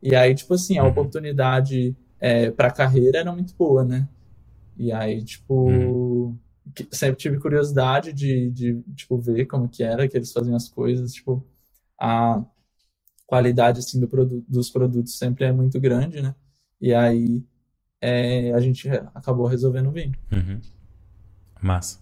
E 0.02 0.14
aí, 0.14 0.36
tipo 0.36 0.54
assim, 0.54 0.78
a 0.78 0.84
uhum. 0.84 0.90
oportunidade 0.90 1.96
é, 2.20 2.52
pra 2.52 2.70
carreira 2.70 3.20
era 3.20 3.32
muito 3.32 3.56
boa, 3.56 3.86
né? 3.86 4.08
E 4.78 4.92
aí, 4.92 5.24
tipo, 5.24 5.70
uhum. 5.70 6.38
sempre 6.92 7.16
tive 7.18 7.40
curiosidade 7.40 8.12
de, 8.12 8.52
de, 8.52 8.82
tipo, 8.96 9.18
ver 9.18 9.46
como 9.46 9.70
que 9.70 9.82
era 9.82 10.08
que 10.08 10.18
eles 10.18 10.34
faziam 10.34 10.56
as 10.56 10.68
coisas, 10.68 11.14
tipo, 11.14 11.42
a 11.98 12.44
qualidade 13.26 13.80
assim 13.80 14.00
do 14.00 14.08
produto, 14.08 14.46
dos 14.48 14.70
produtos 14.70 15.18
sempre 15.18 15.46
é 15.46 15.52
muito 15.52 15.80
grande, 15.80 16.22
né? 16.22 16.36
E 16.80 16.94
aí 16.94 17.44
é, 18.02 18.52
a 18.54 18.60
gente 18.60 18.90
acabou 19.14 19.48
resolvendo 19.48 19.92
vir. 19.92 20.18
Uhum. 20.32 20.62
Massa. 21.62 22.00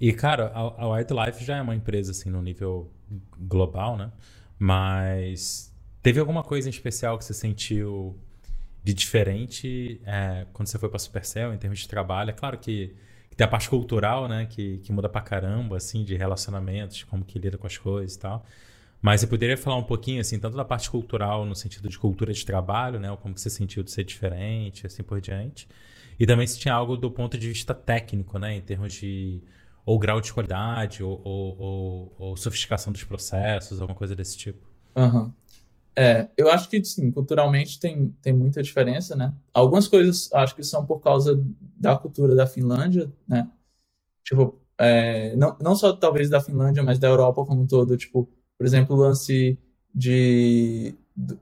E 0.00 0.12
cara, 0.12 0.46
a, 0.54 0.84
a 0.84 0.92
White 0.94 1.12
Life 1.12 1.44
já 1.44 1.56
é 1.56 1.62
uma 1.62 1.74
empresa 1.74 2.12
assim 2.12 2.30
no 2.30 2.40
nível 2.40 2.90
global, 3.38 3.96
né? 3.96 4.10
Mas 4.58 5.74
teve 6.02 6.20
alguma 6.20 6.42
coisa 6.42 6.68
em 6.68 6.70
especial 6.70 7.18
que 7.18 7.24
você 7.24 7.34
sentiu 7.34 8.18
de 8.82 8.94
diferente 8.94 10.00
é, 10.04 10.46
quando 10.52 10.68
você 10.68 10.78
foi 10.78 10.88
para 10.88 10.98
Supercell 10.98 11.52
em 11.52 11.58
termos 11.58 11.80
de 11.80 11.88
trabalho? 11.88 12.30
É 12.30 12.32
claro 12.32 12.58
que, 12.58 12.94
que, 13.28 13.36
tem 13.36 13.44
a 13.44 13.48
parte 13.48 13.68
cultural, 13.68 14.28
né? 14.28 14.46
Que, 14.46 14.78
que 14.78 14.92
muda 14.92 15.08
pra 15.08 15.20
caramba, 15.20 15.76
assim, 15.76 16.04
de 16.04 16.16
relacionamentos, 16.16 17.04
como 17.04 17.24
que 17.24 17.38
lida 17.38 17.58
com 17.58 17.66
as 17.66 17.76
coisas 17.76 18.14
e 18.16 18.18
tal. 18.18 18.44
Mas 19.02 19.20
você 19.20 19.26
poderia 19.26 19.56
falar 19.56 19.76
um 19.76 19.82
pouquinho, 19.82 20.20
assim, 20.20 20.38
tanto 20.38 20.56
da 20.56 20.64
parte 20.64 20.90
cultural, 20.90 21.46
no 21.46 21.54
sentido 21.54 21.88
de 21.88 21.98
cultura 21.98 22.32
de 22.32 22.44
trabalho, 22.44 23.00
né? 23.00 23.16
Como 23.22 23.36
você 23.36 23.48
sentiu 23.48 23.82
de 23.82 23.90
ser 23.90 24.04
diferente, 24.04 24.86
assim 24.86 25.02
por 25.02 25.20
diante. 25.20 25.66
E 26.18 26.26
também 26.26 26.46
se 26.46 26.58
tinha 26.58 26.74
algo 26.74 26.96
do 26.96 27.10
ponto 27.10 27.38
de 27.38 27.48
vista 27.48 27.74
técnico, 27.74 28.38
né? 28.38 28.56
Em 28.56 28.60
termos 28.60 28.92
de 28.92 29.42
ou 29.86 29.98
grau 29.98 30.20
de 30.20 30.32
qualidade, 30.32 31.02
ou, 31.02 31.20
ou, 31.24 31.58
ou, 31.58 32.14
ou 32.18 32.36
sofisticação 32.36 32.92
dos 32.92 33.02
processos, 33.02 33.80
alguma 33.80 33.96
coisa 33.96 34.14
desse 34.14 34.36
tipo. 34.36 34.68
Uhum. 34.94 35.32
É, 35.96 36.28
eu 36.36 36.50
acho 36.50 36.68
que, 36.68 36.82
sim, 36.84 37.10
culturalmente 37.10 37.80
tem, 37.80 38.14
tem 38.22 38.32
muita 38.32 38.62
diferença, 38.62 39.16
né? 39.16 39.34
Algumas 39.52 39.88
coisas 39.88 40.32
acho 40.32 40.54
que 40.54 40.62
são 40.62 40.84
por 40.86 41.00
causa 41.00 41.42
da 41.76 41.96
cultura 41.96 42.34
da 42.34 42.46
Finlândia, 42.46 43.10
né? 43.26 43.50
Tipo, 44.22 44.60
é, 44.78 45.34
não, 45.36 45.56
não 45.60 45.74
só 45.74 45.92
talvez 45.92 46.30
da 46.30 46.40
Finlândia, 46.40 46.82
mas 46.82 46.98
da 46.98 47.08
Europa 47.08 47.44
como 47.44 47.62
um 47.62 47.66
todo, 47.66 47.96
tipo, 47.96 48.28
por 48.60 48.66
exemplo, 48.66 48.94
o 48.94 48.98
lance 48.98 49.58
de, 49.94 50.94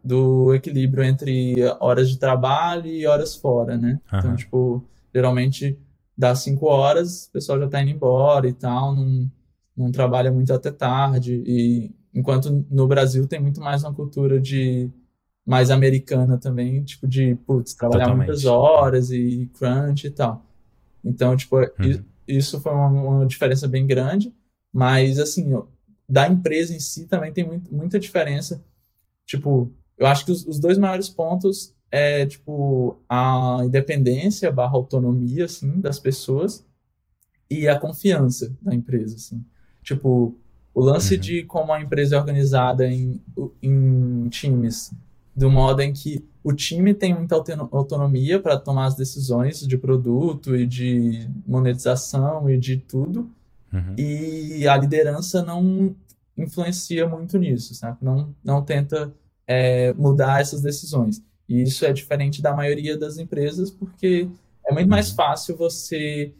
do 0.04 0.54
equilíbrio 0.54 1.02
entre 1.02 1.56
horas 1.80 2.08
de 2.08 2.16
trabalho 2.16 2.86
e 2.86 3.08
horas 3.08 3.34
fora, 3.34 3.76
né? 3.76 3.98
Uhum. 4.12 4.18
Então, 4.20 4.36
tipo, 4.36 4.84
geralmente 5.12 5.76
das 6.16 6.38
5 6.44 6.64
horas, 6.66 7.26
o 7.26 7.32
pessoal 7.32 7.58
já 7.58 7.64
está 7.64 7.82
indo 7.82 7.90
embora 7.90 8.48
e 8.48 8.52
tal, 8.52 8.94
não, 8.94 9.28
não 9.76 9.90
trabalha 9.90 10.30
muito 10.30 10.52
até 10.52 10.70
tarde. 10.70 11.42
E 11.44 11.90
enquanto 12.14 12.64
no 12.70 12.86
Brasil 12.86 13.26
tem 13.26 13.40
muito 13.40 13.60
mais 13.60 13.82
uma 13.82 13.92
cultura 13.92 14.40
de 14.40 14.88
mais 15.44 15.72
americana 15.72 16.38
também, 16.38 16.84
tipo 16.84 17.08
de, 17.08 17.34
putz, 17.34 17.74
trabalhar 17.74 18.04
Totalmente. 18.04 18.26
muitas 18.28 18.44
horas 18.44 19.10
e 19.10 19.50
crunch 19.58 20.06
e 20.06 20.10
tal. 20.10 20.46
Então, 21.04 21.36
tipo, 21.36 21.56
uhum. 21.56 22.04
isso 22.28 22.60
foi 22.60 22.70
uma, 22.70 22.86
uma, 22.86 23.26
diferença 23.26 23.66
bem 23.66 23.88
grande, 23.88 24.32
mas 24.72 25.18
assim, 25.18 25.52
da 26.08 26.26
empresa 26.26 26.74
em 26.74 26.80
si 26.80 27.06
também 27.06 27.32
tem 27.32 27.46
muito, 27.46 27.72
muita 27.74 27.98
diferença. 27.98 28.64
Tipo, 29.26 29.70
eu 29.96 30.06
acho 30.06 30.24
que 30.24 30.32
os, 30.32 30.46
os 30.46 30.58
dois 30.58 30.78
maiores 30.78 31.08
pontos 31.08 31.74
é, 31.90 32.26
tipo, 32.26 32.98
a 33.08 33.58
independência 33.64 34.52
barra 34.52 34.74
autonomia, 34.74 35.46
assim, 35.46 35.80
das 35.80 35.98
pessoas 35.98 36.66
e 37.50 37.66
a 37.66 37.78
confiança 37.78 38.54
da 38.60 38.74
empresa, 38.74 39.16
assim. 39.16 39.44
Tipo, 39.82 40.36
o 40.74 40.80
lance 40.80 41.14
uhum. 41.14 41.20
de 41.20 41.42
como 41.44 41.72
a 41.72 41.80
empresa 41.80 42.16
é 42.16 42.18
organizada 42.18 42.86
em, 42.86 43.20
em 43.62 44.28
times, 44.28 44.92
do 45.34 45.50
modo 45.50 45.80
em 45.80 45.92
que 45.92 46.24
o 46.42 46.52
time 46.52 46.92
tem 46.94 47.14
muita 47.14 47.34
autonomia 47.34 48.40
para 48.40 48.58
tomar 48.58 48.86
as 48.86 48.94
decisões 48.94 49.66
de 49.66 49.78
produto 49.78 50.56
e 50.56 50.66
de 50.66 51.28
monetização 51.46 52.48
e 52.50 52.58
de 52.58 52.76
tudo, 52.76 53.30
uhum. 53.72 53.94
e 53.96 54.66
a 54.66 54.76
liderança 54.76 55.42
não 55.42 55.94
influencia 56.36 57.06
muito 57.08 57.36
nisso, 57.38 57.74
sabe? 57.74 57.98
Não, 58.00 58.34
não 58.44 58.64
tenta 58.64 59.12
é, 59.46 59.92
mudar 59.94 60.40
essas 60.40 60.62
decisões. 60.62 61.22
E 61.48 61.62
isso 61.62 61.84
é 61.84 61.92
diferente 61.92 62.42
da 62.42 62.54
maioria 62.54 62.96
das 62.96 63.18
empresas, 63.18 63.70
porque 63.70 64.28
é 64.66 64.72
muito 64.72 64.88
mais 64.88 65.10
uhum. 65.10 65.16
fácil 65.16 65.56
você 65.56 66.34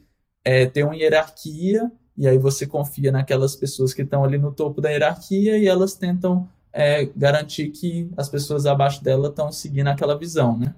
é, 0.44 0.66
ter 0.66 0.84
uma 0.84 0.96
hierarquia 0.96 1.90
e 2.16 2.26
aí 2.26 2.36
você 2.36 2.66
confia 2.66 3.10
naquelas 3.10 3.56
pessoas 3.56 3.94
que 3.94 4.02
estão 4.02 4.24
ali 4.24 4.38
no 4.38 4.52
topo 4.52 4.80
da 4.80 4.90
hierarquia 4.90 5.56
e 5.56 5.66
elas 5.66 5.94
tentam 5.94 6.48
é, 6.72 7.06
garantir 7.16 7.70
que 7.70 8.10
as 8.16 8.28
pessoas 8.28 8.66
abaixo 8.66 9.02
dela 9.02 9.28
estão 9.28 9.50
seguindo 9.50 9.88
aquela 9.88 10.18
visão, 10.18 10.58
né? 10.58 10.74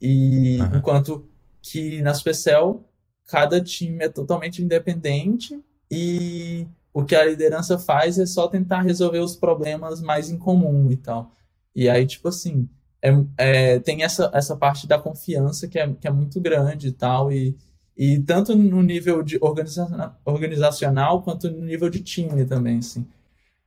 E 0.00 0.58
uhum. 0.60 0.78
enquanto 0.78 1.28
que 1.62 2.00
na 2.02 2.14
Supercell 2.14 2.84
cada 3.26 3.60
time 3.60 4.04
é 4.04 4.08
totalmente 4.08 4.62
independente 4.62 5.58
e 5.90 6.66
o 6.92 7.04
que 7.04 7.14
a 7.14 7.24
liderança 7.24 7.78
faz 7.78 8.18
é 8.18 8.26
só 8.26 8.48
tentar 8.48 8.82
resolver 8.82 9.20
os 9.20 9.36
problemas 9.36 10.00
mais 10.00 10.30
em 10.30 10.38
comum 10.38 10.90
e 10.90 10.96
tal. 10.96 11.32
E 11.74 11.88
aí, 11.88 12.06
tipo 12.06 12.28
assim, 12.28 12.68
é, 13.02 13.10
é, 13.38 13.78
tem 13.80 14.02
essa, 14.02 14.30
essa 14.34 14.56
parte 14.56 14.86
da 14.86 14.98
confiança 14.98 15.68
que 15.68 15.78
é, 15.78 15.92
que 15.94 16.06
é 16.06 16.10
muito 16.10 16.40
grande 16.40 16.88
e 16.88 16.92
tal, 16.92 17.32
e, 17.32 17.56
e 17.96 18.18
tanto 18.20 18.54
no 18.56 18.82
nível 18.82 19.22
de 19.22 19.38
organiza 19.40 20.16
organizacional 20.24 21.22
quanto 21.22 21.50
no 21.50 21.64
nível 21.64 21.88
de 21.90 22.00
time 22.00 22.44
também, 22.44 22.78
assim. 22.78 23.06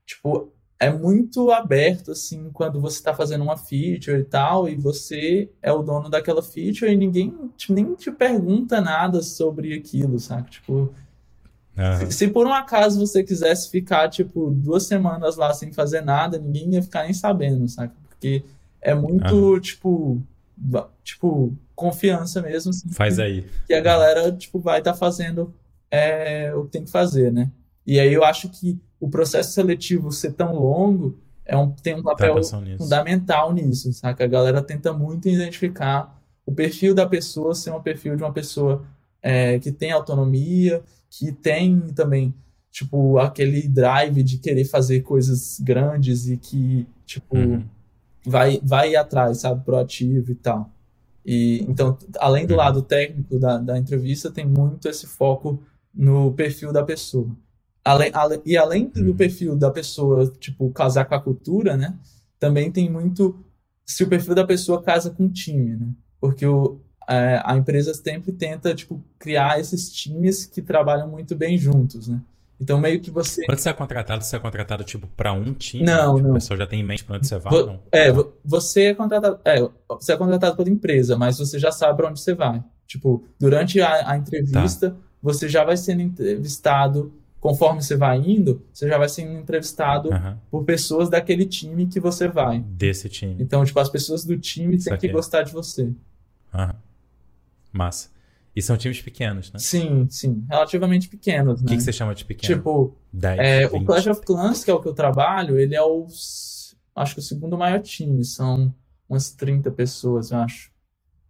Tipo, 0.05 0.51
é 0.79 0.91
muito 0.91 1.49
aberto, 1.51 2.11
assim, 2.11 2.49
quando 2.51 2.79
você 2.81 2.97
está 2.97 3.13
fazendo 3.13 3.43
uma 3.43 3.57
feature 3.57 4.19
e 4.19 4.23
tal, 4.25 4.67
e 4.67 4.75
você 4.75 5.49
é 5.61 5.71
o 5.71 5.81
dono 5.81 6.09
daquela 6.09 6.43
feature 6.43 6.91
e 6.91 6.97
ninguém 6.97 7.33
nem 7.69 7.95
te 7.95 8.11
pergunta 8.11 8.81
nada 8.81 9.21
sobre 9.21 9.73
aquilo, 9.73 10.19
sabe? 10.19 10.51
Tipo, 10.51 10.93
uhum. 11.77 12.11
se, 12.11 12.17
se, 12.17 12.27
por 12.27 12.47
um 12.47 12.53
acaso 12.53 12.99
você 12.99 13.23
quisesse 13.23 13.69
ficar, 13.69 14.09
tipo, 14.09 14.51
duas 14.51 14.83
semanas 14.83 15.35
lá 15.35 15.53
sem 15.53 15.71
fazer 15.71 16.01
nada, 16.01 16.37
ninguém 16.37 16.73
ia 16.73 16.83
ficar 16.83 17.03
nem 17.03 17.13
sabendo, 17.13 17.67
sabe? 17.67 17.93
Porque 18.09 18.43
é 18.81 18.93
muito, 18.93 19.35
uhum. 19.35 19.59
tipo, 19.59 20.21
tipo, 21.03 21.53
confiança 21.75 22.41
mesmo. 22.41 22.69
Assim, 22.71 22.89
Faz 22.89 23.19
aí. 23.19 23.45
Que 23.67 23.73
a 23.73 23.81
galera, 23.81 24.31
tipo, 24.31 24.59
vai 24.59 24.79
estar 24.79 24.93
tá 24.93 24.97
fazendo 24.97 25.53
é, 25.89 26.53
o 26.55 26.65
que 26.65 26.71
tem 26.71 26.83
que 26.83 26.91
fazer, 26.91 27.31
né? 27.31 27.49
E 27.85 27.99
aí 27.99 28.13
eu 28.13 28.23
acho 28.23 28.49
que 28.49 28.79
o 28.99 29.09
processo 29.09 29.51
seletivo 29.51 30.11
ser 30.11 30.33
tão 30.33 30.55
longo 30.55 31.17
é 31.45 31.57
um, 31.57 31.69
tem 31.69 31.95
um 31.95 32.03
papel 32.03 32.41
fundamental 32.77 33.53
nisso, 33.53 33.91
saca? 33.93 34.23
A 34.23 34.27
galera 34.27 34.61
tenta 34.61 34.93
muito 34.93 35.27
identificar 35.27 36.21
o 36.45 36.53
perfil 36.53 36.93
da 36.93 37.05
pessoa 37.05 37.53
ser 37.53 37.71
um 37.71 37.81
perfil 37.81 38.15
de 38.15 38.23
uma 38.23 38.31
pessoa 38.31 38.85
é, 39.21 39.59
que 39.59 39.71
tem 39.71 39.91
autonomia, 39.91 40.81
que 41.17 41.31
tem 41.31 41.79
também, 41.93 42.33
tipo, 42.71 43.17
aquele 43.17 43.67
drive 43.67 44.23
de 44.23 44.37
querer 44.37 44.65
fazer 44.65 45.01
coisas 45.01 45.59
grandes 45.59 46.27
e 46.27 46.37
que, 46.37 46.87
tipo, 47.05 47.37
uhum 47.37 47.63
vai, 48.25 48.59
vai 48.63 48.95
atrás, 48.95 49.39
sabe, 49.39 49.63
proativo 49.63 50.31
e 50.31 50.35
tal. 50.35 50.71
E, 51.25 51.65
então, 51.69 51.97
além 52.19 52.45
do 52.45 52.51
uhum. 52.51 52.57
lado 52.57 52.81
técnico 52.81 53.39
da, 53.39 53.57
da 53.57 53.77
entrevista, 53.77 54.31
tem 54.31 54.45
muito 54.45 54.87
esse 54.87 55.07
foco 55.07 55.61
no 55.93 56.33
perfil 56.33 56.73
da 56.73 56.83
pessoa. 56.83 57.29
Além, 57.83 58.11
além, 58.13 58.41
e 58.45 58.57
além 58.57 58.87
do 58.87 59.11
uhum. 59.11 59.15
perfil 59.15 59.55
da 59.55 59.69
pessoa, 59.69 60.27
tipo, 60.39 60.69
casar 60.71 61.05
com 61.05 61.15
a 61.15 61.21
cultura, 61.21 61.75
né? 61.75 61.97
Também 62.39 62.71
tem 62.71 62.89
muito 62.89 63.37
se 63.85 64.03
o 64.03 64.07
perfil 64.07 64.35
da 64.35 64.45
pessoa 64.45 64.81
casa 64.81 65.09
com 65.09 65.25
o 65.25 65.31
time, 65.31 65.75
né? 65.75 65.87
Porque 66.19 66.45
o, 66.45 66.79
é, 67.07 67.41
a 67.43 67.57
empresa 67.57 67.93
sempre 67.93 68.31
tenta, 68.31 68.73
tipo, 68.73 69.03
criar 69.19 69.59
esses 69.59 69.91
times 69.91 70.45
que 70.45 70.61
trabalham 70.61 71.07
muito 71.07 71.35
bem 71.35 71.57
juntos, 71.57 72.07
né? 72.07 72.19
Então, 72.59 72.79
meio 72.79 72.99
que 73.01 73.11
você. 73.11 73.45
Quando 73.45 73.59
você 73.59 73.69
é 73.69 73.73
contratado, 73.73 74.23
você 74.23 74.35
é 74.35 74.39
contratado, 74.39 74.83
tipo, 74.83 75.07
para 75.07 75.33
um 75.33 75.53
time? 75.53 75.83
Não, 75.83 76.15
tipo, 76.15 76.27
não. 76.27 76.31
A 76.31 76.39
pessoa 76.39 76.57
já 76.57 76.65
tem 76.65 76.79
em 76.79 76.83
mente 76.83 77.03
para 77.03 77.17
onde 77.17 77.27
você 77.27 77.37
vai? 77.37 77.51
Vo... 77.51 77.65
Não? 77.65 77.79
É, 77.91 78.09
você 78.43 78.83
é 78.85 78.93
contratado. 78.93 79.39
É, 79.43 79.69
você 79.89 80.13
é 80.13 80.17
contratado 80.17 80.55
pela 80.55 80.69
empresa, 80.69 81.17
mas 81.17 81.37
você 81.37 81.59
já 81.59 81.71
sabe 81.71 81.97
para 81.97 82.09
onde 82.09 82.21
você 82.21 82.33
vai. 82.33 82.63
Tipo, 82.87 83.23
durante 83.39 83.81
a, 83.81 84.11
a 84.11 84.17
entrevista, 84.17 84.91
tá. 84.91 84.95
você 85.21 85.49
já 85.49 85.63
vai 85.63 85.75
sendo 85.75 86.01
entrevistado. 86.01 87.13
Conforme 87.39 87.81
você 87.81 87.97
vai 87.97 88.19
indo, 88.19 88.63
você 88.71 88.87
já 88.87 88.97
vai 88.97 89.09
sendo 89.09 89.33
entrevistado 89.33 90.09
uhum. 90.09 90.37
por 90.49 90.63
pessoas 90.63 91.09
daquele 91.09 91.45
time 91.45 91.87
que 91.87 91.99
você 91.99 92.29
vai. 92.29 92.61
Desse 92.61 93.09
time. 93.09 93.35
Então, 93.37 93.65
tipo, 93.65 93.77
as 93.81 93.89
pessoas 93.89 94.23
do 94.23 94.37
time 94.37 94.77
têm 94.77 94.97
que 94.97 95.09
gostar 95.09 95.43
de 95.43 95.51
você. 95.51 95.91
Uhum. 96.53 96.69
Massa. 97.73 98.13
E 98.55 98.61
são 98.61 98.77
times 98.77 99.01
pequenos, 99.01 99.51
né? 99.51 99.59
Sim, 99.59 100.07
sim. 100.09 100.45
Relativamente 100.47 101.09
pequenos, 101.09 101.61
O 101.61 101.63
né? 101.63 101.71
que, 101.71 101.77
que, 101.77 101.83
você 101.83 101.91
chama 101.91 102.13
de 102.13 102.23
pequeno? 102.23 102.55
Tipo, 102.55 102.95
10, 103.11 103.39
é, 103.39 103.65
o 103.65 103.83
Clash 103.83 104.07
of 104.07 104.21
Clans, 104.21 104.63
que 104.63 104.69
é 104.69 104.73
o 104.73 104.79
que 104.79 104.87
eu 104.87 104.93
trabalho, 104.93 105.57
ele 105.57 105.75
é 105.75 105.81
o, 105.81 106.05
acho 106.95 107.15
que 107.15 107.19
o 107.19 107.23
segundo 107.23 107.57
maior 107.57 107.81
time. 107.81 108.23
São 108.23 108.73
umas 109.09 109.31
30 109.31 109.71
pessoas, 109.71 110.29
eu 110.29 110.37
acho. 110.37 110.71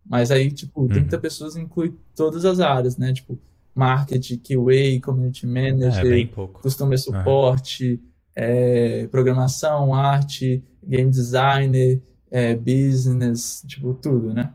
Mas 0.06 0.32
aí, 0.32 0.52
tipo, 0.52 0.86
30 0.90 1.16
uhum. 1.16 1.22
pessoas 1.22 1.56
inclui 1.56 1.96
todas 2.14 2.44
as 2.44 2.60
áreas, 2.60 2.98
né? 2.98 3.14
Tipo, 3.14 3.40
marketing, 3.74 4.38
QA, 4.40 5.02
community 5.02 5.48
manager, 5.48 6.06
é, 6.06 6.26
customer 6.62 7.00
support, 7.00 7.80
uhum. 7.80 8.00
é, 8.36 9.08
programação, 9.08 9.96
arte, 9.96 10.62
game 10.86 11.10
designer, 11.10 12.02
é, 12.30 12.54
business, 12.54 13.64
tipo, 13.66 13.94
tudo, 13.94 14.34
né? 14.34 14.52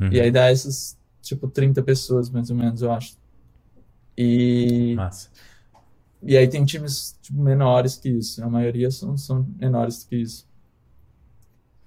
Uhum. 0.00 0.08
E 0.10 0.18
aí 0.18 0.30
dá 0.30 0.50
esses 0.50 0.98
tipo 1.22 1.48
30 1.48 1.82
pessoas, 1.82 2.30
mais 2.30 2.50
ou 2.50 2.56
menos, 2.56 2.82
eu 2.82 2.92
acho. 2.92 3.16
E. 4.16 4.94
Massa. 4.96 5.30
E 6.22 6.36
aí 6.36 6.46
tem 6.48 6.64
times 6.64 7.18
tipo, 7.22 7.40
menores 7.40 7.96
que 7.96 8.08
isso. 8.08 8.44
A 8.44 8.48
maioria 8.48 8.90
são, 8.90 9.16
são 9.16 9.46
menores 9.58 10.04
que 10.04 10.16
isso. 10.16 10.48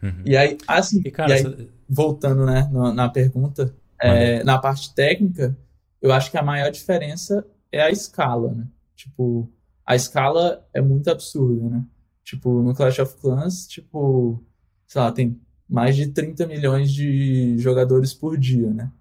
Uhum. 0.01 0.23
E 0.25 0.35
aí, 0.35 0.57
assim, 0.67 1.01
e, 1.05 1.11
cara, 1.11 1.29
e 1.29 1.33
aí, 1.33 1.39
essa... 1.39 1.67
voltando 1.87 2.45
né, 2.45 2.69
na, 2.71 2.93
na 2.93 3.09
pergunta, 3.09 3.73
é, 3.99 4.43
na 4.43 4.57
parte 4.57 4.93
técnica, 4.93 5.57
eu 6.01 6.11
acho 6.11 6.29
que 6.29 6.37
a 6.37 6.43
maior 6.43 6.69
diferença 6.71 7.45
é 7.71 7.81
a 7.81 7.89
escala, 7.89 8.53
né? 8.53 8.67
Tipo, 8.95 9.49
a 9.85 9.95
escala 9.95 10.67
é 10.73 10.81
muito 10.81 11.09
absurda, 11.09 11.69
né? 11.69 11.85
Tipo, 12.23 12.61
no 12.61 12.73
Clash 12.73 12.99
of 12.99 13.15
Clans, 13.17 13.67
tipo, 13.67 14.43
sei 14.87 15.01
lá, 15.01 15.11
tem 15.11 15.39
mais 15.69 15.95
de 15.95 16.07
30 16.07 16.45
milhões 16.47 16.91
de 16.91 17.57
jogadores 17.57 18.13
por 18.13 18.37
dia, 18.37 18.69
né? 18.69 18.91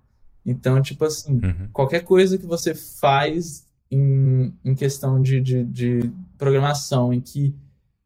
Então, 0.45 0.81
tipo 0.83 1.05
assim, 1.05 1.35
uhum. 1.35 1.69
qualquer 1.73 2.01
coisa 2.01 2.37
que 2.37 2.47
você 2.47 2.75
faz 2.75 3.67
em, 3.91 4.53
em 4.65 4.75
questão 4.75 5.21
de, 5.21 5.41
de, 5.41 5.65
de 5.65 6.13
programação 6.37 7.13
em 7.13 7.21
que, 7.21 7.55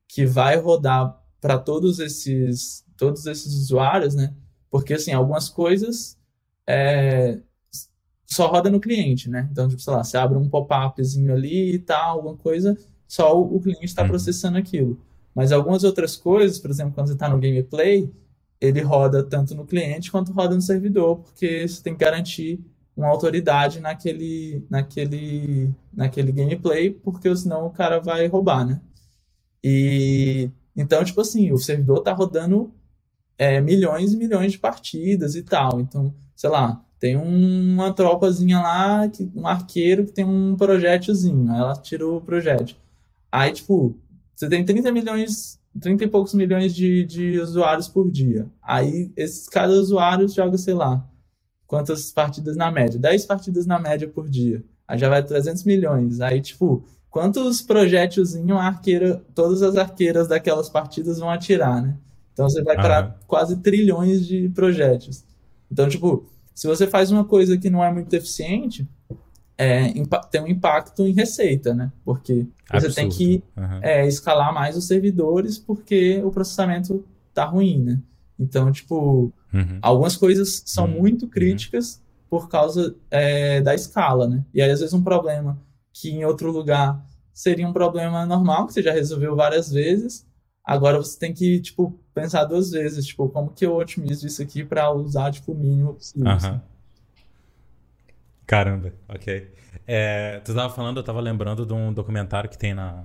que 0.08 0.26
vai 0.26 0.56
rodar 0.56 1.22
para 1.40 1.58
todos 1.58 1.98
esses 1.98 2.84
todos 2.96 3.26
esses 3.26 3.54
usuários, 3.54 4.14
né? 4.14 4.34
Porque 4.70 4.94
assim, 4.94 5.12
algumas 5.12 5.48
coisas 5.48 6.18
é, 6.66 7.38
só 8.26 8.48
roda 8.48 8.70
no 8.70 8.80
cliente, 8.80 9.30
né? 9.30 9.48
Então, 9.52 9.68
tipo, 9.68 9.80
sei 9.80 9.92
lá, 9.92 10.02
você 10.02 10.16
abre 10.16 10.36
um 10.36 10.48
pop-upzinho 10.48 11.32
ali 11.32 11.74
e 11.74 11.78
tal, 11.78 12.16
alguma 12.16 12.36
coisa, 12.36 12.76
só 13.06 13.38
o, 13.38 13.56
o 13.56 13.60
cliente 13.60 13.84
está 13.84 14.02
uhum. 14.02 14.08
processando 14.08 14.58
aquilo. 14.58 14.98
Mas 15.34 15.52
algumas 15.52 15.84
outras 15.84 16.16
coisas, 16.16 16.58
por 16.58 16.70
exemplo, 16.70 16.94
quando 16.94 17.08
você 17.08 17.12
está 17.12 17.28
no 17.28 17.38
gameplay, 17.38 18.10
ele 18.60 18.80
roda 18.80 19.22
tanto 19.22 19.54
no 19.54 19.66
cliente 19.66 20.10
quanto 20.10 20.32
roda 20.32 20.54
no 20.54 20.62
servidor, 20.62 21.18
porque 21.18 21.66
você 21.66 21.82
tem 21.82 21.94
que 21.94 22.04
garantir 22.04 22.60
uma 22.96 23.08
autoridade 23.08 23.80
naquele, 23.80 24.64
naquele, 24.70 25.70
naquele 25.92 26.32
gameplay, 26.32 26.90
porque 26.90 27.34
senão 27.36 27.66
o 27.66 27.70
cara 27.70 28.00
vai 28.00 28.26
roubar, 28.26 28.64
né? 28.66 28.80
E 29.62 30.50
então, 30.76 31.02
tipo 31.04 31.20
assim, 31.20 31.52
o 31.52 31.58
servidor 31.58 32.02
tá 32.02 32.12
rodando 32.12 32.72
é, 33.38 33.60
milhões 33.60 34.12
e 34.12 34.16
milhões 34.16 34.52
de 34.52 34.58
partidas 34.58 35.34
e 35.34 35.42
tal. 35.42 35.80
Então, 35.80 36.14
sei 36.34 36.50
lá, 36.50 36.84
tem 36.98 37.16
uma 37.16 37.92
tropazinha 37.92 38.58
lá, 38.60 39.08
que, 39.08 39.30
um 39.34 39.46
arqueiro 39.46 40.04
que 40.04 40.12
tem 40.12 40.24
um 40.24 40.54
projétilzinho. 40.56 41.50
Aí 41.50 41.58
ela 41.58 41.74
tira 41.74 42.06
o 42.06 42.20
projétil. 42.20 42.76
Aí, 43.32 43.52
tipo, 43.52 43.96
você 44.34 44.48
tem 44.48 44.64
30 44.64 44.92
milhões, 44.92 45.58
30 45.80 46.04
e 46.04 46.08
poucos 46.08 46.34
milhões 46.34 46.74
de, 46.74 47.04
de 47.04 47.38
usuários 47.38 47.88
por 47.88 48.10
dia. 48.10 48.46
Aí, 48.62 49.12
esses, 49.16 49.48
cada 49.48 49.72
usuário 49.72 50.28
joga, 50.28 50.56
sei 50.58 50.74
lá, 50.74 51.06
quantas 51.66 52.10
partidas 52.10 52.56
na 52.56 52.70
média? 52.70 52.98
10 52.98 53.26
partidas 53.26 53.66
na 53.66 53.78
média 53.78 54.08
por 54.08 54.28
dia. 54.28 54.64
Aí 54.86 54.98
já 54.98 55.08
vai 55.08 55.22
300 55.22 55.64
milhões. 55.64 56.20
Aí, 56.20 56.40
tipo, 56.40 56.84
quantos 57.10 57.62
projétilzinhos 57.62 58.58
a 58.58 58.66
arqueira, 58.66 59.22
todas 59.34 59.62
as 59.62 59.76
arqueiras 59.76 60.28
daquelas 60.28 60.68
partidas 60.68 61.18
vão 61.18 61.30
atirar, 61.30 61.82
né? 61.82 61.96
Então 62.32 62.48
você 62.48 62.62
vai 62.62 62.76
para 62.76 63.16
quase 63.26 63.56
trilhões 63.56 64.26
de 64.26 64.50
projéteis. 64.50 65.24
Então, 65.70 65.88
tipo, 65.88 66.26
se 66.54 66.66
você 66.66 66.86
faz 66.86 67.10
uma 67.10 67.24
coisa 67.24 67.56
que 67.56 67.70
não 67.70 67.82
é 67.82 67.90
muito 67.92 68.12
eficiente, 68.12 68.86
é, 69.58 69.92
tem 70.30 70.42
um 70.42 70.46
impacto 70.46 71.06
em 71.06 71.12
receita, 71.12 71.74
né? 71.74 71.90
Porque 72.04 72.46
Absurdo. 72.68 72.92
você 72.92 73.00
tem 73.00 73.08
que 73.08 73.42
uhum. 73.56 73.80
é, 73.82 74.06
escalar 74.06 74.52
mais 74.52 74.76
os 74.76 74.86
servidores 74.86 75.58
porque 75.58 76.20
o 76.22 76.30
processamento 76.30 77.04
tá 77.32 77.44
ruim, 77.44 77.82
né? 77.82 78.00
Então, 78.38 78.70
tipo, 78.70 79.32
uhum. 79.52 79.78
algumas 79.80 80.16
coisas 80.16 80.62
são 80.66 80.84
uhum. 80.84 81.00
muito 81.00 81.26
críticas 81.26 82.02
por 82.28 82.48
causa 82.48 82.94
é, 83.10 83.60
da 83.60 83.74
escala, 83.74 84.28
né? 84.28 84.44
E 84.52 84.60
aí, 84.60 84.70
às 84.70 84.80
vezes, 84.80 84.92
um 84.92 85.02
problema 85.02 85.58
que 85.92 86.10
em 86.10 86.24
outro 86.24 86.50
lugar 86.50 87.02
seria 87.32 87.66
um 87.66 87.72
problema 87.72 88.26
normal, 88.26 88.66
que 88.66 88.74
você 88.74 88.82
já 88.82 88.92
resolveu 88.92 89.34
várias 89.34 89.70
vezes, 89.70 90.26
agora 90.64 90.98
você 90.98 91.18
tem 91.18 91.32
que, 91.32 91.60
tipo, 91.60 91.98
pensar 92.12 92.44
duas 92.44 92.70
vezes, 92.70 93.06
tipo, 93.06 93.28
como 93.28 93.50
que 93.50 93.64
eu 93.64 93.74
otimizo 93.74 94.26
isso 94.26 94.42
aqui 94.42 94.64
para 94.64 94.92
usar, 94.92 95.30
tipo, 95.32 95.52
o 95.52 95.54
mínimo 95.54 95.94
possível. 95.94 96.26
Uhum. 96.26 96.60
Caramba, 98.46 98.92
ok. 99.08 99.52
É, 99.86 100.40
tu 100.44 100.52
estava 100.52 100.72
falando, 100.72 100.98
eu 100.98 101.00
estava 101.00 101.20
lembrando 101.20 101.66
de 101.66 101.72
um 101.72 101.92
documentário 101.92 102.48
que 102.48 102.56
tem 102.56 102.74
na, 102.74 103.04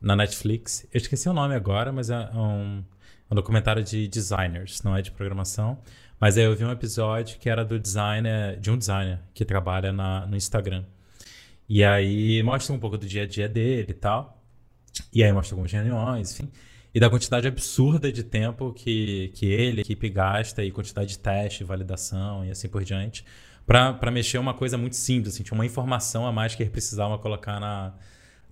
na 0.00 0.14
Netflix. 0.14 0.86
Eu 0.92 0.98
esqueci 0.98 1.28
o 1.28 1.32
nome 1.32 1.54
agora, 1.54 1.92
mas 1.92 2.10
é 2.10 2.30
um, 2.34 2.84
um 3.30 3.34
documentário 3.34 3.82
de 3.82 4.06
designers, 4.06 4.82
não 4.82 4.96
é 4.96 5.02
de 5.02 5.10
programação. 5.10 5.78
Mas 6.20 6.38
aí 6.38 6.44
eu 6.44 6.54
vi 6.54 6.64
um 6.64 6.70
episódio 6.70 7.38
que 7.38 7.48
era 7.48 7.64
do 7.64 7.78
designer, 7.78 8.58
de 8.58 8.70
um 8.70 8.78
designer 8.78 9.20
que 9.34 9.44
trabalha 9.44 9.92
na, 9.92 10.26
no 10.26 10.36
Instagram. 10.36 10.84
E 11.68 11.82
aí 11.82 12.42
mostra 12.42 12.74
um 12.74 12.78
pouco 12.78 12.96
do 12.96 13.06
dia 13.06 13.24
a 13.24 13.26
dia 13.26 13.48
dele 13.48 13.90
e 13.90 13.94
tal. 13.94 14.40
E 15.12 15.24
aí 15.24 15.32
mostra 15.32 15.54
algumas 15.54 15.72
reuniões, 15.72 16.32
enfim. 16.32 16.50
E 16.94 17.00
da 17.00 17.10
quantidade 17.10 17.48
absurda 17.48 18.12
de 18.12 18.22
tempo 18.22 18.72
que, 18.72 19.32
que 19.34 19.46
ele, 19.46 19.80
a 19.80 19.82
equipe 19.82 20.08
gasta, 20.08 20.62
e 20.62 20.70
quantidade 20.70 21.10
de 21.10 21.18
teste, 21.18 21.64
validação 21.64 22.44
e 22.44 22.50
assim 22.50 22.68
por 22.68 22.84
diante, 22.84 23.24
para 23.66 24.10
mexer 24.10 24.38
uma 24.38 24.54
coisa 24.54 24.76
muito 24.76 24.96
simples. 24.96 25.34
Assim, 25.34 25.42
tinha 25.42 25.56
uma 25.56 25.66
informação 25.66 26.26
a 26.26 26.32
mais 26.32 26.54
que 26.54 26.62
ele 26.62 26.70
precisava 26.70 27.18
colocar 27.18 27.58
na, 27.58 27.94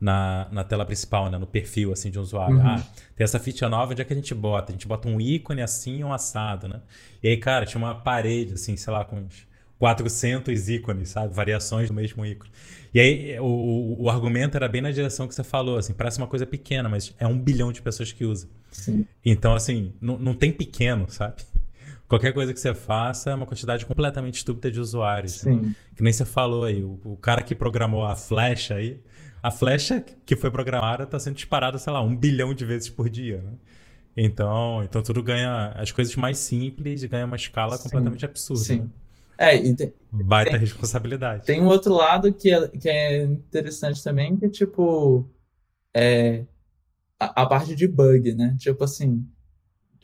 na, 0.00 0.48
na 0.50 0.64
tela 0.64 0.84
principal, 0.84 1.30
né? 1.30 1.38
no 1.38 1.46
perfil 1.46 1.92
assim, 1.92 2.10
de 2.10 2.18
um 2.18 2.22
usuário. 2.22 2.56
Uhum. 2.56 2.66
Ah, 2.66 2.82
tem 3.14 3.24
essa 3.24 3.38
feature 3.38 3.70
nova, 3.70 3.92
onde 3.92 4.02
é 4.02 4.04
que 4.04 4.12
a 4.12 4.16
gente 4.16 4.34
bota? 4.34 4.72
A 4.72 4.74
gente 4.74 4.86
bota 4.86 5.08
um 5.08 5.20
ícone 5.20 5.62
assim 5.62 5.98
e 5.98 6.04
um 6.04 6.12
assado, 6.12 6.66
né? 6.66 6.80
E 7.22 7.28
aí, 7.28 7.36
cara, 7.36 7.64
tinha 7.64 7.78
uma 7.82 7.94
parede, 7.94 8.54
assim, 8.54 8.76
sei 8.76 8.92
lá, 8.92 9.04
com 9.04 9.16
uns 9.16 9.46
400 9.78 10.68
ícones, 10.68 11.10
sabe? 11.10 11.34
Variações 11.34 11.88
do 11.88 11.94
mesmo 11.94 12.26
ícone. 12.26 12.50
E 12.94 13.00
aí, 13.00 13.38
o, 13.40 13.44
o, 13.44 14.02
o, 14.02 14.10
argumento 14.10 14.56
era 14.56 14.68
bem 14.68 14.82
na 14.82 14.90
direção 14.90 15.26
que 15.26 15.34
você 15.34 15.44
falou, 15.44 15.78
assim, 15.78 15.92
parece 15.92 16.18
uma 16.18 16.26
coisa 16.26 16.46
pequena, 16.46 16.88
mas 16.88 17.14
é 17.18 17.26
um 17.26 17.38
bilhão 17.38 17.72
de 17.72 17.80
pessoas 17.80 18.12
que 18.12 18.24
usam. 18.24 18.50
Sim. 18.70 19.06
Então, 19.24 19.54
assim, 19.54 19.92
não, 20.00 20.18
não 20.18 20.34
tem 20.34 20.52
pequeno, 20.52 21.06
sabe? 21.08 21.42
Qualquer 22.12 22.34
coisa 22.34 22.52
que 22.52 22.60
você 22.60 22.74
faça 22.74 23.30
é 23.30 23.34
uma 23.34 23.46
quantidade 23.46 23.86
completamente 23.86 24.34
estúpida 24.34 24.70
de 24.70 24.78
usuários. 24.78 25.32
Sim. 25.32 25.60
Né? 25.62 25.74
Que 25.96 26.02
nem 26.02 26.12
você 26.12 26.26
falou 26.26 26.64
aí, 26.64 26.84
o, 26.84 27.00
o 27.04 27.16
cara 27.16 27.40
que 27.40 27.54
programou 27.54 28.04
a 28.04 28.14
flecha 28.14 28.74
aí, 28.74 29.00
a 29.42 29.50
flecha 29.50 30.04
que 30.26 30.36
foi 30.36 30.50
programada 30.50 31.04
está 31.04 31.18
sendo 31.18 31.36
disparada, 31.36 31.78
sei 31.78 31.90
lá, 31.90 32.02
um 32.02 32.14
bilhão 32.14 32.52
de 32.52 32.66
vezes 32.66 32.90
por 32.90 33.08
dia, 33.08 33.38
né? 33.38 33.52
Então, 34.14 34.82
então 34.84 35.02
tudo 35.02 35.22
ganha. 35.22 35.72
As 35.74 35.90
coisas 35.90 36.14
mais 36.14 36.36
simples 36.36 37.02
ganham 37.04 37.26
uma 37.26 37.36
escala 37.36 37.78
Sim. 37.78 37.84
completamente 37.84 38.26
absurda. 38.26 38.62
Sim. 38.62 38.80
Né? 38.80 38.88
É, 39.38 39.56
e 39.56 39.74
tem, 39.74 39.94
Baita 40.12 40.50
tem, 40.50 40.60
responsabilidade. 40.60 41.46
Tem 41.46 41.62
um 41.62 41.66
outro 41.66 41.94
lado 41.94 42.30
que 42.30 42.52
é, 42.52 42.68
que 42.68 42.90
é 42.90 43.22
interessante 43.22 44.04
também, 44.04 44.36
que 44.36 44.44
é 44.44 44.50
tipo. 44.50 45.26
É, 45.96 46.44
a, 47.18 47.42
a 47.42 47.46
parte 47.46 47.74
de 47.74 47.88
bug, 47.88 48.34
né? 48.34 48.54
Tipo 48.58 48.84
assim. 48.84 49.26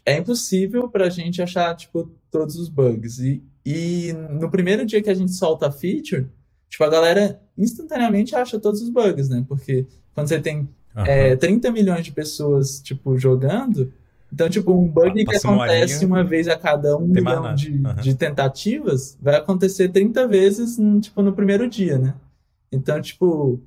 É 0.09 0.19
impossível 0.19 0.89
pra 0.89 1.09
gente 1.09 1.43
achar, 1.43 1.75
tipo, 1.77 2.11
todos 2.31 2.57
os 2.57 2.69
bugs. 2.69 3.19
E, 3.19 3.43
e 3.65 4.13
no 4.13 4.51
primeiro 4.51 4.87
dia 4.87 5.03
que 5.03 5.11
a 5.11 5.15
gente 5.15 5.33
solta 5.33 5.69
a 5.69 5.73
feature, 5.73 6.27
tipo, 6.69 6.85
a 6.85 6.89
galera 6.89 7.41
instantaneamente 7.57 8.35
acha 8.35 8.59
todos 8.59 8.81
os 8.81 8.89
bugs, 8.89 9.29
né? 9.29 9.45
Porque 9.47 9.87
quando 10.15 10.29
você 10.29 10.41
tem 10.41 10.69
uhum. 10.97 11.05
é, 11.05 11.37
30 11.37 11.71
milhões 11.71 12.05
de 12.05 12.13
pessoas, 12.13 12.81
tipo, 12.81 13.19
jogando, 13.19 13.93
então, 14.33 14.49
tipo, 14.49 14.73
um 14.73 14.87
bug 14.87 15.25
que 15.25 15.37
acontece 15.37 16.05
uma 16.05 16.23
vez 16.23 16.49
a 16.49 16.57
cada 16.57 16.97
um 16.97 17.07
milhão 17.07 17.55
de, 17.55 17.71
uhum. 17.73 17.95
de, 17.95 18.15
tentativas 18.15 19.17
vai 19.21 19.37
acontecer 19.37 19.89
30 19.89 20.29
vezes, 20.29 20.77
tipo, 21.01 21.23
no 21.23 21.33
primeiro 21.33 21.69
dia, 21.69 21.99
né? 21.99 22.15
Então, 22.71 23.01
tipo, 23.01 23.61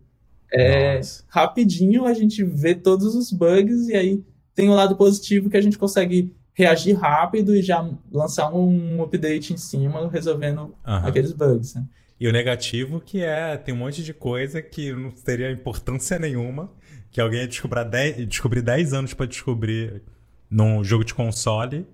é, 0.54 1.02
rapidinho 1.28 2.06
a 2.06 2.14
gente 2.14 2.44
vê 2.44 2.76
todos 2.76 3.16
os 3.16 3.32
bugs 3.32 3.88
e 3.88 3.96
aí 3.96 4.24
tem 4.62 4.70
o 4.70 4.76
lado 4.76 4.96
positivo 4.96 5.50
que 5.50 5.58
a 5.58 5.62
gente 5.62 5.76
consegue 5.76 6.36
reagir 6.54 6.94
rápido 6.94 7.56
e 7.56 7.64
já 7.64 7.84
lançar 8.12 8.54
um 8.54 9.02
update 9.02 9.54
em 9.54 9.58
cima 9.58 10.08
resolvendo 10.08 10.76
uhum. 10.86 11.08
aqueles 11.08 11.34
bugs, 11.34 11.74
né? 11.74 11.84
E 12.20 12.28
o 12.28 12.32
negativo 12.32 13.02
que 13.02 13.24
é, 13.24 13.58
tem 13.58 13.74
um 13.74 13.80
monte 13.80 14.04
de 14.04 14.14
coisa 14.14 14.62
que 14.62 14.94
não 14.94 15.10
teria 15.10 15.50
importância 15.50 16.20
nenhuma, 16.20 16.72
que 17.10 17.20
alguém 17.20 17.40
ia 17.40 17.48
descobrir 17.48 17.84
10, 17.86 18.28
descobrir 18.28 18.62
10 18.62 18.94
anos 18.94 19.14
para 19.16 19.26
descobrir 19.26 20.04
num 20.48 20.84
jogo 20.84 21.04
de 21.04 21.16
console, 21.16 21.88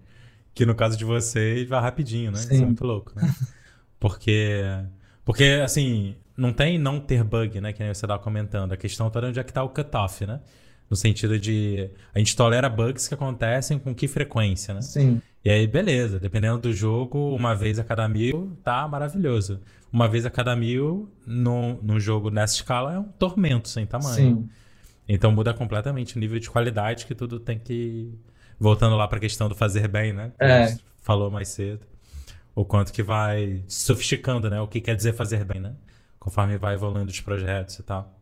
que 0.53 0.65
no 0.65 0.75
caso 0.75 0.97
de 0.97 1.05
vocês 1.05 1.69
vai 1.69 1.79
rapidinho, 1.79 2.31
né? 2.31 2.37
Sim. 2.39 2.53
Isso 2.53 2.63
é 2.63 2.65
muito 2.65 2.83
louco, 2.83 3.13
né? 3.15 3.33
Porque, 3.97 4.61
porque, 5.25 5.61
assim, 5.63 6.15
não 6.35 6.53
tem 6.53 6.77
não 6.77 6.99
ter 6.99 7.23
bug, 7.23 7.59
né? 7.59 7.73
Que 7.73 7.81
nem 7.81 7.91
você 7.91 8.05
estava 8.05 8.21
comentando. 8.21 8.73
A 8.73 8.77
questão 8.77 9.09
toda 9.09 9.25
é 9.25 9.29
onde 9.29 9.39
é 9.39 9.43
que 9.43 9.51
tá 9.51 9.63
o 9.63 9.69
cutoff, 9.69 10.23
né? 10.23 10.39
No 10.89 10.95
sentido 10.95 11.37
de 11.37 11.89
a 12.13 12.19
gente 12.19 12.35
tolera 12.35 12.69
bugs 12.69 13.07
que 13.07 13.13
acontecem 13.13 13.77
com 13.77 13.93
que 13.93 14.07
frequência, 14.07 14.73
né? 14.73 14.81
Sim. 14.81 15.21
E 15.43 15.49
aí, 15.49 15.67
beleza, 15.67 16.19
dependendo 16.19 16.57
do 16.59 16.73
jogo, 16.73 17.33
uma 17.33 17.55
vez 17.55 17.79
a 17.79 17.83
cada 17.83 18.07
mil 18.07 18.57
tá 18.63 18.87
maravilhoso. 18.87 19.61
Uma 19.91 20.07
vez 20.07 20.25
a 20.25 20.29
cada 20.29 20.55
mil 20.55 21.09
no, 21.25 21.81
no 21.81 21.99
jogo 21.99 22.29
nessa 22.29 22.55
escala 22.55 22.93
é 22.93 22.99
um 22.99 23.03
tormento 23.03 23.69
sem 23.69 23.85
tamanho. 23.85 24.15
Sim. 24.15 24.49
Então 25.07 25.31
muda 25.31 25.53
completamente 25.53 26.17
o 26.17 26.19
nível 26.19 26.39
de 26.39 26.49
qualidade 26.49 27.05
que 27.05 27.15
tudo 27.15 27.39
tem 27.39 27.57
que. 27.57 28.13
Voltando 28.59 28.95
lá 28.95 29.07
para 29.07 29.17
a 29.17 29.21
questão 29.21 29.47
do 29.47 29.55
fazer 29.55 29.87
bem, 29.87 30.11
né? 30.11 30.31
Que 30.37 30.45
é. 30.45 30.77
falou 31.01 31.31
mais 31.31 31.47
cedo. 31.49 31.85
O 32.53 32.65
quanto 32.65 32.91
que 32.91 33.03
vai 33.03 33.63
sofisticando, 33.67 34.49
né? 34.49 34.59
O 34.59 34.67
que 34.67 34.81
quer 34.81 34.95
dizer 34.95 35.13
fazer 35.13 35.45
bem, 35.45 35.61
né? 35.61 35.75
Conforme 36.19 36.57
vai 36.57 36.73
evoluindo 36.73 37.09
os 37.09 37.21
projetos 37.21 37.79
e 37.79 37.83
tal. 37.83 38.16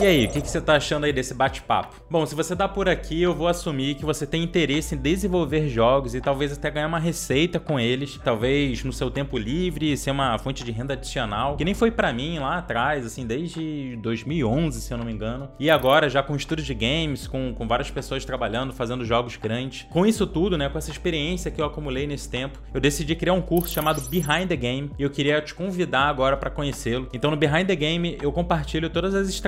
E 0.00 0.06
aí, 0.06 0.26
o 0.26 0.28
que, 0.28 0.38
você 0.38 0.60
tá 0.60 0.76
achando 0.76 1.06
aí 1.06 1.12
desse 1.12 1.34
bate-papo? 1.34 1.96
Bom, 2.08 2.24
se 2.24 2.32
você 2.32 2.54
tá 2.54 2.68
por 2.68 2.88
aqui, 2.88 3.20
eu 3.20 3.34
vou 3.34 3.48
assumir 3.48 3.96
que 3.96 4.04
você 4.04 4.24
tem 4.24 4.44
interesse 4.44 4.94
em 4.94 4.98
desenvolver 4.98 5.68
jogos 5.68 6.14
e 6.14 6.20
talvez 6.20 6.52
até 6.52 6.70
ganhar 6.70 6.86
uma 6.86 7.00
receita 7.00 7.58
com 7.58 7.80
eles, 7.80 8.16
talvez 8.22 8.84
no 8.84 8.92
seu 8.92 9.10
tempo 9.10 9.36
livre, 9.36 9.96
ser 9.96 10.12
uma 10.12 10.38
fonte 10.38 10.62
de 10.62 10.70
renda 10.70 10.92
adicional, 10.92 11.56
que 11.56 11.64
nem 11.64 11.74
foi 11.74 11.90
para 11.90 12.12
mim 12.12 12.38
lá 12.38 12.58
atrás, 12.58 13.04
assim, 13.04 13.26
desde 13.26 13.96
2011, 13.96 14.80
se 14.80 14.94
eu 14.94 14.98
não 14.98 15.04
me 15.04 15.10
engano. 15.10 15.50
E 15.58 15.68
agora, 15.68 16.08
já 16.08 16.22
com 16.22 16.36
estúdios 16.36 16.68
de 16.68 16.74
games, 16.74 17.26
com, 17.26 17.52
com 17.52 17.66
várias 17.66 17.90
pessoas 17.90 18.24
trabalhando, 18.24 18.72
fazendo 18.72 19.04
jogos 19.04 19.36
grandes. 19.36 19.84
Com 19.90 20.06
isso 20.06 20.28
tudo, 20.28 20.56
né, 20.56 20.68
com 20.68 20.78
essa 20.78 20.92
experiência 20.92 21.50
que 21.50 21.60
eu 21.60 21.66
acumulei 21.66 22.06
nesse 22.06 22.30
tempo, 22.30 22.60
eu 22.72 22.80
decidi 22.80 23.16
criar 23.16 23.32
um 23.32 23.42
curso 23.42 23.74
chamado 23.74 24.00
Behind 24.02 24.46
the 24.46 24.54
Game 24.54 24.92
e 24.96 25.02
eu 25.02 25.10
queria 25.10 25.42
te 25.42 25.52
convidar 25.54 26.08
agora 26.08 26.36
para 26.36 26.50
conhecê-lo. 26.50 27.08
Então, 27.12 27.32
no 27.32 27.36
Behind 27.36 27.66
the 27.66 27.74
Game, 27.74 28.16
eu 28.22 28.30
compartilho 28.30 28.88
todas 28.88 29.12
as 29.12 29.28
estratégias 29.28 29.47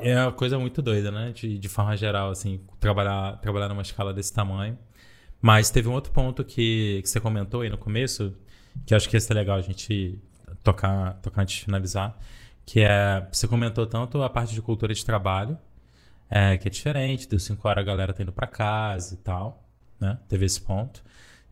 É 0.00 0.22
uma 0.22 0.32
coisa 0.32 0.58
muito 0.58 0.80
doida, 0.80 1.10
né? 1.10 1.32
De, 1.32 1.58
de 1.58 1.68
forma 1.68 1.96
geral, 1.96 2.30
assim, 2.30 2.60
trabalhar, 2.78 3.38
trabalhar 3.40 3.68
numa 3.68 3.82
escala 3.82 4.14
desse 4.14 4.32
tamanho. 4.32 4.78
Mas 5.40 5.70
teve 5.70 5.88
um 5.88 5.92
outro 5.92 6.12
ponto 6.12 6.44
que, 6.44 7.00
que 7.02 7.08
você 7.08 7.20
comentou 7.20 7.62
aí 7.62 7.70
no 7.70 7.78
começo, 7.78 8.34
que 8.86 8.94
acho 8.94 9.08
que 9.08 9.16
ia 9.16 9.20
ser 9.20 9.34
legal 9.34 9.56
a 9.56 9.62
gente 9.62 10.18
tocar, 10.62 11.14
tocar 11.22 11.42
antes 11.42 11.56
de 11.56 11.64
finalizar, 11.64 12.18
que 12.66 12.80
é, 12.80 13.26
você 13.30 13.48
comentou 13.48 13.86
tanto 13.86 14.22
a 14.22 14.28
parte 14.28 14.54
de 14.54 14.62
cultura 14.62 14.92
de 14.92 15.04
trabalho, 15.04 15.58
é, 16.28 16.56
que 16.56 16.68
é 16.68 16.70
diferente, 16.70 17.28
deu 17.28 17.38
5 17.38 17.66
horas 17.66 17.82
a 17.82 17.86
galera 17.86 18.12
tá 18.12 18.22
indo 18.22 18.32
para 18.32 18.46
casa 18.46 19.14
e 19.14 19.16
tal, 19.18 19.66
né? 19.98 20.18
Teve 20.28 20.46
esse 20.46 20.60
ponto. 20.60 21.02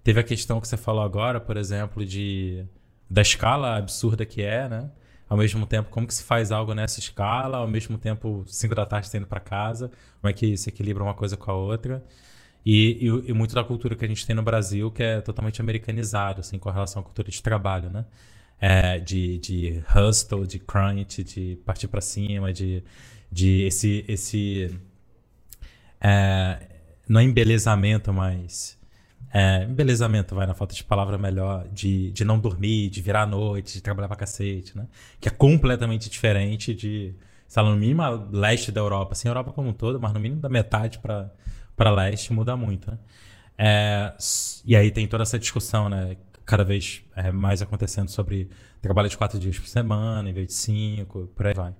Teve 0.05 0.21
a 0.21 0.23
questão 0.23 0.61
que 0.61 0.69
você 0.69 0.77
falou 0.77 1.03
agora, 1.03 1.41
por 1.41 1.57
exemplo, 1.57 2.05
de 2.05 2.65
da 3.11 3.23
escala 3.23 3.77
absurda 3.77 4.27
que 4.27 4.43
é, 4.43 4.69
né? 4.69 4.91
Ao 5.29 5.37
mesmo 5.37 5.67
tempo, 5.67 5.91
como 5.91 6.07
que 6.07 6.15
se 6.15 6.23
faz 6.23 6.51
algo 6.51 6.75
nessa 6.75 7.01
escala? 7.01 7.59
Ao 7.59 7.69
mesmo 7.69 7.99
tempo, 7.99 8.45
5 8.47 8.75
da 8.75 8.87
tarde 8.87 9.09
indo 9.15 9.27
para 9.27 9.41
casa? 9.41 9.91
Como 10.21 10.31
é 10.31 10.33
que 10.33 10.57
se 10.57 10.71
equilibra 10.71 11.03
uma 11.03 11.15
coisa 11.15 11.37
com 11.37 11.51
a 11.51 11.55
outra? 11.55 12.03
E, 12.65 13.07
e, 13.07 13.31
e, 13.31 13.33
muito 13.33 13.55
da 13.55 13.63
cultura 13.63 13.95
que 13.95 14.05
a 14.05 14.09
gente 14.09 14.27
tem 14.27 14.35
no 14.35 14.43
Brasil, 14.43 14.91
que 14.91 15.03
é 15.03 15.21
totalmente 15.21 15.61
americanizado, 15.61 16.41
assim, 16.41 16.59
com 16.59 16.71
relação 16.71 17.01
à 17.01 17.05
cultura 17.05 17.31
de 17.31 17.43
trabalho, 17.43 17.91
né? 17.91 18.05
É, 18.61 18.99
de, 18.99 19.39
de 19.39 19.85
hustle, 19.95 20.47
de 20.47 20.59
crunch, 20.59 21.23
de 21.23 21.57
partir 21.65 21.89
para 21.89 22.01
cima, 22.01 22.53
de, 22.53 22.83
de 23.31 23.63
esse, 23.63 24.05
esse 24.09 24.77
é, 26.01 26.59
não 27.09 27.21
é 27.21 27.25
embelezamento, 27.25 28.13
mas 28.13 28.78
é, 29.33 29.65
embelezamento, 29.65 30.35
vai, 30.35 30.47
na 30.47 30.55
falta 30.55 30.75
de 30.75 30.83
palavra 30.83 31.19
melhor, 31.19 31.69
de, 31.69 32.11
de 32.13 32.25
não 32.25 32.39
dormir, 32.39 32.89
de 32.89 33.03
virar 33.03 33.23
à 33.23 33.27
noite, 33.27 33.75
de 33.75 33.83
trabalhar 33.83 34.09
pra 34.09 34.17
cacete, 34.17 34.77
né? 34.77 34.87
Que 35.21 35.29
é 35.29 35.31
completamente 35.31 36.09
diferente 36.09 36.75
de, 36.75 37.15
sei 37.47 37.63
lá, 37.63 37.71
no 37.71 37.77
mínimo 37.77 38.03
leste 38.33 38.73
da 38.73 38.81
Europa, 38.81 39.13
assim, 39.13 39.29
Europa 39.29 39.53
como 39.53 39.69
um 39.69 39.73
todo, 39.73 40.01
mas 40.01 40.13
no 40.13 40.21
mínimo 40.21 40.41
da 40.41 40.49
metade 40.49 40.99
para 40.99 41.31
para 41.77 41.93
leste 41.93 42.33
muda 42.33 42.57
muito, 42.57 42.91
né? 42.91 42.99
É, 43.57 44.15
e 44.65 44.77
aí 44.77 44.91
tem 44.91 45.07
toda 45.07 45.23
essa 45.23 45.39
discussão, 45.39 45.89
né? 45.89 46.17
Cada 46.45 46.65
vez 46.65 47.03
é, 47.15 47.31
mais 47.31 47.63
acontecendo 47.63 48.09
sobre 48.09 48.49
trabalho 48.81 49.09
de 49.09 49.17
quatro 49.17 49.39
dias 49.39 49.59
por 49.59 49.69
semana, 49.69 50.29
em 50.29 50.33
vez 50.33 50.49
de 50.49 50.55
cinco, 50.55 51.31
por 51.37 51.47
aí 51.47 51.55
vai. 51.55 51.75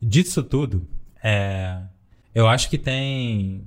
Disso 0.00 0.42
tudo, 0.42 0.86
é, 1.22 1.80
eu 2.34 2.48
acho 2.48 2.68
que 2.68 2.78
tem 2.78 3.66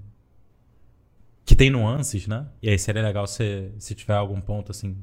que 1.49 1.55
tem 1.55 1.71
nuances, 1.71 2.27
né? 2.27 2.45
E 2.61 2.69
aí 2.69 2.77
seria 2.77 3.01
legal 3.01 3.25
se, 3.25 3.71
se 3.79 3.95
tiver 3.95 4.13
algum 4.13 4.39
ponto 4.39 4.71
assim 4.71 4.95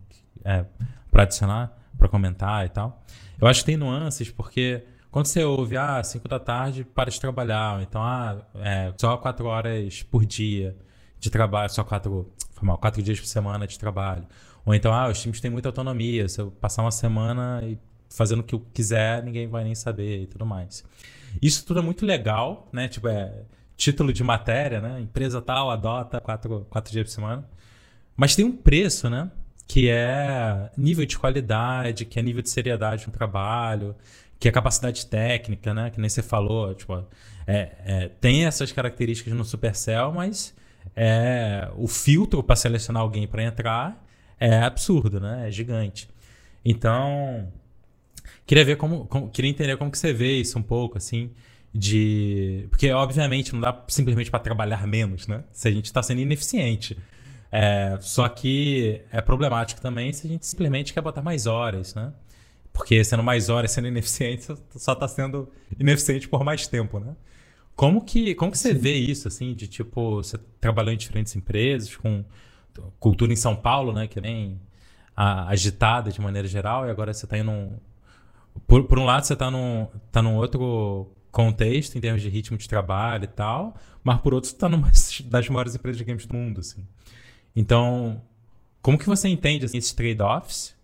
é, 0.44 0.64
para 1.10 1.24
adicionar, 1.24 1.76
para 1.98 2.08
comentar 2.08 2.64
e 2.64 2.68
tal. 2.68 3.04
Eu 3.40 3.48
acho 3.48 3.62
que 3.62 3.66
tem 3.66 3.76
nuances 3.76 4.30
porque 4.30 4.84
quando 5.10 5.26
você 5.26 5.42
ouve, 5.42 5.76
ah, 5.76 6.00
5 6.00 6.28
da 6.28 6.38
tarde 6.38 6.84
para 6.84 7.10
de 7.10 7.20
trabalhar, 7.20 7.82
então, 7.82 8.00
ah, 8.00 8.46
é, 8.60 8.94
só 8.96 9.16
4 9.16 9.44
horas 9.44 10.04
por 10.04 10.24
dia 10.24 10.76
de 11.18 11.30
trabalho, 11.30 11.68
só 11.68 11.82
4, 11.82 12.32
foi 12.52 12.64
mal, 12.64 12.78
4 12.78 13.02
dias 13.02 13.18
por 13.18 13.26
semana 13.26 13.66
de 13.66 13.76
trabalho. 13.76 14.24
Ou 14.64 14.72
então, 14.72 14.94
ah, 14.94 15.08
os 15.08 15.20
times 15.20 15.40
têm 15.40 15.50
muita 15.50 15.70
autonomia, 15.70 16.28
se 16.28 16.40
eu 16.40 16.52
passar 16.52 16.82
uma 16.82 16.92
semana 16.92 17.60
e 17.64 17.76
fazendo 18.08 18.38
o 18.38 18.44
que 18.44 18.54
eu 18.54 18.60
quiser, 18.72 19.20
ninguém 19.24 19.48
vai 19.48 19.64
nem 19.64 19.74
saber 19.74 20.22
e 20.22 20.26
tudo 20.28 20.46
mais. 20.46 20.84
Isso 21.42 21.66
tudo 21.66 21.80
é 21.80 21.82
muito 21.82 22.06
legal, 22.06 22.68
né? 22.72 22.86
Tipo, 22.86 23.08
é 23.08 23.42
título 23.76 24.12
de 24.12 24.24
matéria, 24.24 24.80
né? 24.80 25.00
Empresa 25.00 25.40
tal 25.42 25.70
adota 25.70 26.20
4, 26.20 26.66
4 26.70 26.92
dias 26.92 27.04
por 27.04 27.10
semana. 27.10 27.48
Mas 28.16 28.34
tem 28.34 28.44
um 28.44 28.52
preço, 28.56 29.10
né? 29.10 29.30
Que 29.68 29.90
é 29.90 30.70
nível 30.76 31.04
de 31.04 31.18
qualidade, 31.18 32.04
que 32.04 32.18
é 32.18 32.22
nível 32.22 32.42
de 32.42 32.50
seriedade 32.50 33.06
no 33.06 33.12
trabalho, 33.12 33.94
que 34.38 34.48
é 34.48 34.52
capacidade 34.52 35.06
técnica, 35.06 35.74
né? 35.74 35.90
Que 35.90 36.00
nem 36.00 36.08
você 36.08 36.22
falou, 36.22 36.74
tipo, 36.74 37.04
é, 37.46 37.72
é, 37.84 38.08
tem 38.20 38.46
essas 38.46 38.72
características 38.72 39.34
no 39.34 39.44
Supercell, 39.44 40.12
mas 40.12 40.54
é, 40.94 41.68
o 41.76 41.86
filtro 41.86 42.42
para 42.42 42.56
selecionar 42.56 43.02
alguém 43.02 43.26
para 43.26 43.42
entrar 43.42 44.04
é 44.38 44.58
absurdo, 44.58 45.20
né? 45.20 45.48
É 45.48 45.50
gigante. 45.50 46.08
Então, 46.64 47.52
queria 48.46 48.64
ver 48.64 48.76
como, 48.76 49.06
como, 49.06 49.30
queria 49.30 49.50
entender 49.50 49.76
como 49.76 49.90
que 49.90 49.98
você 49.98 50.12
vê 50.12 50.38
isso 50.38 50.58
um 50.58 50.62
pouco, 50.62 50.98
assim, 50.98 51.30
de 51.76 52.66
porque 52.70 52.90
obviamente 52.92 53.52
não 53.52 53.60
dá 53.60 53.84
simplesmente 53.88 54.30
para 54.30 54.40
trabalhar 54.40 54.86
menos, 54.86 55.26
né? 55.26 55.44
Se 55.52 55.68
a 55.68 55.70
gente 55.70 55.86
está 55.86 56.02
sendo 56.02 56.20
ineficiente. 56.20 56.96
É, 57.50 57.96
só 58.00 58.28
que 58.28 59.02
é 59.10 59.20
problemático 59.20 59.80
também 59.80 60.12
se 60.12 60.26
a 60.26 60.30
gente 60.30 60.46
simplesmente 60.46 60.92
quer 60.92 61.00
botar 61.00 61.22
mais 61.22 61.46
horas, 61.46 61.94
né? 61.94 62.12
Porque 62.72 63.02
sendo 63.04 63.22
mais 63.22 63.48
horas, 63.48 63.70
sendo 63.70 63.88
ineficiente, 63.88 64.46
só 64.76 64.92
está 64.92 65.08
sendo 65.08 65.50
ineficiente 65.78 66.28
por 66.28 66.44
mais 66.44 66.66
tempo, 66.66 66.98
né? 66.98 67.14
Como 67.74 68.02
que, 68.02 68.34
como 68.34 68.50
que 68.50 68.58
você 68.58 68.72
Sim. 68.72 68.78
vê 68.78 68.94
isso, 68.94 69.28
assim, 69.28 69.54
de 69.54 69.68
tipo, 69.68 70.16
você 70.16 70.38
trabalhou 70.60 70.92
em 70.92 70.96
diferentes 70.96 71.36
empresas, 71.36 71.94
com 71.96 72.24
cultura 72.98 73.32
em 73.32 73.36
São 73.36 73.54
Paulo, 73.54 73.92
né, 73.92 74.06
que 74.06 74.20
nem 74.20 74.60
a, 75.14 75.48
agitada 75.48 76.10
de 76.10 76.20
maneira 76.20 76.48
geral, 76.48 76.86
e 76.86 76.90
agora 76.90 77.12
você 77.12 77.26
está 77.26 77.36
em 77.36 77.46
um... 77.46 77.78
Por, 78.66 78.84
por 78.84 78.98
um 78.98 79.04
lado, 79.04 79.26
você 79.26 79.34
está 79.34 79.50
num, 79.50 79.86
tá 80.10 80.22
num 80.22 80.36
outro 80.36 81.10
contexto, 81.36 81.96
em 81.96 82.00
termos 82.00 82.22
de 82.22 82.28
ritmo 82.28 82.56
de 82.56 82.68
trabalho 82.68 83.24
e 83.24 83.28
tal, 83.28 83.76
mas 84.02 84.20
por 84.20 84.32
outro, 84.32 84.50
está 84.50 84.68
numa 84.68 84.90
das 85.26 85.48
maiores 85.48 85.74
empresas 85.74 85.98
de 85.98 86.04
games 86.04 86.26
do 86.26 86.34
mundo, 86.34 86.60
assim. 86.60 86.86
Então, 87.54 88.22
como 88.80 88.98
que 88.98 89.06
você 89.06 89.28
entende 89.28 89.64
assim, 89.64 89.78
esses 89.78 89.92
trade-offs 89.92 90.76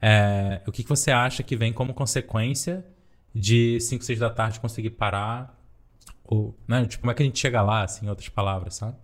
é, 0.00 0.62
o 0.66 0.72
que, 0.72 0.82
que 0.82 0.88
você 0.88 1.10
acha 1.10 1.42
que 1.42 1.56
vem 1.56 1.72
como 1.72 1.92
consequência 1.92 2.84
de 3.34 3.80
5, 3.80 4.04
6 4.04 4.18
da 4.18 4.30
tarde 4.30 4.60
conseguir 4.60 4.90
parar? 4.90 5.56
Ou, 6.24 6.54
né? 6.66 6.84
tipo, 6.86 7.02
como 7.02 7.10
é 7.10 7.14
que 7.14 7.22
a 7.22 7.26
gente 7.26 7.38
chega 7.38 7.62
lá, 7.62 7.82
assim, 7.82 8.06
em 8.06 8.08
outras 8.08 8.28
palavras, 8.28 8.76
sabe? 8.76 8.96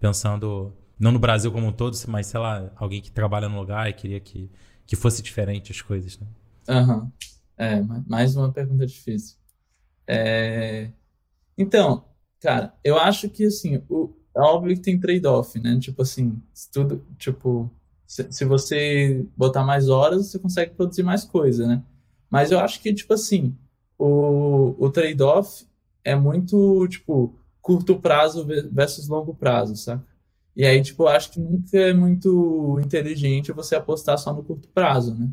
Pensando, 0.00 0.72
não 0.98 1.12
no 1.12 1.18
Brasil 1.18 1.52
como 1.52 1.66
um 1.66 1.72
todo, 1.72 1.96
mas, 2.08 2.26
sei 2.28 2.40
lá, 2.40 2.70
alguém 2.76 3.00
que 3.00 3.10
trabalha 3.10 3.48
no 3.48 3.58
lugar 3.58 3.88
e 3.90 3.92
queria 3.92 4.20
que, 4.20 4.50
que 4.86 4.96
fosse 4.96 5.22
diferente 5.22 5.72
as 5.72 5.82
coisas, 5.82 6.18
né? 6.18 6.26
Aham. 6.68 6.98
Uhum. 6.98 7.12
É, 7.60 7.82
mais 8.06 8.36
uma 8.36 8.52
pergunta 8.52 8.86
difícil. 8.86 9.36
É... 10.08 10.90
Então, 11.58 12.04
cara, 12.40 12.74
eu 12.84 12.98
acho 12.98 13.28
que, 13.30 13.44
assim, 13.46 13.82
o... 13.88 14.14
é 14.36 14.40
óbvio 14.40 14.76
que 14.76 14.82
tem 14.82 15.00
trade-off, 15.00 15.60
né? 15.60 15.78
Tipo 15.80 16.02
assim, 16.02 16.40
tudo, 16.72 17.04
tipo, 17.18 17.70
se, 18.06 18.44
você 18.44 19.26
botar 19.36 19.64
mais 19.64 19.88
horas, 19.88 20.28
você 20.28 20.38
consegue 20.38 20.74
produzir 20.74 21.02
mais 21.02 21.24
coisa, 21.24 21.66
né? 21.66 21.84
Mas 22.30 22.50
eu 22.52 22.58
acho 22.60 22.80
que, 22.80 22.92
tipo 22.94 23.14
assim, 23.14 23.56
o, 23.98 24.74
o 24.78 24.90
trade-off 24.90 25.66
é 26.04 26.14
muito, 26.16 26.86
tipo, 26.88 27.34
curto 27.60 27.98
prazo 28.00 28.46
versus 28.72 29.08
longo 29.08 29.34
prazo, 29.34 29.76
saca? 29.76 30.06
E 30.56 30.64
aí, 30.66 30.82
tipo, 30.82 31.04
eu 31.04 31.08
acho 31.08 31.30
que 31.32 31.40
nunca 31.40 31.78
é 31.78 31.92
muito 31.94 32.80
inteligente 32.82 33.52
você 33.52 33.76
apostar 33.76 34.18
só 34.18 34.32
no 34.34 34.42
curto 34.42 34.68
prazo, 34.68 35.14
né? 35.14 35.30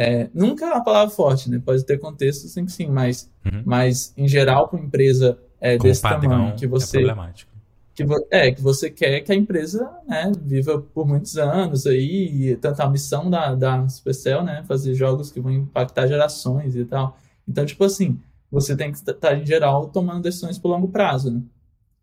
É, 0.00 0.30
nunca 0.32 0.64
é 0.64 0.68
uma 0.68 0.84
palavra 0.84 1.10
forte, 1.10 1.50
né? 1.50 1.60
Pode 1.64 1.84
ter 1.84 1.98
contexto, 1.98 2.46
sim, 2.46 2.68
sim, 2.68 2.86
mas, 2.86 3.28
uhum. 3.44 3.62
mas 3.66 4.14
em 4.16 4.28
geral, 4.28 4.68
para 4.68 4.78
uma 4.78 4.86
empresa 4.86 5.36
é, 5.60 5.76
desse 5.76 6.02
tamanho, 6.02 6.54
que 6.54 6.66
é 6.66 6.68
você. 6.68 6.98
É 6.98 7.00
problemático 7.00 7.58
que, 7.98 8.04
é, 8.30 8.52
que 8.52 8.62
você 8.62 8.90
quer 8.90 9.20
que 9.22 9.32
a 9.32 9.34
empresa 9.34 9.90
né, 10.06 10.30
viva 10.40 10.80
por 10.80 11.06
muitos 11.06 11.36
anos 11.36 11.86
aí, 11.86 12.50
e 12.50 12.56
tanto 12.56 12.80
a 12.80 12.88
missão 12.88 13.28
da, 13.28 13.54
da 13.54 13.88
Supercell, 13.88 14.44
né, 14.44 14.62
fazer 14.68 14.94
jogos 14.94 15.32
que 15.32 15.40
vão 15.40 15.50
impactar 15.50 16.06
gerações 16.06 16.76
e 16.76 16.84
tal. 16.84 17.18
Então, 17.46 17.66
tipo 17.66 17.82
assim, 17.82 18.20
você 18.50 18.76
tem 18.76 18.92
que 18.92 18.98
estar, 18.98 19.14
tá, 19.14 19.34
em 19.34 19.44
geral, 19.44 19.88
tomando 19.88 20.22
decisões 20.22 20.58
por 20.58 20.68
longo 20.68 20.88
prazo, 20.88 21.32
né? 21.32 21.42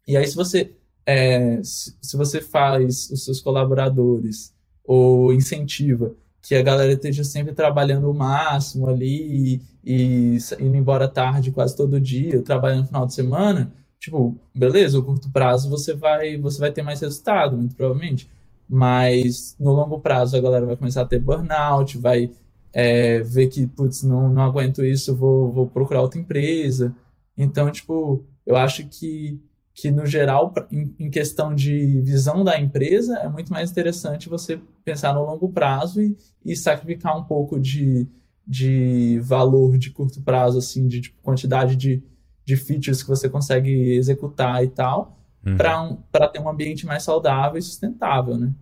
E 0.08 0.18
aí, 0.18 0.28
se 0.28 0.36
você, 0.36 0.74
é, 1.06 1.62
se, 1.64 1.96
se 2.02 2.18
você 2.18 2.42
faz 2.42 3.10
os 3.10 3.24
seus 3.24 3.40
colaboradores 3.40 4.54
ou 4.84 5.34
incentiva 5.34 6.14
que 6.46 6.54
a 6.54 6.62
galera 6.62 6.94
esteja 6.94 7.24
sempre 7.24 7.54
trabalhando 7.54 8.08
o 8.10 8.14
máximo 8.14 8.88
ali 8.88 9.58
e, 9.84 10.36
e 10.36 10.38
indo 10.60 10.78
embora 10.78 11.08
tarde 11.08 11.52
quase 11.52 11.76
todo 11.76 12.00
dia, 12.00 12.40
trabalhando 12.44 12.82
no 12.82 12.88
final 12.88 13.06
de 13.08 13.16
semana, 13.16 13.74
tipo, 14.00 14.38
beleza, 14.54 15.00
o 15.00 15.04
curto 15.04 15.28
prazo 15.32 15.68
você 15.72 15.96
vai, 15.96 16.38
você 16.38 16.60
vai 16.60 16.72
ter 16.72 16.84
mais 16.84 17.02
resultado, 17.02 17.58
muito 17.58 17.76
provavelmente. 17.76 18.30
Mas 18.70 19.56
no 19.60 19.72
longo 19.72 20.00
prazo 20.00 20.38
a 20.38 20.42
galera 20.42 20.68
vai 20.68 20.78
começar 20.78 21.02
a 21.02 21.06
ter 21.06 21.18
burnout, 21.18 21.98
vai 21.98 22.30
é, 22.72 23.22
ver 23.22 23.48
que, 23.48 23.66
putz, 23.66 24.04
não, 24.04 24.30
não 24.30 24.44
aguento 24.44 24.86
isso, 24.86 25.16
vou, 25.16 25.52
vou 25.52 25.66
procurar 25.68 26.02
outra 26.02 26.20
empresa. 26.20 26.96
Então, 27.36 27.72
tipo, 27.72 28.24
eu 28.46 28.56
acho 28.56 28.86
que, 28.88 29.42
que 29.74 29.90
no 29.90 30.06
geral, 30.06 30.54
em, 30.72 30.94
em 31.00 31.10
questão 31.10 31.56
de 31.56 32.02
visão 32.02 32.44
da 32.44 32.60
empresa, 32.60 33.18
é 33.18 33.28
muito 33.28 33.52
mais 33.52 33.72
interessante 33.72 34.30
você 34.30 34.60
pensar 34.86 35.14
no 35.14 35.26
longo 35.26 35.50
prazo 35.50 36.02
e, 36.02 36.16
e 36.46 36.56
sacrificar 36.56 37.18
um 37.18 37.24
pouco 37.26 37.60
de, 37.60 38.08
de 38.48 39.20
valor 39.24 39.78
de 39.78 39.90
curto 39.90 40.22
prazo, 40.22 40.60
assim, 40.60 40.88
de 40.88 41.02
tipo, 41.02 41.22
quantidade 41.22 41.76
de 41.76 42.02
de 42.46 42.56
features 42.56 43.02
que 43.02 43.10
você 43.10 43.28
consegue 43.28 43.94
executar 43.96 44.64
e 44.64 44.68
tal, 44.68 45.18
uhum. 45.44 45.58
para 45.58 45.82
um, 45.82 45.98
ter 46.32 46.40
um 46.40 46.48
ambiente 46.48 46.86
mais 46.86 47.02
saudável 47.02 47.58
e 47.58 47.62
sustentável, 47.62 48.38
né? 48.38 48.54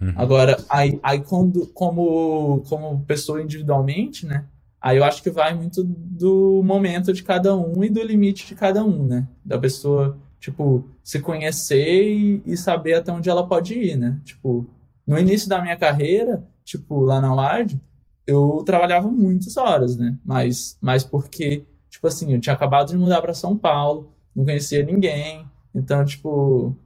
Uhum. 0.00 0.12
Agora, 0.16 0.56
aí, 0.68 0.98
aí 1.02 1.20
quando, 1.20 1.66
como, 1.68 2.64
como 2.68 3.04
pessoa 3.04 3.40
individualmente, 3.40 4.26
né? 4.26 4.46
Aí 4.80 4.96
eu 4.96 5.04
acho 5.04 5.22
que 5.22 5.30
vai 5.30 5.54
muito 5.54 5.84
do 5.84 6.62
momento 6.64 7.12
de 7.12 7.22
cada 7.22 7.54
um 7.54 7.84
e 7.84 7.90
do 7.90 8.02
limite 8.02 8.46
de 8.46 8.54
cada 8.54 8.82
um, 8.82 9.06
né? 9.06 9.28
Da 9.44 9.58
pessoa, 9.58 10.18
tipo, 10.40 10.88
se 11.04 11.20
conhecer 11.20 12.10
e, 12.10 12.42
e 12.46 12.56
saber 12.56 12.94
até 12.94 13.12
onde 13.12 13.28
ela 13.28 13.46
pode 13.46 13.74
ir, 13.74 13.96
né? 13.96 14.18
Tipo, 14.24 14.66
no 15.10 15.18
início 15.18 15.48
da 15.48 15.60
minha 15.60 15.76
carreira, 15.76 16.46
tipo, 16.64 17.00
lá 17.00 17.20
na 17.20 17.34
Ward, 17.34 17.80
eu 18.24 18.62
trabalhava 18.64 19.08
muitas 19.10 19.56
horas, 19.56 19.96
né? 19.96 20.16
Mas, 20.24 20.78
mas 20.80 21.02
porque, 21.02 21.66
tipo 21.88 22.06
assim, 22.06 22.32
eu 22.32 22.40
tinha 22.40 22.54
acabado 22.54 22.90
de 22.90 22.96
mudar 22.96 23.20
para 23.20 23.34
São 23.34 23.58
Paulo, 23.58 24.14
não 24.32 24.44
conhecia 24.44 24.84
ninguém, 24.84 25.44
então, 25.74 26.04
tipo, 26.04 26.76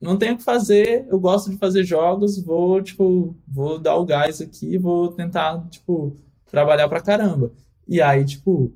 não 0.00 0.16
tenho 0.16 0.34
o 0.34 0.36
que 0.36 0.44
fazer, 0.44 1.04
eu 1.10 1.18
gosto 1.18 1.50
de 1.50 1.56
fazer 1.56 1.82
jogos, 1.82 2.40
vou, 2.40 2.80
tipo, 2.80 3.34
vou 3.44 3.76
dar 3.76 3.96
o 3.96 4.06
gás 4.06 4.40
aqui, 4.40 4.78
vou 4.78 5.08
tentar, 5.10 5.68
tipo, 5.68 6.14
trabalhar 6.48 6.88
pra 6.88 7.00
caramba. 7.00 7.50
E 7.88 8.00
aí, 8.00 8.24
tipo, 8.24 8.72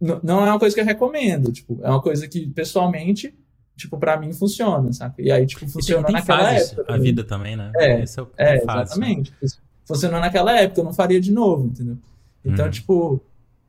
não 0.00 0.46
é 0.46 0.50
uma 0.50 0.60
coisa 0.60 0.76
que 0.76 0.80
eu 0.80 0.86
recomendo, 0.86 1.50
tipo, 1.50 1.80
é 1.82 1.90
uma 1.90 2.00
coisa 2.00 2.28
que, 2.28 2.46
pessoalmente, 2.50 3.36
tipo, 3.80 3.98
pra 3.98 4.18
mim 4.18 4.32
funciona, 4.32 4.92
sabe? 4.92 5.24
E 5.24 5.32
aí, 5.32 5.46
tipo, 5.46 5.66
funcionou 5.68 6.10
naquela 6.10 6.52
época. 6.52 6.84
A 6.88 6.98
vida 6.98 7.24
também, 7.24 7.56
né? 7.56 7.72
É, 7.76 8.02
Esse 8.02 8.20
é, 8.20 8.22
o 8.22 8.28
é 8.36 8.56
exatamente. 8.56 9.32
Né? 9.42 9.48
Funcionou 9.84 10.20
naquela 10.20 10.58
época, 10.58 10.80
eu 10.80 10.84
não 10.84 10.92
faria 10.92 11.20
de 11.20 11.32
novo, 11.32 11.66
entendeu? 11.66 11.96
Então, 12.44 12.66
uhum. 12.66 12.70
tipo, 12.70 13.20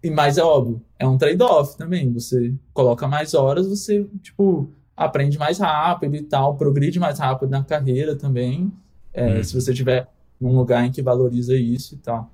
e 0.03 0.09
mais 0.09 0.37
é 0.37 0.43
óbvio, 0.43 0.81
é 0.99 1.07
um 1.07 1.17
trade-off 1.17 1.77
também. 1.77 2.11
Você 2.13 2.53
coloca 2.73 3.07
mais 3.07 3.33
horas, 3.33 3.67
você, 3.67 4.05
tipo, 4.21 4.69
aprende 4.95 5.37
mais 5.37 5.57
rápido 5.57 6.15
e 6.15 6.21
tal, 6.21 6.55
progride 6.55 6.99
mais 6.99 7.19
rápido 7.19 7.49
na 7.49 7.63
carreira 7.63 8.15
também. 8.15 8.71
É, 9.13 9.37
uhum. 9.37 9.43
Se 9.43 9.53
você 9.53 9.73
tiver 9.73 10.07
num 10.39 10.55
lugar 10.55 10.85
em 10.85 10.91
que 10.91 11.01
valoriza 11.01 11.55
isso 11.55 11.95
e 11.95 11.97
tal. 11.97 12.31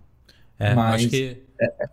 É, 0.57 0.73
Mas, 0.73 0.95
acho 0.95 1.09
que. 1.09 1.43
É, 1.59 1.89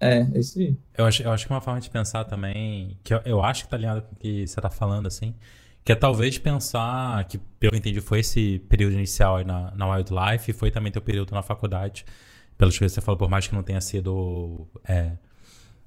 é, 0.00 0.20
é 0.20 0.38
isso 0.38 0.58
aí. 0.58 0.76
Eu 0.96 1.04
acho, 1.06 1.22
eu 1.22 1.30
acho 1.32 1.46
que 1.46 1.52
uma 1.52 1.60
forma 1.60 1.80
de 1.80 1.90
pensar 1.90 2.24
também, 2.24 2.98
que 3.02 3.12
eu, 3.12 3.20
eu 3.24 3.42
acho 3.42 3.64
que 3.64 3.70
tá 3.70 3.76
alinhado 3.76 4.02
com 4.02 4.14
o 4.14 4.18
que 4.18 4.46
você 4.46 4.60
tá 4.60 4.70
falando, 4.70 5.06
assim, 5.06 5.34
que 5.84 5.92
é 5.92 5.94
talvez 5.94 6.38
pensar, 6.38 7.24
que 7.24 7.38
pelo 7.38 7.70
que 7.70 7.76
eu 7.76 7.78
entendi 7.78 8.00
foi 8.00 8.20
esse 8.20 8.58
período 8.68 8.94
inicial 8.94 9.42
na, 9.44 9.70
na 9.74 9.86
Wildlife 9.90 10.50
e 10.50 10.54
foi 10.54 10.70
também 10.70 10.92
teu 10.92 11.02
período 11.02 11.32
na 11.34 11.42
faculdade, 11.42 12.04
pelo 12.56 12.70
que 12.70 12.88
você 12.88 13.00
falou, 13.00 13.18
por 13.18 13.30
mais 13.30 13.46
que 13.48 13.54
não 13.54 13.62
tenha 13.62 13.80
sido 13.80 14.68
é, 14.86 15.12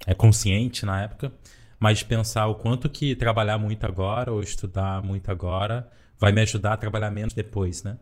é 0.07 0.13
consciente 0.13 0.85
na 0.85 1.03
época, 1.03 1.31
mas 1.79 2.03
pensar 2.03 2.47
o 2.47 2.55
quanto 2.55 2.89
que 2.89 3.15
trabalhar 3.15 3.57
muito 3.57 3.85
agora 3.85 4.31
ou 4.31 4.41
estudar 4.41 5.03
muito 5.03 5.29
agora 5.31 5.89
vai 6.17 6.31
me 6.31 6.41
ajudar 6.41 6.73
a 6.73 6.77
trabalhar 6.77 7.11
menos 7.11 7.33
depois, 7.33 7.83
né? 7.83 7.97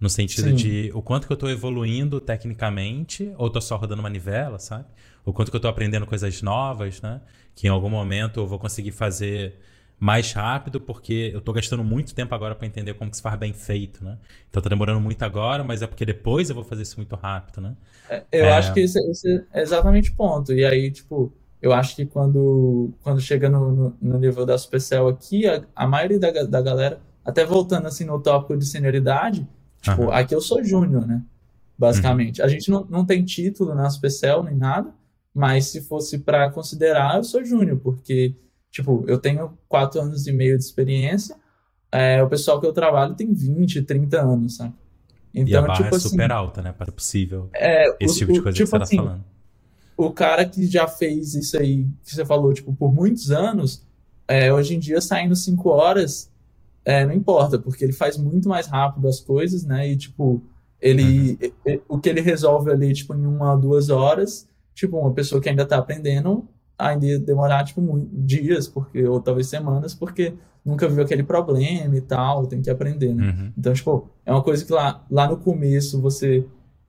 No 0.00 0.08
sentido 0.08 0.48
Sim. 0.48 0.54
de 0.54 0.90
o 0.94 1.02
quanto 1.02 1.26
que 1.26 1.32
eu 1.32 1.34
estou 1.34 1.50
evoluindo 1.50 2.20
tecnicamente, 2.20 3.32
ou 3.36 3.48
estou 3.48 3.60
só 3.60 3.76
rodando 3.76 4.02
manivela, 4.02 4.58
sabe? 4.58 4.86
O 5.24 5.32
quanto 5.32 5.50
que 5.50 5.56
eu 5.56 5.58
estou 5.58 5.70
aprendendo 5.70 6.06
coisas 6.06 6.40
novas, 6.40 7.02
né? 7.02 7.20
Que 7.54 7.66
em 7.66 7.70
algum 7.70 7.90
momento 7.90 8.40
eu 8.40 8.46
vou 8.46 8.58
conseguir 8.58 8.92
fazer 8.92 9.58
mais 10.00 10.32
rápido, 10.32 10.80
porque 10.80 11.30
eu 11.30 11.40
estou 11.40 11.52
gastando 11.52 11.84
muito 11.84 12.14
tempo 12.14 12.34
agora 12.34 12.54
para 12.54 12.66
entender 12.66 12.94
como 12.94 13.10
que 13.10 13.18
se 13.18 13.22
faz 13.22 13.38
bem 13.38 13.52
feito, 13.52 14.02
né? 14.02 14.16
Então 14.48 14.60
está 14.60 14.70
demorando 14.70 14.98
muito 14.98 15.22
agora, 15.22 15.62
mas 15.62 15.82
é 15.82 15.86
porque 15.86 16.06
depois 16.06 16.48
eu 16.48 16.54
vou 16.54 16.64
fazer 16.64 16.82
isso 16.82 16.96
muito 16.96 17.14
rápido, 17.14 17.60
né? 17.60 17.76
É, 18.08 18.24
eu 18.32 18.46
é... 18.46 18.52
acho 18.54 18.72
que 18.72 18.80
esse, 18.80 18.98
esse, 19.10 19.44
é 19.52 19.60
exatamente 19.60 20.10
o 20.10 20.14
ponto. 20.16 20.54
E 20.54 20.64
aí, 20.64 20.90
tipo, 20.90 21.30
eu 21.60 21.74
acho 21.74 21.94
que 21.94 22.06
quando, 22.06 22.94
quando 23.02 23.20
chega 23.20 23.50
no, 23.50 23.70
no, 23.70 23.96
no 24.00 24.18
nível 24.18 24.46
da 24.46 24.56
Supercell 24.56 25.06
aqui, 25.06 25.46
a, 25.46 25.62
a 25.76 25.86
maioria 25.86 26.18
da, 26.18 26.30
da 26.44 26.62
galera, 26.62 26.98
até 27.22 27.44
voltando 27.44 27.86
assim 27.86 28.06
no 28.06 28.18
tópico 28.18 28.56
de 28.56 28.64
senioridade, 28.64 29.46
Tipo, 29.80 30.04
uhum. 30.04 30.12
aqui 30.12 30.34
eu 30.34 30.40
sou 30.40 30.62
júnior, 30.62 31.06
né? 31.06 31.22
Basicamente. 31.78 32.40
Uhum. 32.40 32.46
A 32.46 32.48
gente 32.48 32.70
não, 32.70 32.84
não 32.84 33.04
tem 33.04 33.24
título 33.24 33.74
na 33.74 33.88
Supercell 33.88 34.42
nem 34.42 34.54
nada, 34.54 34.92
mas 35.34 35.66
se 35.66 35.80
fosse 35.80 36.18
para 36.18 36.50
considerar, 36.50 37.16
eu 37.16 37.24
sou 37.24 37.44
júnior, 37.44 37.78
porque, 37.78 38.34
tipo, 38.70 39.04
eu 39.06 39.18
tenho 39.18 39.56
quatro 39.68 40.00
anos 40.00 40.26
e 40.26 40.32
meio 40.32 40.58
de 40.58 40.64
experiência, 40.64 41.36
é, 41.90 42.22
o 42.22 42.28
pessoal 42.28 42.60
que 42.60 42.66
eu 42.66 42.72
trabalho 42.72 43.14
tem 43.14 43.32
20, 43.32 43.82
30 43.82 44.20
anos, 44.20 44.56
sabe? 44.56 44.74
Então, 45.32 45.52
e 45.52 45.56
a 45.56 45.62
barra 45.62 45.82
tipo, 45.82 45.94
é 45.94 45.96
assim, 45.96 46.08
super 46.08 46.32
alta, 46.32 46.62
né? 46.62 46.72
Para 46.72 46.90
possível 46.90 47.48
é, 47.54 47.96
esse 48.00 48.16
o, 48.16 48.18
tipo 48.18 48.32
de 48.32 48.42
coisa 48.42 48.56
tipo 48.56 48.66
que 48.66 48.70
você 48.70 48.78
tá 48.78 48.82
assim, 48.82 48.96
falando. 48.96 49.24
O 49.96 50.10
cara 50.12 50.44
que 50.44 50.66
já 50.66 50.88
fez 50.88 51.34
isso 51.34 51.58
aí, 51.58 51.86
que 52.04 52.14
você 52.14 52.24
falou, 52.24 52.52
tipo, 52.52 52.74
por 52.74 52.92
muitos 52.92 53.30
anos, 53.30 53.86
é, 54.26 54.52
hoje 54.52 54.74
em 54.74 54.78
dia, 54.78 55.00
saindo 55.00 55.36
5 55.36 55.68
horas, 55.68 56.30
é, 56.84 57.04
não 57.04 57.12
importa, 57.12 57.58
porque 57.58 57.84
ele 57.84 57.92
faz 57.92 58.16
muito 58.16 58.48
mais 58.48 58.66
rápido 58.66 59.06
as 59.08 59.20
coisas, 59.20 59.64
né? 59.64 59.88
E, 59.88 59.96
tipo, 59.96 60.42
ele. 60.80 61.38
Uhum. 61.66 61.80
O 61.88 61.98
que 61.98 62.08
ele 62.08 62.20
resolve 62.20 62.70
ali, 62.70 62.92
tipo, 62.92 63.14
em 63.14 63.26
uma, 63.26 63.54
duas 63.56 63.90
horas, 63.90 64.48
tipo, 64.74 64.98
uma 64.98 65.12
pessoa 65.12 65.40
que 65.40 65.48
ainda 65.48 65.66
tá 65.66 65.76
aprendendo, 65.76 66.48
ainda 66.78 67.06
ia 67.06 67.18
demorar, 67.18 67.64
tipo, 67.64 67.80
muito, 67.80 68.08
dias, 68.12 68.66
porque, 68.66 69.06
ou 69.06 69.20
talvez 69.20 69.46
semanas, 69.46 69.94
porque 69.94 70.34
nunca 70.64 70.88
viu 70.88 71.02
aquele 71.02 71.22
problema 71.22 71.96
e 71.96 72.00
tal, 72.00 72.46
tem 72.46 72.62
que 72.62 72.70
aprender, 72.70 73.14
né? 73.14 73.30
Uhum. 73.30 73.52
Então, 73.56 73.72
tipo, 73.72 74.08
é 74.24 74.32
uma 74.32 74.42
coisa 74.42 74.64
que 74.64 74.72
lá, 74.72 75.04
lá 75.10 75.28
no 75.28 75.36
começo 75.36 76.00
você 76.00 76.46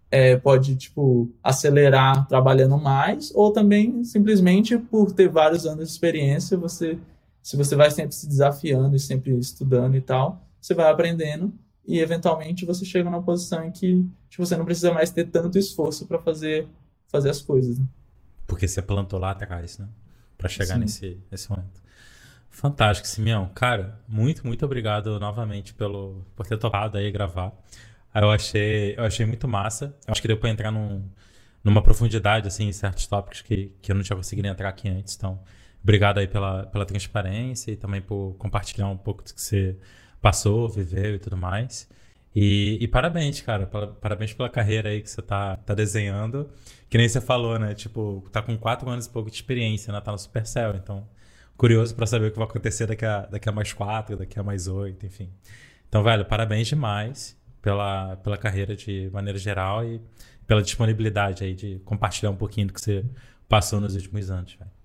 é, 0.10 0.36
pode, 0.38 0.76
tipo, 0.76 1.30
acelerar 1.44 2.28
trabalhando 2.28 2.78
mais, 2.78 3.32
ou 3.34 3.52
também, 3.52 4.04
simplesmente, 4.04 4.78
por 4.78 5.12
ter 5.12 5.30
vários 5.30 5.66
anos 5.66 5.88
de 5.88 5.92
experiência, 5.94 6.58
você 6.58 6.98
se 7.42 7.58
você 7.58 7.76
vai 7.76 7.90
sempre 7.92 8.16
se 8.16 8.28
desafiando 8.28 8.96
e 8.96 9.00
sempre 9.00 9.38
estudando 9.38 9.96
e 9.96 10.02
tal, 10.02 10.48
você 10.60 10.74
vai 10.74 10.92
aprendendo 10.92 11.54
e 11.86 12.00
eventualmente 12.00 12.66
você 12.66 12.86
chega 12.86 13.10
numa 13.10 13.24
posição 13.24 13.66
em 13.66 13.72
que 13.72 14.06
tipo, 14.30 14.46
você 14.46 14.56
não 14.56 14.66
precisa 14.66 14.94
mais 14.94 15.12
ter 15.12 15.26
tanto 15.26 15.58
esforço 15.58 16.06
para 16.06 16.20
fazer 16.20 16.68
fazer 17.08 17.30
as 17.30 17.42
coisas. 17.42 17.78
Né? 17.78 17.86
Porque 18.48 18.68
você 18.68 18.82
plantou 18.82 19.20
lá 19.20 19.32
atrás, 19.32 19.78
né? 19.78 19.88
Para 20.38 20.50
chegar 20.50 20.78
nesse, 20.78 21.20
nesse 21.30 21.50
momento. 21.50 21.82
Fantástico, 22.50 23.08
Simeão. 23.08 23.50
Cara, 23.54 24.00
muito, 24.08 24.46
muito 24.46 24.66
obrigado 24.66 25.20
novamente 25.20 25.74
pelo, 25.74 26.26
por 26.36 26.48
ter 26.48 26.58
topado 26.58 26.98
aí 26.98 27.12
gravar. 27.12 27.54
Eu 28.14 28.30
achei, 28.30 28.96
eu 28.98 29.04
achei 29.04 29.26
muito 29.26 29.48
massa. 29.48 29.96
Eu 30.06 30.12
acho 30.12 30.22
que 30.22 30.28
deu 30.28 30.38
para 30.38 30.50
entrar 30.50 30.72
num, 30.72 31.04
numa 31.64 31.82
profundidade 31.82 32.48
assim, 32.48 32.68
em 32.68 32.74
certos 32.74 33.08
tópicos 33.08 33.42
que, 33.42 33.74
que 33.82 33.92
eu 33.92 33.96
não 33.96 34.04
tinha 34.04 34.18
conseguido 34.18 34.48
entrar 34.48 34.70
aqui 34.70 34.90
antes. 34.90 35.16
Então, 35.16 35.40
Obrigado 35.84 36.20
aí 36.20 36.28
pela, 36.28 36.66
pela 36.68 36.86
transparência 36.86 37.72
e 37.72 37.76
também 37.76 38.02
por 38.02 38.36
compartilhar 38.38 38.88
um 38.88 38.98
pouco 38.98 39.24
do 39.24 39.34
que 39.34 39.42
você 39.42 39.78
passou, 40.22 40.70
viveu 40.70 41.16
e 41.16 41.20
tudo 41.20 41.36
mais. 41.36 41.90
E, 42.36 42.78
e 42.80 42.88
parabéns, 42.88 43.42
cara. 43.42 43.66
Parabéns 43.66 44.34
pela 44.34 44.50
carreira 44.50 44.90
aí 44.90 45.02
que 45.02 45.10
você 45.10 45.22
tá, 45.22 45.58
tá 45.58 45.74
desenhando. 45.74 46.50
Que 46.90 46.98
nem 46.98 47.08
você 47.08 47.20
falou, 47.20 47.60
né? 47.60 47.74
Tipo, 47.74 48.24
tá 48.32 48.42
com 48.42 48.58
quatro 48.58 48.90
anos 48.90 49.06
e 49.06 49.10
pouco 49.10 49.30
de 49.30 49.36
experiência, 49.36 49.92
né? 49.92 50.00
Tá 50.00 50.12
no 50.12 50.18
Supercell. 50.18 50.76
Então, 50.76 51.08
curioso 51.58 51.96
para 51.96 52.06
saber 52.06 52.28
o 52.28 52.32
que 52.32 52.38
vai 52.38 52.48
acontecer 52.48 52.88
daqui 52.88 53.06
a, 53.06 53.26
daqui 53.26 53.50
a 53.50 53.52
mais 53.52 53.74
quatro, 53.74 54.18
daqui 54.18 54.40
a 54.40 54.44
mais 54.44 54.68
oito, 54.68 55.06
enfim. 55.06 55.30
Então, 55.90 56.04
velho, 56.04 56.26
parabéns 56.26 56.68
demais 56.68 57.38
pela, 57.62 58.16
pela 58.18 58.38
carreira 58.38 58.76
de 58.76 59.10
maneira 59.12 59.38
geral 59.38 59.86
e 59.86 60.02
pela 60.48 60.62
disponibilidade 60.62 61.44
aí 61.44 61.54
de 61.54 61.80
compartilhar 61.80 62.32
um 62.32 62.36
pouquinho 62.36 62.68
do 62.68 62.74
que 62.74 62.82
você 62.82 63.06
passou 63.48 63.82
nos 63.82 63.96
últimos 63.96 64.32
anos, 64.32 64.54
velho. 64.54 64.81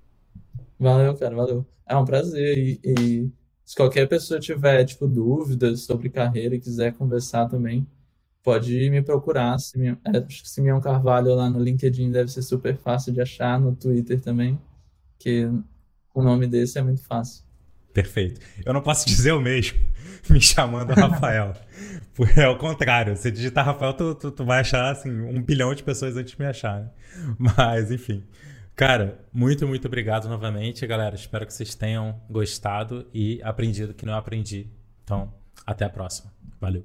Valeu, 0.79 1.15
cara, 1.17 1.35
valeu. 1.35 1.67
É 1.89 1.97
um 1.97 2.05
prazer. 2.05 2.59
E, 2.59 2.81
e 2.85 3.31
se 3.65 3.75
qualquer 3.75 4.09
pessoa 4.09 4.39
tiver, 4.39 4.85
tipo, 4.85 5.07
dúvidas 5.07 5.83
sobre 5.83 6.09
carreira 6.09 6.55
e 6.55 6.61
quiser 6.61 6.93
conversar 6.93 7.49
também, 7.49 7.87
pode 8.43 8.89
me 8.91 9.03
procurar. 9.03 9.57
É, 10.05 10.19
acho 10.19 10.43
que 10.43 10.49
Simeão 10.49 10.81
Carvalho 10.81 11.35
lá 11.35 11.51
no 11.51 11.61
LinkedIn 11.61 12.13
deve 12.13 12.31
ser 12.31 12.43
super 12.43 12.77
fácil 12.77 13.13
de 13.13 13.21
achar, 13.21 13.59
no 13.59 13.75
Twitter 13.75 14.21
também, 14.21 14.57
que 15.19 15.51
o 16.15 16.23
nome 16.23 16.47
desse 16.47 16.79
é 16.79 16.83
muito 16.83 17.03
fácil. 17.03 17.45
Perfeito. 17.93 18.41
Eu 18.65 18.73
não 18.73 18.83
posso 18.83 19.07
dizer 19.09 19.33
o 19.33 19.41
mesmo 19.41 19.79
me 20.31 20.41
chamando 20.41 20.93
Rafael. 20.93 21.55
é 22.37 22.49
o 22.49 22.57
contrário. 22.57 23.17
Se 23.17 23.33
digitar 23.33 23.65
Rafael, 23.65 23.95
tu, 23.95 24.15
tu, 24.15 24.31
tu, 24.31 24.45
vai 24.45 24.61
achar 24.61 24.93
assim, 24.93 25.11
um 25.11 25.43
bilhão 25.43 25.75
de 25.75 25.83
pessoas 25.83 26.17
antes 26.17 26.33
de 26.33 26.39
me 26.39 26.47
achar. 26.47 26.83
Né? 26.83 26.91
Mas, 27.39 27.91
enfim. 27.91 28.23
Cara, 28.77 29.25
muito, 29.33 29.67
muito 29.67 29.87
obrigado 29.87 30.29
novamente, 30.29 30.87
galera. 30.87 31.15
Espero 31.15 31.47
que 31.47 31.55
vocês 31.55 31.75
tenham 31.75 32.21
gostado 32.29 33.09
e 33.13 33.41
aprendido 33.43 33.95
que 33.95 34.05
não 34.05 34.15
aprendi. 34.15 34.71
Então, 35.03 35.33
até 35.67 35.87
a 35.87 35.89
próxima. 35.89 36.31
Valeu. 36.61 36.85